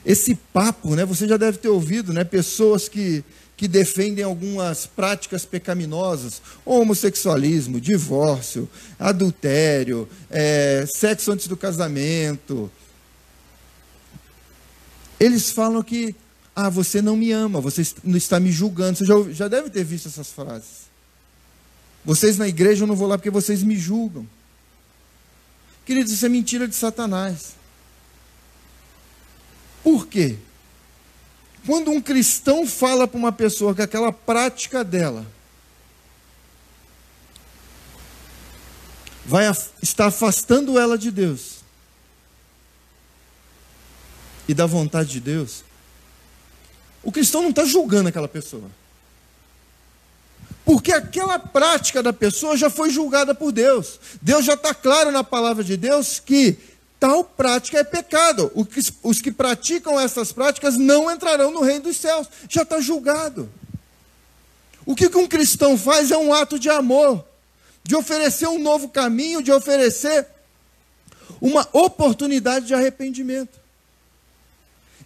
Esse 0.05 0.35
papo, 0.35 0.95
né, 0.95 1.05
você 1.05 1.27
já 1.27 1.37
deve 1.37 1.59
ter 1.59 1.69
ouvido, 1.69 2.13
né, 2.13 2.25
pessoas 2.25 2.89
que 2.89 3.25
que 3.57 3.67
defendem 3.67 4.23
algumas 4.23 4.85
práticas 4.85 5.47
pecaminosas, 5.47 6.43
homossexualismo, 6.65 7.81
divórcio, 7.81 8.69
adultério, 8.99 10.07
é, 10.31 10.85
sexo 10.87 11.33
antes 11.33 11.49
do 11.49 11.57
casamento. 11.57 12.71
Eles 15.19 15.51
falam 15.51 15.83
que, 15.83 16.15
ah, 16.55 16.69
você 16.69 17.01
não 17.01 17.17
me 17.17 17.33
ama, 17.33 17.59
você 17.59 17.83
não 18.05 18.19
está 18.19 18.39
me 18.39 18.53
julgando. 18.53 18.99
Você 18.99 19.07
já, 19.07 19.15
já 19.31 19.49
deve 19.49 19.71
ter 19.71 19.85
visto 19.85 20.09
essas 20.09 20.29
frases. 20.29 20.86
Vocês 22.07 22.39
na 22.39 22.47
igreja 22.47 22.85
eu 22.85 22.87
não 22.87 22.95
vou 22.95 23.09
lá 23.09 23.19
porque 23.19 23.31
vocês 23.31 23.65
me 23.65 23.77
julgam. 23.77 24.25
Queridos, 25.85 26.13
isso 26.13 26.25
é 26.25 26.29
mentira 26.29 26.69
de 26.69 26.75
Satanás. 26.77 27.57
Por 29.83 30.07
quê? 30.07 30.39
Quando 31.67 31.91
um 31.91 32.01
cristão 32.01 32.65
fala 32.65 33.09
para 33.09 33.19
uma 33.19 33.33
pessoa 33.33 33.75
que 33.75 33.83
aquela 33.83 34.13
prática 34.13 34.85
dela 34.85 35.27
vai 39.25 39.45
estar 39.83 40.07
afastando 40.07 40.79
ela 40.79 40.97
de 40.97 41.11
Deus 41.11 41.57
e 44.47 44.55
da 44.55 44.65
vontade 44.65 45.11
de 45.11 45.19
Deus, 45.19 45.65
o 47.03 47.11
cristão 47.11 47.43
não 47.43 47.51
está 47.51 47.65
julgando 47.65 48.09
aquela 48.09 48.29
pessoa. 48.29 48.71
Porque 50.67 50.93
aquela 50.93 51.39
prática 51.39 52.03
da 52.03 52.13
pessoa 52.13 52.57
já 52.57 52.69
foi 52.69 52.91
julgada 52.91 53.33
por 53.33 53.53
Deus. 53.53 54.01
Deus 54.21 54.45
já 54.45 54.55
está 54.55 54.75
claro 54.75 55.13
na 55.13 55.23
palavra 55.23 55.63
de 55.63 55.77
Deus 55.77 56.19
que 56.19 56.59
tal 56.99 57.23
prática 57.23 57.79
é 57.79 57.85
pecado. 57.85 58.51
Os 59.01 59.21
que 59.21 59.31
praticam 59.31 59.99
essas 59.99 60.33
práticas 60.33 60.77
não 60.77 61.09
entrarão 61.09 61.53
no 61.53 61.61
reino 61.61 61.85
dos 61.85 61.97
céus. 61.97 62.27
Já 62.49 62.63
está 62.63 62.81
julgado. 62.81 63.49
O 64.85 64.97
que 64.97 65.07
um 65.17 65.29
cristão 65.29 65.79
faz 65.79 66.11
é 66.11 66.17
um 66.17 66.35
ato 66.35 66.59
de 66.59 66.69
amor, 66.69 67.25
de 67.85 67.95
oferecer 67.95 68.49
um 68.49 68.59
novo 68.59 68.89
caminho, 68.89 69.45
de 69.45 69.53
oferecer 69.53 70.27
uma 71.41 71.69
oportunidade 71.73 72.67
de 72.67 72.75
arrependimento. 72.75 73.57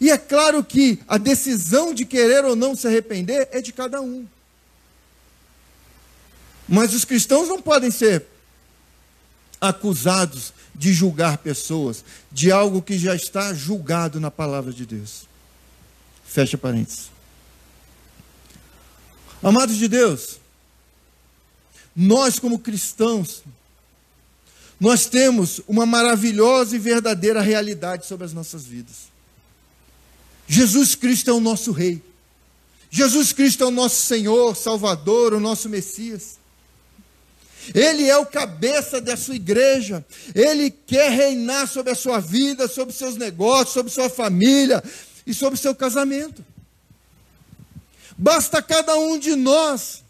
E 0.00 0.10
é 0.10 0.16
claro 0.16 0.64
que 0.64 0.98
a 1.06 1.18
decisão 1.18 1.92
de 1.92 2.06
querer 2.06 2.46
ou 2.46 2.56
não 2.56 2.74
se 2.74 2.86
arrepender 2.86 3.46
é 3.52 3.60
de 3.60 3.74
cada 3.74 4.00
um. 4.00 4.26
Mas 6.70 6.94
os 6.94 7.04
cristãos 7.04 7.48
não 7.48 7.60
podem 7.60 7.90
ser 7.90 8.24
acusados 9.60 10.54
de 10.72 10.92
julgar 10.92 11.38
pessoas 11.38 12.04
de 12.30 12.52
algo 12.52 12.80
que 12.80 12.96
já 12.96 13.12
está 13.12 13.52
julgado 13.52 14.20
na 14.20 14.30
palavra 14.30 14.72
de 14.72 14.86
Deus. 14.86 15.26
Fecha 16.24 16.56
parênteses. 16.56 17.10
Amados 19.42 19.76
de 19.76 19.88
Deus, 19.88 20.38
nós 21.96 22.38
como 22.38 22.60
cristãos, 22.60 23.42
nós 24.78 25.06
temos 25.06 25.60
uma 25.66 25.84
maravilhosa 25.84 26.76
e 26.76 26.78
verdadeira 26.78 27.40
realidade 27.42 28.06
sobre 28.06 28.26
as 28.26 28.32
nossas 28.32 28.64
vidas. 28.64 29.10
Jesus 30.46 30.94
Cristo 30.94 31.30
é 31.30 31.32
o 31.32 31.40
nosso 31.40 31.72
Rei. 31.72 32.00
Jesus 32.90 33.32
Cristo 33.32 33.64
é 33.64 33.66
o 33.66 33.72
nosso 33.72 34.02
Senhor, 34.02 34.56
Salvador, 34.56 35.34
o 35.34 35.40
nosso 35.40 35.68
Messias. 35.68 36.39
Ele 37.74 38.08
é 38.08 38.16
o 38.16 38.26
cabeça 38.26 39.00
da 39.00 39.16
sua 39.16 39.36
igreja. 39.36 40.04
Ele 40.34 40.70
quer 40.70 41.10
reinar 41.10 41.68
sobre 41.68 41.92
a 41.92 41.94
sua 41.94 42.18
vida, 42.18 42.66
sobre 42.66 42.94
seus 42.94 43.16
negócios, 43.16 43.74
sobre 43.74 43.92
sua 43.92 44.08
família 44.08 44.82
e 45.26 45.34
sobre 45.34 45.58
seu 45.58 45.74
casamento. 45.74 46.44
Basta 48.16 48.62
cada 48.62 48.98
um 48.98 49.18
de 49.18 49.34
nós 49.34 50.02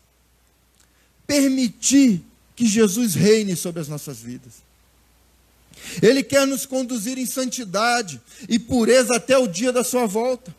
permitir 1.27 2.25
que 2.57 2.67
Jesus 2.67 3.15
reine 3.15 3.55
sobre 3.57 3.81
as 3.81 3.89
nossas 3.89 4.19
vidas. 4.19 4.55
Ele 6.03 6.23
quer 6.23 6.47
nos 6.47 6.67
conduzir 6.67 7.19
em 7.19 7.27
santidade 7.27 8.21
e 8.49 8.59
pureza 8.59 9.17
até 9.17 9.37
o 9.39 9.47
dia 9.47 9.73
da 9.73 9.85
sua 9.85 10.07
volta. 10.07 10.55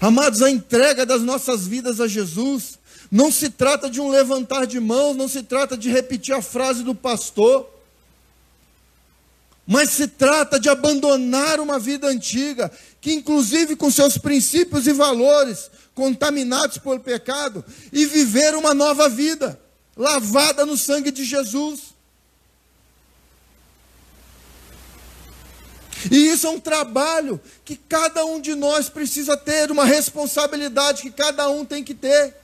Amados, 0.00 0.42
a 0.42 0.50
entrega 0.50 1.06
das 1.06 1.22
nossas 1.22 1.66
vidas 1.66 2.00
a 2.00 2.06
Jesus 2.06 2.78
não 3.10 3.30
se 3.30 3.50
trata 3.50 3.88
de 3.88 4.00
um 4.00 4.08
levantar 4.08 4.66
de 4.66 4.80
mãos, 4.80 5.16
não 5.16 5.28
se 5.28 5.42
trata 5.42 5.76
de 5.76 5.90
repetir 5.90 6.34
a 6.34 6.42
frase 6.42 6.82
do 6.82 6.94
pastor, 6.94 7.68
mas 9.66 9.90
se 9.90 10.06
trata 10.06 10.60
de 10.60 10.68
abandonar 10.68 11.58
uma 11.58 11.78
vida 11.78 12.06
antiga, 12.06 12.70
que 13.00 13.12
inclusive 13.12 13.74
com 13.74 13.90
seus 13.90 14.16
princípios 14.16 14.86
e 14.86 14.92
valores 14.92 15.70
contaminados 15.94 16.78
pelo 16.78 17.00
pecado, 17.00 17.64
e 17.92 18.06
viver 18.06 18.54
uma 18.54 18.74
nova 18.74 19.08
vida, 19.08 19.58
lavada 19.96 20.64
no 20.64 20.76
sangue 20.76 21.10
de 21.10 21.24
Jesus. 21.24 21.96
E 26.10 26.28
isso 26.28 26.46
é 26.46 26.50
um 26.50 26.60
trabalho 26.60 27.40
que 27.64 27.76
cada 27.76 28.24
um 28.24 28.40
de 28.40 28.54
nós 28.54 28.88
precisa 28.88 29.36
ter, 29.36 29.70
uma 29.70 29.84
responsabilidade 29.84 31.02
que 31.02 31.10
cada 31.10 31.48
um 31.48 31.64
tem 31.64 31.82
que 31.82 31.94
ter. 31.94 32.34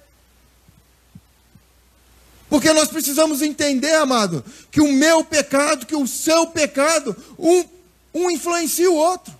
Porque 2.52 2.70
nós 2.74 2.88
precisamos 2.88 3.40
entender, 3.40 3.94
amado, 3.94 4.44
que 4.70 4.82
o 4.82 4.92
meu 4.92 5.24
pecado, 5.24 5.86
que 5.86 5.96
o 5.96 6.06
seu 6.06 6.48
pecado, 6.48 7.16
um, 7.38 7.64
um 8.12 8.30
influencia 8.30 8.90
o 8.90 8.94
outro. 8.94 9.32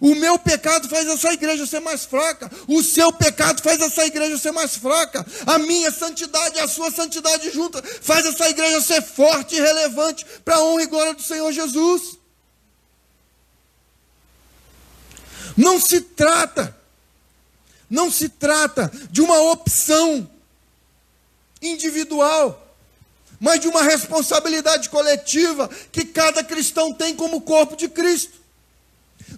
O 0.00 0.14
meu 0.14 0.38
pecado 0.38 0.88
faz 0.88 1.06
essa 1.06 1.34
igreja 1.34 1.66
ser 1.66 1.80
mais 1.80 2.06
fraca. 2.06 2.50
O 2.66 2.82
seu 2.82 3.12
pecado 3.12 3.60
faz 3.60 3.78
essa 3.78 4.06
igreja 4.06 4.38
ser 4.38 4.52
mais 4.52 4.74
fraca. 4.74 5.26
A 5.46 5.58
minha 5.58 5.90
santidade 5.90 6.56
e 6.56 6.60
a 6.60 6.66
sua 6.66 6.90
santidade 6.90 7.50
junta 7.50 7.82
faz 8.00 8.24
essa 8.24 8.48
igreja 8.48 8.80
ser 8.80 9.02
forte 9.02 9.56
e 9.56 9.60
relevante 9.60 10.24
para 10.46 10.54
a 10.56 10.64
honra 10.64 10.82
e 10.82 10.86
glória 10.86 11.12
do 11.12 11.22
Senhor 11.22 11.52
Jesus. 11.52 12.16
Não 15.54 15.78
se 15.78 16.00
trata, 16.00 16.74
não 17.90 18.10
se 18.10 18.30
trata 18.30 18.90
de 19.10 19.20
uma 19.20 19.38
opção 19.52 20.26
individual 21.60 22.62
mas 23.40 23.60
de 23.60 23.68
uma 23.68 23.82
responsabilidade 23.82 24.88
coletiva 24.88 25.68
que 25.92 26.04
cada 26.04 26.42
cristão 26.42 26.92
tem 26.92 27.14
como 27.14 27.40
corpo 27.40 27.76
de 27.76 27.88
Cristo. 27.88 28.46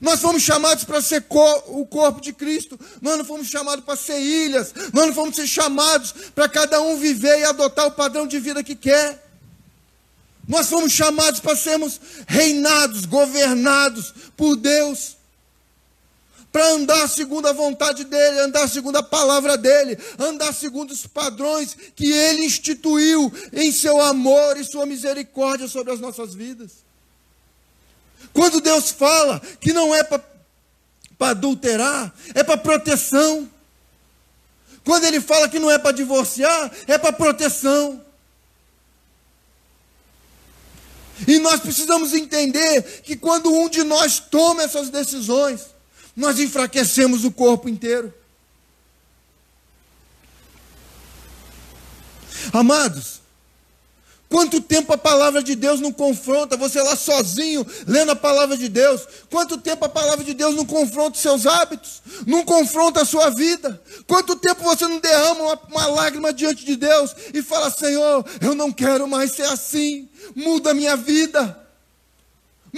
Nós 0.00 0.20
fomos 0.20 0.42
chamados 0.42 0.84
para 0.84 1.00
ser 1.00 1.24
o 1.66 1.86
corpo 1.86 2.20
de 2.20 2.32
Cristo, 2.32 2.78
nós 3.00 3.16
não 3.18 3.24
fomos 3.24 3.48
chamados 3.48 3.84
para 3.84 3.96
ser 3.96 4.20
ilhas, 4.20 4.72
nós 4.92 5.06
não 5.06 5.14
fomos 5.14 5.34
ser 5.34 5.46
chamados 5.46 6.14
para 6.34 6.48
cada 6.48 6.80
um 6.80 6.98
viver 6.98 7.40
e 7.40 7.44
adotar 7.44 7.86
o 7.86 7.92
padrão 7.92 8.26
de 8.26 8.38
vida 8.38 8.62
que 8.62 8.76
quer. 8.76 9.24
Nós 10.46 10.68
fomos 10.68 10.92
chamados 10.92 11.40
para 11.40 11.56
sermos 11.56 12.00
reinados, 12.26 13.04
governados 13.04 14.14
por 14.36 14.56
Deus 14.56 15.17
para 16.58 16.70
andar 16.70 17.08
segundo 17.08 17.46
a 17.46 17.52
vontade 17.52 18.02
dele, 18.02 18.40
andar 18.40 18.68
segundo 18.68 18.96
a 18.96 19.02
palavra 19.02 19.56
dele, 19.56 19.96
andar 20.18 20.52
segundo 20.52 20.90
os 20.90 21.06
padrões 21.06 21.76
que 21.94 22.10
ele 22.10 22.46
instituiu 22.46 23.32
em 23.52 23.70
seu 23.70 24.02
amor 24.02 24.56
e 24.56 24.64
sua 24.64 24.84
misericórdia 24.84 25.68
sobre 25.68 25.92
as 25.92 26.00
nossas 26.00 26.34
vidas. 26.34 26.84
Quando 28.32 28.60
Deus 28.60 28.90
fala 28.90 29.40
que 29.60 29.72
não 29.72 29.94
é 29.94 30.02
para 30.02 30.20
adulterar, 31.20 32.12
é 32.34 32.42
para 32.42 32.56
proteção. 32.56 33.48
Quando 34.84 35.04
ele 35.04 35.20
fala 35.20 35.48
que 35.48 35.60
não 35.60 35.70
é 35.70 35.78
para 35.78 35.92
divorciar, 35.92 36.72
é 36.88 36.98
para 36.98 37.12
proteção. 37.12 38.04
E 41.24 41.38
nós 41.38 41.60
precisamos 41.60 42.12
entender 42.14 42.82
que 43.04 43.16
quando 43.16 43.48
um 43.48 43.68
de 43.68 43.84
nós 43.84 44.18
toma 44.18 44.64
essas 44.64 44.90
decisões, 44.90 45.77
nós 46.18 46.40
enfraquecemos 46.40 47.24
o 47.24 47.30
corpo 47.30 47.68
inteiro. 47.68 48.12
Amados, 52.52 53.20
quanto 54.28 54.60
tempo 54.60 54.92
a 54.92 54.98
palavra 54.98 55.44
de 55.44 55.54
Deus 55.54 55.78
não 55.78 55.92
confronta 55.92 56.56
você 56.56 56.82
lá 56.82 56.96
sozinho, 56.96 57.64
lendo 57.86 58.10
a 58.10 58.16
palavra 58.16 58.56
de 58.56 58.68
Deus? 58.68 59.06
Quanto 59.30 59.58
tempo 59.58 59.84
a 59.84 59.88
palavra 59.88 60.24
de 60.24 60.34
Deus 60.34 60.56
não 60.56 60.64
confronta 60.66 61.14
os 61.14 61.22
seus 61.22 61.46
hábitos, 61.46 62.02
não 62.26 62.44
confronta 62.44 63.02
a 63.02 63.04
sua 63.04 63.30
vida? 63.30 63.80
Quanto 64.08 64.34
tempo 64.34 64.64
você 64.64 64.88
não 64.88 64.98
derrama 64.98 65.40
uma, 65.40 65.60
uma 65.70 65.86
lágrima 65.86 66.32
diante 66.32 66.64
de 66.64 66.74
Deus 66.74 67.14
e 67.32 67.42
fala: 67.42 67.70
Senhor, 67.70 68.26
eu 68.40 68.56
não 68.56 68.72
quero 68.72 69.06
mais 69.06 69.30
ser 69.30 69.44
assim, 69.44 70.08
muda 70.34 70.72
a 70.72 70.74
minha 70.74 70.96
vida. 70.96 71.67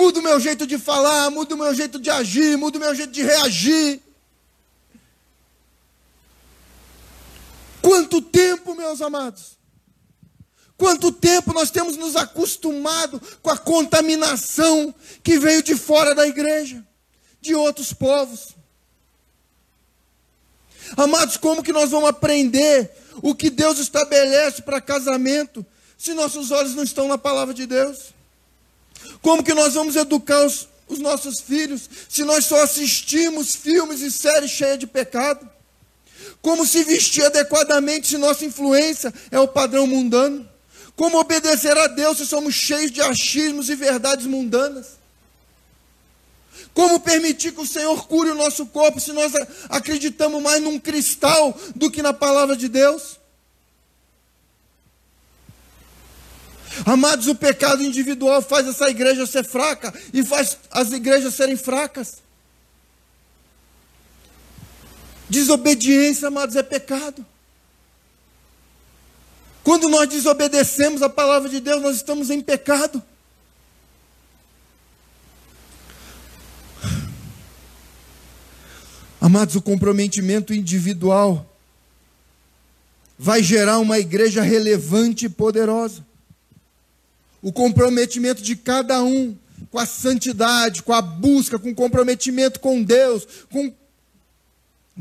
Muda 0.00 0.18
o 0.18 0.22
meu 0.22 0.40
jeito 0.40 0.66
de 0.66 0.78
falar, 0.78 1.30
muda 1.30 1.54
o 1.54 1.58
meu 1.58 1.74
jeito 1.74 2.00
de 2.00 2.08
agir, 2.08 2.56
muda 2.56 2.78
o 2.78 2.80
meu 2.80 2.94
jeito 2.94 3.12
de 3.12 3.22
reagir. 3.22 4.00
Quanto 7.82 8.22
tempo, 8.22 8.74
meus 8.74 9.02
amados? 9.02 9.58
Quanto 10.74 11.12
tempo 11.12 11.52
nós 11.52 11.70
temos 11.70 11.98
nos 11.98 12.16
acostumado 12.16 13.20
com 13.42 13.50
a 13.50 13.58
contaminação 13.58 14.94
que 15.22 15.38
veio 15.38 15.62
de 15.62 15.76
fora 15.76 16.14
da 16.14 16.26
igreja, 16.26 16.82
de 17.38 17.54
outros 17.54 17.92
povos. 17.92 18.56
Amados, 20.96 21.36
como 21.36 21.62
que 21.62 21.74
nós 21.74 21.90
vamos 21.90 22.08
aprender 22.08 22.90
o 23.20 23.34
que 23.34 23.50
Deus 23.50 23.78
estabelece 23.78 24.62
para 24.62 24.80
casamento 24.80 25.64
se 25.98 26.14
nossos 26.14 26.50
olhos 26.50 26.74
não 26.74 26.84
estão 26.84 27.06
na 27.06 27.18
palavra 27.18 27.52
de 27.52 27.66
Deus? 27.66 28.18
Como 29.22 29.44
que 29.44 29.54
nós 29.54 29.74
vamos 29.74 29.96
educar 29.96 30.44
os, 30.44 30.68
os 30.88 30.98
nossos 30.98 31.40
filhos 31.40 31.88
se 32.08 32.24
nós 32.24 32.46
só 32.46 32.62
assistimos 32.62 33.54
filmes 33.54 34.00
e 34.00 34.10
séries 34.10 34.50
cheias 34.50 34.78
de 34.78 34.86
pecado? 34.86 35.48
Como 36.42 36.66
se 36.66 36.84
vestir 36.84 37.24
adequadamente 37.24 38.08
se 38.08 38.18
nossa 38.18 38.44
influência 38.44 39.12
é 39.30 39.38
o 39.38 39.48
padrão 39.48 39.86
mundano? 39.86 40.48
Como 40.96 41.18
obedecer 41.18 41.76
a 41.76 41.86
Deus 41.86 42.18
se 42.18 42.26
somos 42.26 42.54
cheios 42.54 42.90
de 42.90 43.00
achismos 43.00 43.68
e 43.68 43.74
verdades 43.74 44.26
mundanas? 44.26 44.98
Como 46.72 47.00
permitir 47.00 47.52
que 47.52 47.60
o 47.60 47.66
Senhor 47.66 48.06
cure 48.06 48.30
o 48.30 48.34
nosso 48.34 48.66
corpo 48.66 49.00
se 49.00 49.12
nós 49.12 49.32
acreditamos 49.68 50.42
mais 50.42 50.62
num 50.62 50.78
cristal 50.78 51.58
do 51.74 51.90
que 51.90 52.02
na 52.02 52.12
palavra 52.12 52.56
de 52.56 52.68
Deus? 52.68 53.19
Amados, 56.86 57.26
o 57.26 57.34
pecado 57.34 57.82
individual 57.82 58.40
faz 58.40 58.66
essa 58.66 58.88
igreja 58.88 59.26
ser 59.26 59.44
fraca 59.44 59.92
e 60.12 60.22
faz 60.22 60.56
as 60.70 60.92
igrejas 60.92 61.34
serem 61.34 61.56
fracas. 61.56 62.22
Desobediência, 65.28 66.28
amados, 66.28 66.56
é 66.56 66.62
pecado. 66.62 67.24
Quando 69.62 69.88
nós 69.88 70.08
desobedecemos 70.08 71.02
a 71.02 71.08
palavra 71.08 71.48
de 71.48 71.60
Deus, 71.60 71.82
nós 71.82 71.96
estamos 71.96 72.30
em 72.30 72.40
pecado. 72.40 73.02
Amados, 79.20 79.54
o 79.54 79.60
comprometimento 79.60 80.54
individual 80.54 81.46
vai 83.18 83.42
gerar 83.42 83.78
uma 83.78 83.98
igreja 83.98 84.40
relevante 84.40 85.26
e 85.26 85.28
poderosa 85.28 86.09
o 87.42 87.52
comprometimento 87.52 88.42
de 88.42 88.56
cada 88.56 89.02
um 89.02 89.36
com 89.70 89.78
a 89.78 89.86
santidade, 89.86 90.82
com 90.82 90.92
a 90.92 91.02
busca, 91.02 91.58
com 91.58 91.70
o 91.70 91.74
comprometimento 91.74 92.60
com 92.60 92.82
Deus, 92.82 93.26
com 93.50 93.72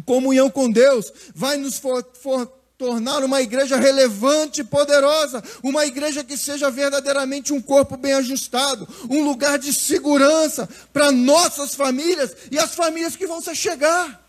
comunhão 0.06 0.50
com 0.50 0.70
Deus, 0.70 1.12
vai 1.34 1.58
nos 1.58 1.78
for, 1.78 2.06
for, 2.14 2.52
tornar 2.80 3.24
uma 3.26 3.42
igreja 3.42 3.76
relevante 3.76 4.62
e 4.62 4.64
poderosa, 4.64 5.44
uma 5.62 5.86
igreja 5.86 6.24
que 6.24 6.38
seja 6.38 6.72
verdadeiramente 6.72 7.52
um 7.52 7.62
corpo 7.62 7.98
bem 7.98 8.14
ajustado, 8.14 8.88
um 9.10 9.26
lugar 9.26 9.60
de 9.60 9.74
segurança 9.74 10.68
para 10.94 11.12
nossas 11.12 11.76
famílias 11.76 12.34
e 12.50 12.58
as 12.58 12.74
famílias 12.74 13.18
que 13.18 13.28
vão 13.28 13.42
se 13.42 13.54
chegar. 13.54 14.29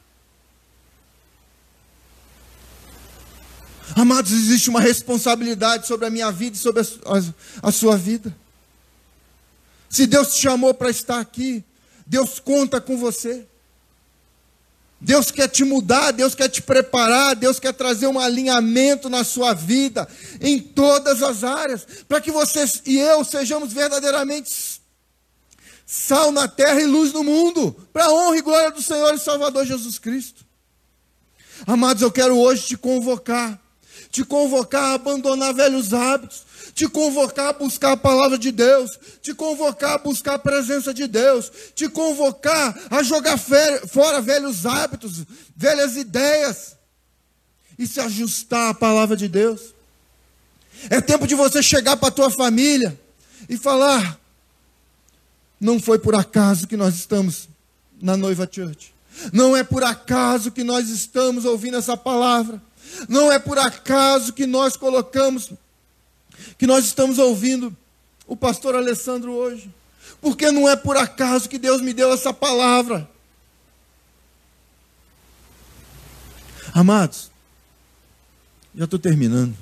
Amados, 3.96 4.32
existe 4.32 4.70
uma 4.70 4.80
responsabilidade 4.80 5.86
sobre 5.86 6.06
a 6.06 6.10
minha 6.10 6.30
vida 6.30 6.56
e 6.56 6.58
sobre 6.58 6.82
a, 6.82 6.84
a, 6.84 7.68
a 7.68 7.72
sua 7.72 7.96
vida. 7.96 8.34
Se 9.88 10.06
Deus 10.06 10.34
te 10.34 10.42
chamou 10.42 10.72
para 10.72 10.90
estar 10.90 11.18
aqui, 11.18 11.64
Deus 12.06 12.38
conta 12.38 12.80
com 12.80 12.96
você. 12.96 13.46
Deus 15.00 15.30
quer 15.30 15.48
te 15.48 15.64
mudar, 15.64 16.10
Deus 16.12 16.34
quer 16.34 16.48
te 16.48 16.60
preparar, 16.60 17.34
Deus 17.34 17.58
quer 17.58 17.72
trazer 17.72 18.06
um 18.06 18.20
alinhamento 18.20 19.08
na 19.08 19.24
sua 19.24 19.54
vida, 19.54 20.06
em 20.40 20.60
todas 20.60 21.22
as 21.22 21.42
áreas, 21.42 21.86
para 22.06 22.20
que 22.20 22.30
você 22.30 22.64
e 22.84 22.98
eu 22.98 23.24
sejamos 23.24 23.72
verdadeiramente 23.72 24.80
sal 25.86 26.30
na 26.30 26.46
terra 26.46 26.80
e 26.80 26.86
luz 26.86 27.12
no 27.12 27.24
mundo, 27.24 27.74
para 27.92 28.04
a 28.04 28.12
honra 28.12 28.36
e 28.36 28.42
glória 28.42 28.70
do 28.70 28.82
Senhor 28.82 29.12
e 29.14 29.18
Salvador 29.18 29.64
Jesus 29.66 29.98
Cristo. 29.98 30.44
Amados, 31.66 32.02
eu 32.02 32.12
quero 32.12 32.38
hoje 32.38 32.66
te 32.66 32.76
convocar 32.76 33.60
te 34.10 34.24
convocar 34.24 34.82
a 34.82 34.94
abandonar 34.94 35.54
velhos 35.54 35.94
hábitos, 35.94 36.44
te 36.74 36.88
convocar 36.88 37.48
a 37.48 37.52
buscar 37.52 37.92
a 37.92 37.96
palavra 37.96 38.36
de 38.36 38.50
Deus, 38.50 38.98
te 39.22 39.34
convocar 39.34 39.94
a 39.94 39.98
buscar 39.98 40.34
a 40.34 40.38
presença 40.38 40.92
de 40.92 41.06
Deus, 41.06 41.50
te 41.74 41.88
convocar 41.88 42.78
a 42.90 43.02
jogar 43.02 43.38
fora 43.38 44.20
velhos 44.20 44.66
hábitos, 44.66 45.24
velhas 45.56 45.96
ideias 45.96 46.76
e 47.78 47.86
se 47.86 48.00
ajustar 48.00 48.70
à 48.70 48.74
palavra 48.74 49.16
de 49.16 49.28
Deus. 49.28 49.74
É 50.88 51.00
tempo 51.00 51.26
de 51.26 51.34
você 51.34 51.62
chegar 51.62 51.96
para 51.96 52.08
a 52.08 52.12
tua 52.12 52.30
família 52.30 52.98
e 53.48 53.56
falar: 53.56 54.18
não 55.60 55.78
foi 55.78 55.98
por 55.98 56.14
acaso 56.14 56.66
que 56.66 56.76
nós 56.76 56.94
estamos 56.94 57.48
na 58.00 58.16
Noiva 58.16 58.48
Church. 58.50 58.94
Não 59.32 59.56
é 59.56 59.62
por 59.62 59.84
acaso 59.84 60.50
que 60.50 60.64
nós 60.64 60.88
estamos 60.88 61.44
ouvindo 61.44 61.76
essa 61.76 61.96
palavra. 61.96 62.62
Não 63.08 63.30
é 63.30 63.38
por 63.38 63.58
acaso 63.58 64.32
que 64.32 64.46
nós 64.46 64.76
colocamos, 64.76 65.50
que 66.58 66.66
nós 66.66 66.84
estamos 66.84 67.18
ouvindo 67.18 67.76
o 68.26 68.36
pastor 68.36 68.74
Alessandro 68.74 69.32
hoje. 69.32 69.72
Porque 70.20 70.50
não 70.50 70.68
é 70.68 70.76
por 70.76 70.96
acaso 70.96 71.48
que 71.48 71.58
Deus 71.58 71.80
me 71.80 71.92
deu 71.92 72.12
essa 72.12 72.32
palavra. 72.32 73.08
Amados, 76.72 77.30
já 78.74 78.84
estou 78.84 78.98
terminando. 78.98 79.56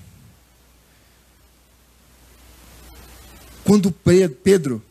Quando 3.64 3.92
Pedro 3.92 4.82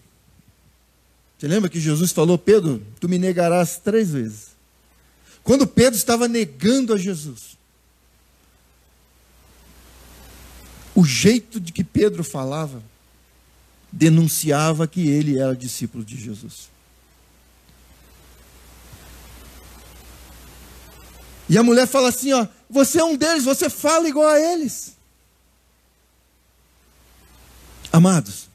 Você 1.38 1.48
lembra 1.48 1.70
que 1.70 1.80
Jesus 1.80 2.12
falou, 2.12 2.38
Pedro, 2.38 2.84
tu 3.00 3.08
me 3.08 3.20
negarás 3.20 3.78
três 3.78 4.12
vezes. 4.12 4.48
Quando 5.44 5.68
Pedro 5.68 5.98
estava 5.98 6.28
negando 6.28 6.94
a 6.94 6.98
Jesus, 6.98 7.58
o 10.98 11.06
jeito 11.06 11.60
de 11.60 11.72
que 11.72 11.84
Pedro 11.84 12.24
falava 12.24 12.82
denunciava 13.92 14.88
que 14.88 15.08
ele 15.08 15.38
era 15.38 15.56
discípulo 15.56 16.04
de 16.04 16.20
Jesus. 16.20 16.70
E 21.48 21.56
a 21.56 21.62
mulher 21.62 21.86
fala 21.86 22.10
assim: 22.10 22.34
ó, 22.34 22.48
você 22.68 23.00
é 23.00 23.04
um 23.04 23.16
deles, 23.16 23.44
você 23.44 23.70
fala 23.70 24.10
igual 24.10 24.28
a 24.28 24.40
eles. 24.40 24.94
Amados, 27.94 28.50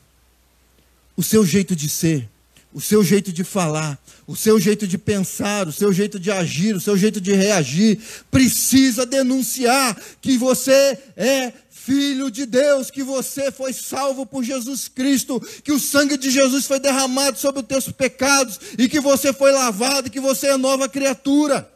o 1.17 1.23
seu 1.23 1.47
jeito 1.47 1.77
de 1.77 1.89
ser, 1.89 2.29
o 2.75 2.81
seu 2.81 3.05
jeito 3.05 3.33
de 3.33 3.45
falar, 3.45 4.03
o 4.27 4.35
seu 4.35 4.59
jeito 4.59 4.85
de 4.85 4.99
pensar, 4.99 5.69
o 5.69 5.73
seu 5.73 5.93
jeito 5.93 6.19
de 6.19 6.33
agir, 6.33 6.75
o 6.75 6.81
seu 6.81 6.97
jeito 6.97 7.21
de 7.21 7.35
reagir, 7.35 8.01
precisa 8.33 9.07
denunciar 9.07 9.97
que 10.21 10.37
você 10.37 10.99
é 11.17 11.53
filho 11.85 12.31
de 12.31 12.47
Deus, 12.47 12.91
que 12.91 13.03
você 13.03 13.51
foi 13.51 13.73
salvo 13.73 14.25
por 14.25 14.45
Jesus 14.45 14.89
Cristo, 14.89 15.41
que 15.65 15.73
o 15.73 15.81
sangue 15.81 16.17
de 16.17 16.31
Jesus 16.31 16.67
foi 16.67 16.79
derramado 16.79 17.39
sobre 17.39 17.61
os 17.61 17.67
teus 17.67 17.91
pecados 17.91 18.59
e 18.79 18.89
que 18.89 19.01
você 19.01 19.33
foi 19.33 19.51
lavado, 19.53 20.11
que 20.11 20.21
você 20.21 20.49
é 20.49 20.57
nova 20.57 20.89
criatura. 20.89 21.69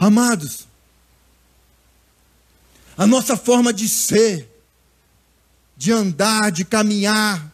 Amados, 0.00 0.66
a 2.96 3.06
nossa 3.06 3.36
forma 3.36 3.72
de 3.72 3.88
ser, 3.88 4.48
de 5.76 5.92
andar, 5.92 6.50
de 6.50 6.64
caminhar, 6.64 7.52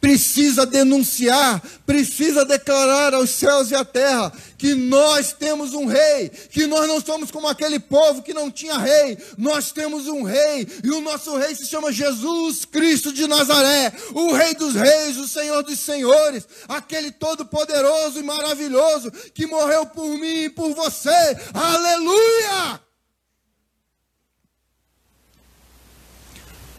precisa 0.00 0.64
denunciar, 0.64 1.62
precisa 1.84 2.44
declarar 2.44 3.12
aos 3.12 3.30
céus 3.30 3.70
e 3.70 3.74
à 3.74 3.84
terra 3.84 4.32
que 4.56 4.74
nós 4.74 5.32
temos 5.32 5.74
um 5.74 5.86
rei, 5.86 6.28
que 6.28 6.66
nós 6.66 6.88
não 6.88 7.00
somos 7.00 7.30
como 7.30 7.46
aquele 7.46 7.78
povo 7.78 8.22
que 8.22 8.32
não 8.32 8.50
tinha 8.50 8.78
rei, 8.78 9.18
nós 9.36 9.72
temos 9.72 10.06
um 10.06 10.22
rei, 10.22 10.66
e 10.82 10.90
o 10.90 11.00
nosso 11.00 11.36
rei 11.36 11.54
se 11.54 11.66
chama 11.66 11.92
Jesus 11.92 12.64
Cristo 12.64 13.12
de 13.12 13.26
Nazaré, 13.26 13.92
o 14.12 14.32
rei 14.32 14.54
dos 14.54 14.74
reis, 14.74 15.16
o 15.16 15.28
Senhor 15.28 15.62
dos 15.62 15.78
senhores, 15.78 16.46
aquele 16.68 17.10
todo-poderoso 17.10 18.18
e 18.18 18.22
maravilhoso 18.22 19.10
que 19.34 19.46
morreu 19.46 19.86
por 19.86 20.08
mim 20.18 20.44
e 20.44 20.50
por 20.50 20.74
você. 20.74 21.36
Aleluia! 21.52 22.80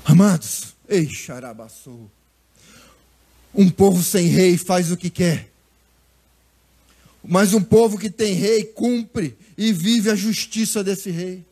Amados, 0.03 0.75
ei, 0.89 1.07
xarabaçou. 1.07 2.11
Um 3.53 3.69
povo 3.69 4.01
sem 4.01 4.27
rei 4.27 4.57
faz 4.57 4.91
o 4.91 4.97
que 4.97 5.09
quer. 5.09 5.49
Mas 7.23 7.53
um 7.53 7.61
povo 7.61 7.97
que 7.97 8.09
tem 8.09 8.33
rei 8.33 8.63
cumpre 8.63 9.37
e 9.57 9.71
vive 9.71 10.09
a 10.09 10.15
justiça 10.15 10.83
desse 10.83 11.11
rei. 11.11 11.45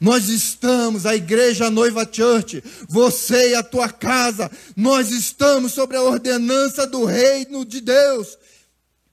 Nós 0.00 0.28
estamos, 0.28 1.06
a 1.06 1.16
igreja 1.16 1.66
a 1.66 1.70
Noiva 1.70 2.08
Church, 2.10 2.62
você 2.88 3.50
e 3.50 3.54
a 3.54 3.62
tua 3.62 3.88
casa, 3.88 4.50
nós 4.76 5.10
estamos 5.10 5.72
sobre 5.72 5.96
a 5.96 6.02
ordenança 6.02 6.86
do 6.86 7.04
reino 7.04 7.64
de 7.64 7.80
Deus. 7.80 8.38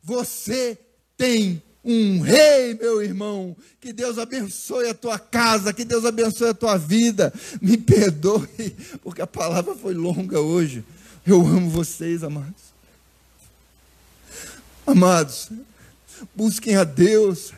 Você 0.04 0.78
tem 1.18 1.62
um 1.84 2.20
rei, 2.20 2.76
meu 2.76 3.02
irmão. 3.02 3.56
Que 3.80 3.94
Deus 3.94 4.18
abençoe 4.18 4.90
a 4.90 4.94
tua 4.94 5.18
casa, 5.18 5.74
que 5.74 5.86
Deus 5.86 6.06
abençoe 6.06 6.50
a 6.50 6.54
tua 6.54 6.78
vida. 6.78 7.34
Me 7.62 7.78
perdoe, 7.78 8.76
porque 9.02 9.22
a 9.22 9.28
palavra 9.28 9.74
foi 9.74 9.94
longa 9.94 10.40
hoje. 10.40 10.84
Eu 11.28 11.42
amo 11.46 11.70
vocês, 11.70 12.24
amados. 12.24 12.68
Amados, 14.86 15.50
busquem 16.34 16.78
a 16.78 16.86
Deus. 16.86 17.52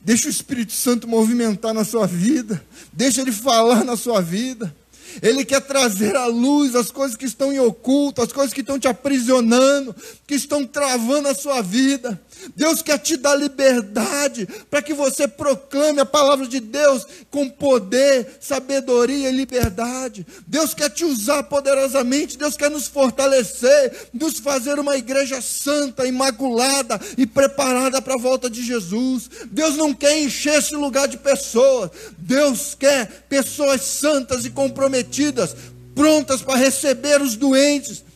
Deixa 0.00 0.28
o 0.28 0.30
Espírito 0.30 0.72
Santo 0.72 1.08
movimentar 1.08 1.74
na 1.74 1.84
sua 1.84 2.06
vida. 2.06 2.64
Deixa 2.92 3.20
ele 3.20 3.32
falar 3.32 3.82
na 3.82 3.96
sua 3.96 4.20
vida. 4.20 4.72
Ele 5.20 5.44
quer 5.44 5.60
trazer 5.60 6.14
à 6.14 6.26
luz 6.26 6.76
as 6.76 6.92
coisas 6.92 7.16
que 7.16 7.24
estão 7.24 7.52
em 7.52 7.58
oculto, 7.58 8.22
as 8.22 8.30
coisas 8.30 8.54
que 8.54 8.60
estão 8.60 8.78
te 8.78 8.86
aprisionando, 8.86 9.92
que 10.24 10.36
estão 10.36 10.64
travando 10.64 11.26
a 11.26 11.34
sua 11.34 11.62
vida. 11.62 12.22
Deus 12.56 12.82
quer 12.82 12.98
te 12.98 13.16
dar 13.16 13.34
liberdade 13.34 14.46
para 14.70 14.82
que 14.82 14.94
você 14.94 15.26
proclame 15.28 16.00
a 16.00 16.06
palavra 16.06 16.46
de 16.46 16.60
Deus 16.60 17.06
com 17.30 17.48
poder, 17.48 18.38
sabedoria 18.40 19.28
e 19.28 19.36
liberdade. 19.36 20.26
Deus 20.46 20.74
quer 20.74 20.90
te 20.90 21.04
usar 21.04 21.42
poderosamente, 21.44 22.38
Deus 22.38 22.56
quer 22.56 22.70
nos 22.70 22.86
fortalecer, 22.86 24.08
nos 24.12 24.38
fazer 24.38 24.78
uma 24.78 24.96
igreja 24.96 25.40
santa, 25.40 26.06
imaculada 26.06 27.00
e 27.16 27.26
preparada 27.26 28.00
para 28.02 28.14
a 28.14 28.18
volta 28.18 28.48
de 28.48 28.62
Jesus. 28.62 29.30
Deus 29.50 29.76
não 29.76 29.94
quer 29.94 30.18
encher 30.18 30.58
esse 30.58 30.74
lugar 30.74 31.08
de 31.08 31.16
pessoas, 31.16 31.90
Deus 32.18 32.74
quer 32.78 33.24
pessoas 33.28 33.82
santas 33.82 34.44
e 34.44 34.50
comprometidas, 34.50 35.54
prontas 35.94 36.42
para 36.42 36.56
receber 36.56 37.20
os 37.20 37.36
doentes 37.36 38.09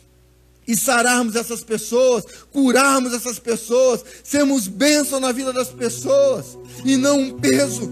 e 0.67 0.75
sararmos 0.75 1.35
essas 1.35 1.63
pessoas, 1.63 2.25
curarmos 2.51 3.13
essas 3.13 3.39
pessoas, 3.39 4.03
sermos 4.23 4.67
bênção 4.67 5.19
na 5.19 5.31
vida 5.31 5.53
das 5.53 5.69
pessoas 5.69 6.57
e 6.83 6.97
não 6.97 7.19
um 7.19 7.31
peso. 7.33 7.91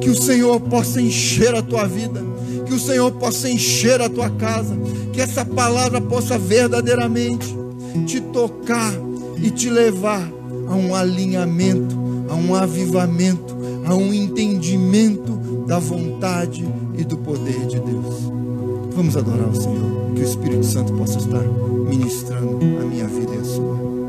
Que 0.00 0.10
o 0.10 0.16
Senhor 0.16 0.58
possa 0.60 1.00
encher 1.00 1.54
a 1.54 1.62
tua 1.62 1.86
vida, 1.86 2.20
que 2.66 2.74
o 2.74 2.80
Senhor 2.80 3.12
possa 3.12 3.48
encher 3.48 4.00
a 4.00 4.08
tua 4.08 4.30
casa, 4.30 4.76
que 5.12 5.20
essa 5.20 5.44
palavra 5.44 6.00
possa 6.00 6.38
verdadeiramente 6.38 7.54
te 8.06 8.20
tocar 8.20 8.92
e 9.42 9.50
te 9.50 9.68
levar 9.68 10.30
a 10.68 10.74
um 10.74 10.94
alinhamento, 10.94 11.96
a 12.28 12.34
um 12.34 12.54
avivamento, 12.54 13.56
a 13.86 13.94
um 13.94 14.12
entendimento 14.14 15.64
da 15.66 15.78
vontade 15.78 16.66
e 16.96 17.04
do 17.04 17.18
poder 17.18 17.66
de 17.66 17.80
Deus. 17.80 18.49
Vamos 18.94 19.16
adorar 19.16 19.48
o 19.48 19.54
Senhor, 19.54 20.12
que 20.14 20.20
o 20.20 20.24
Espírito 20.24 20.64
Santo 20.64 20.92
possa 20.94 21.18
estar 21.18 21.42
ministrando 21.42 22.58
a 22.80 22.84
minha 22.84 23.06
vida 23.06 23.34
e 23.34 23.38
a 23.38 23.44
sua. 23.44 23.99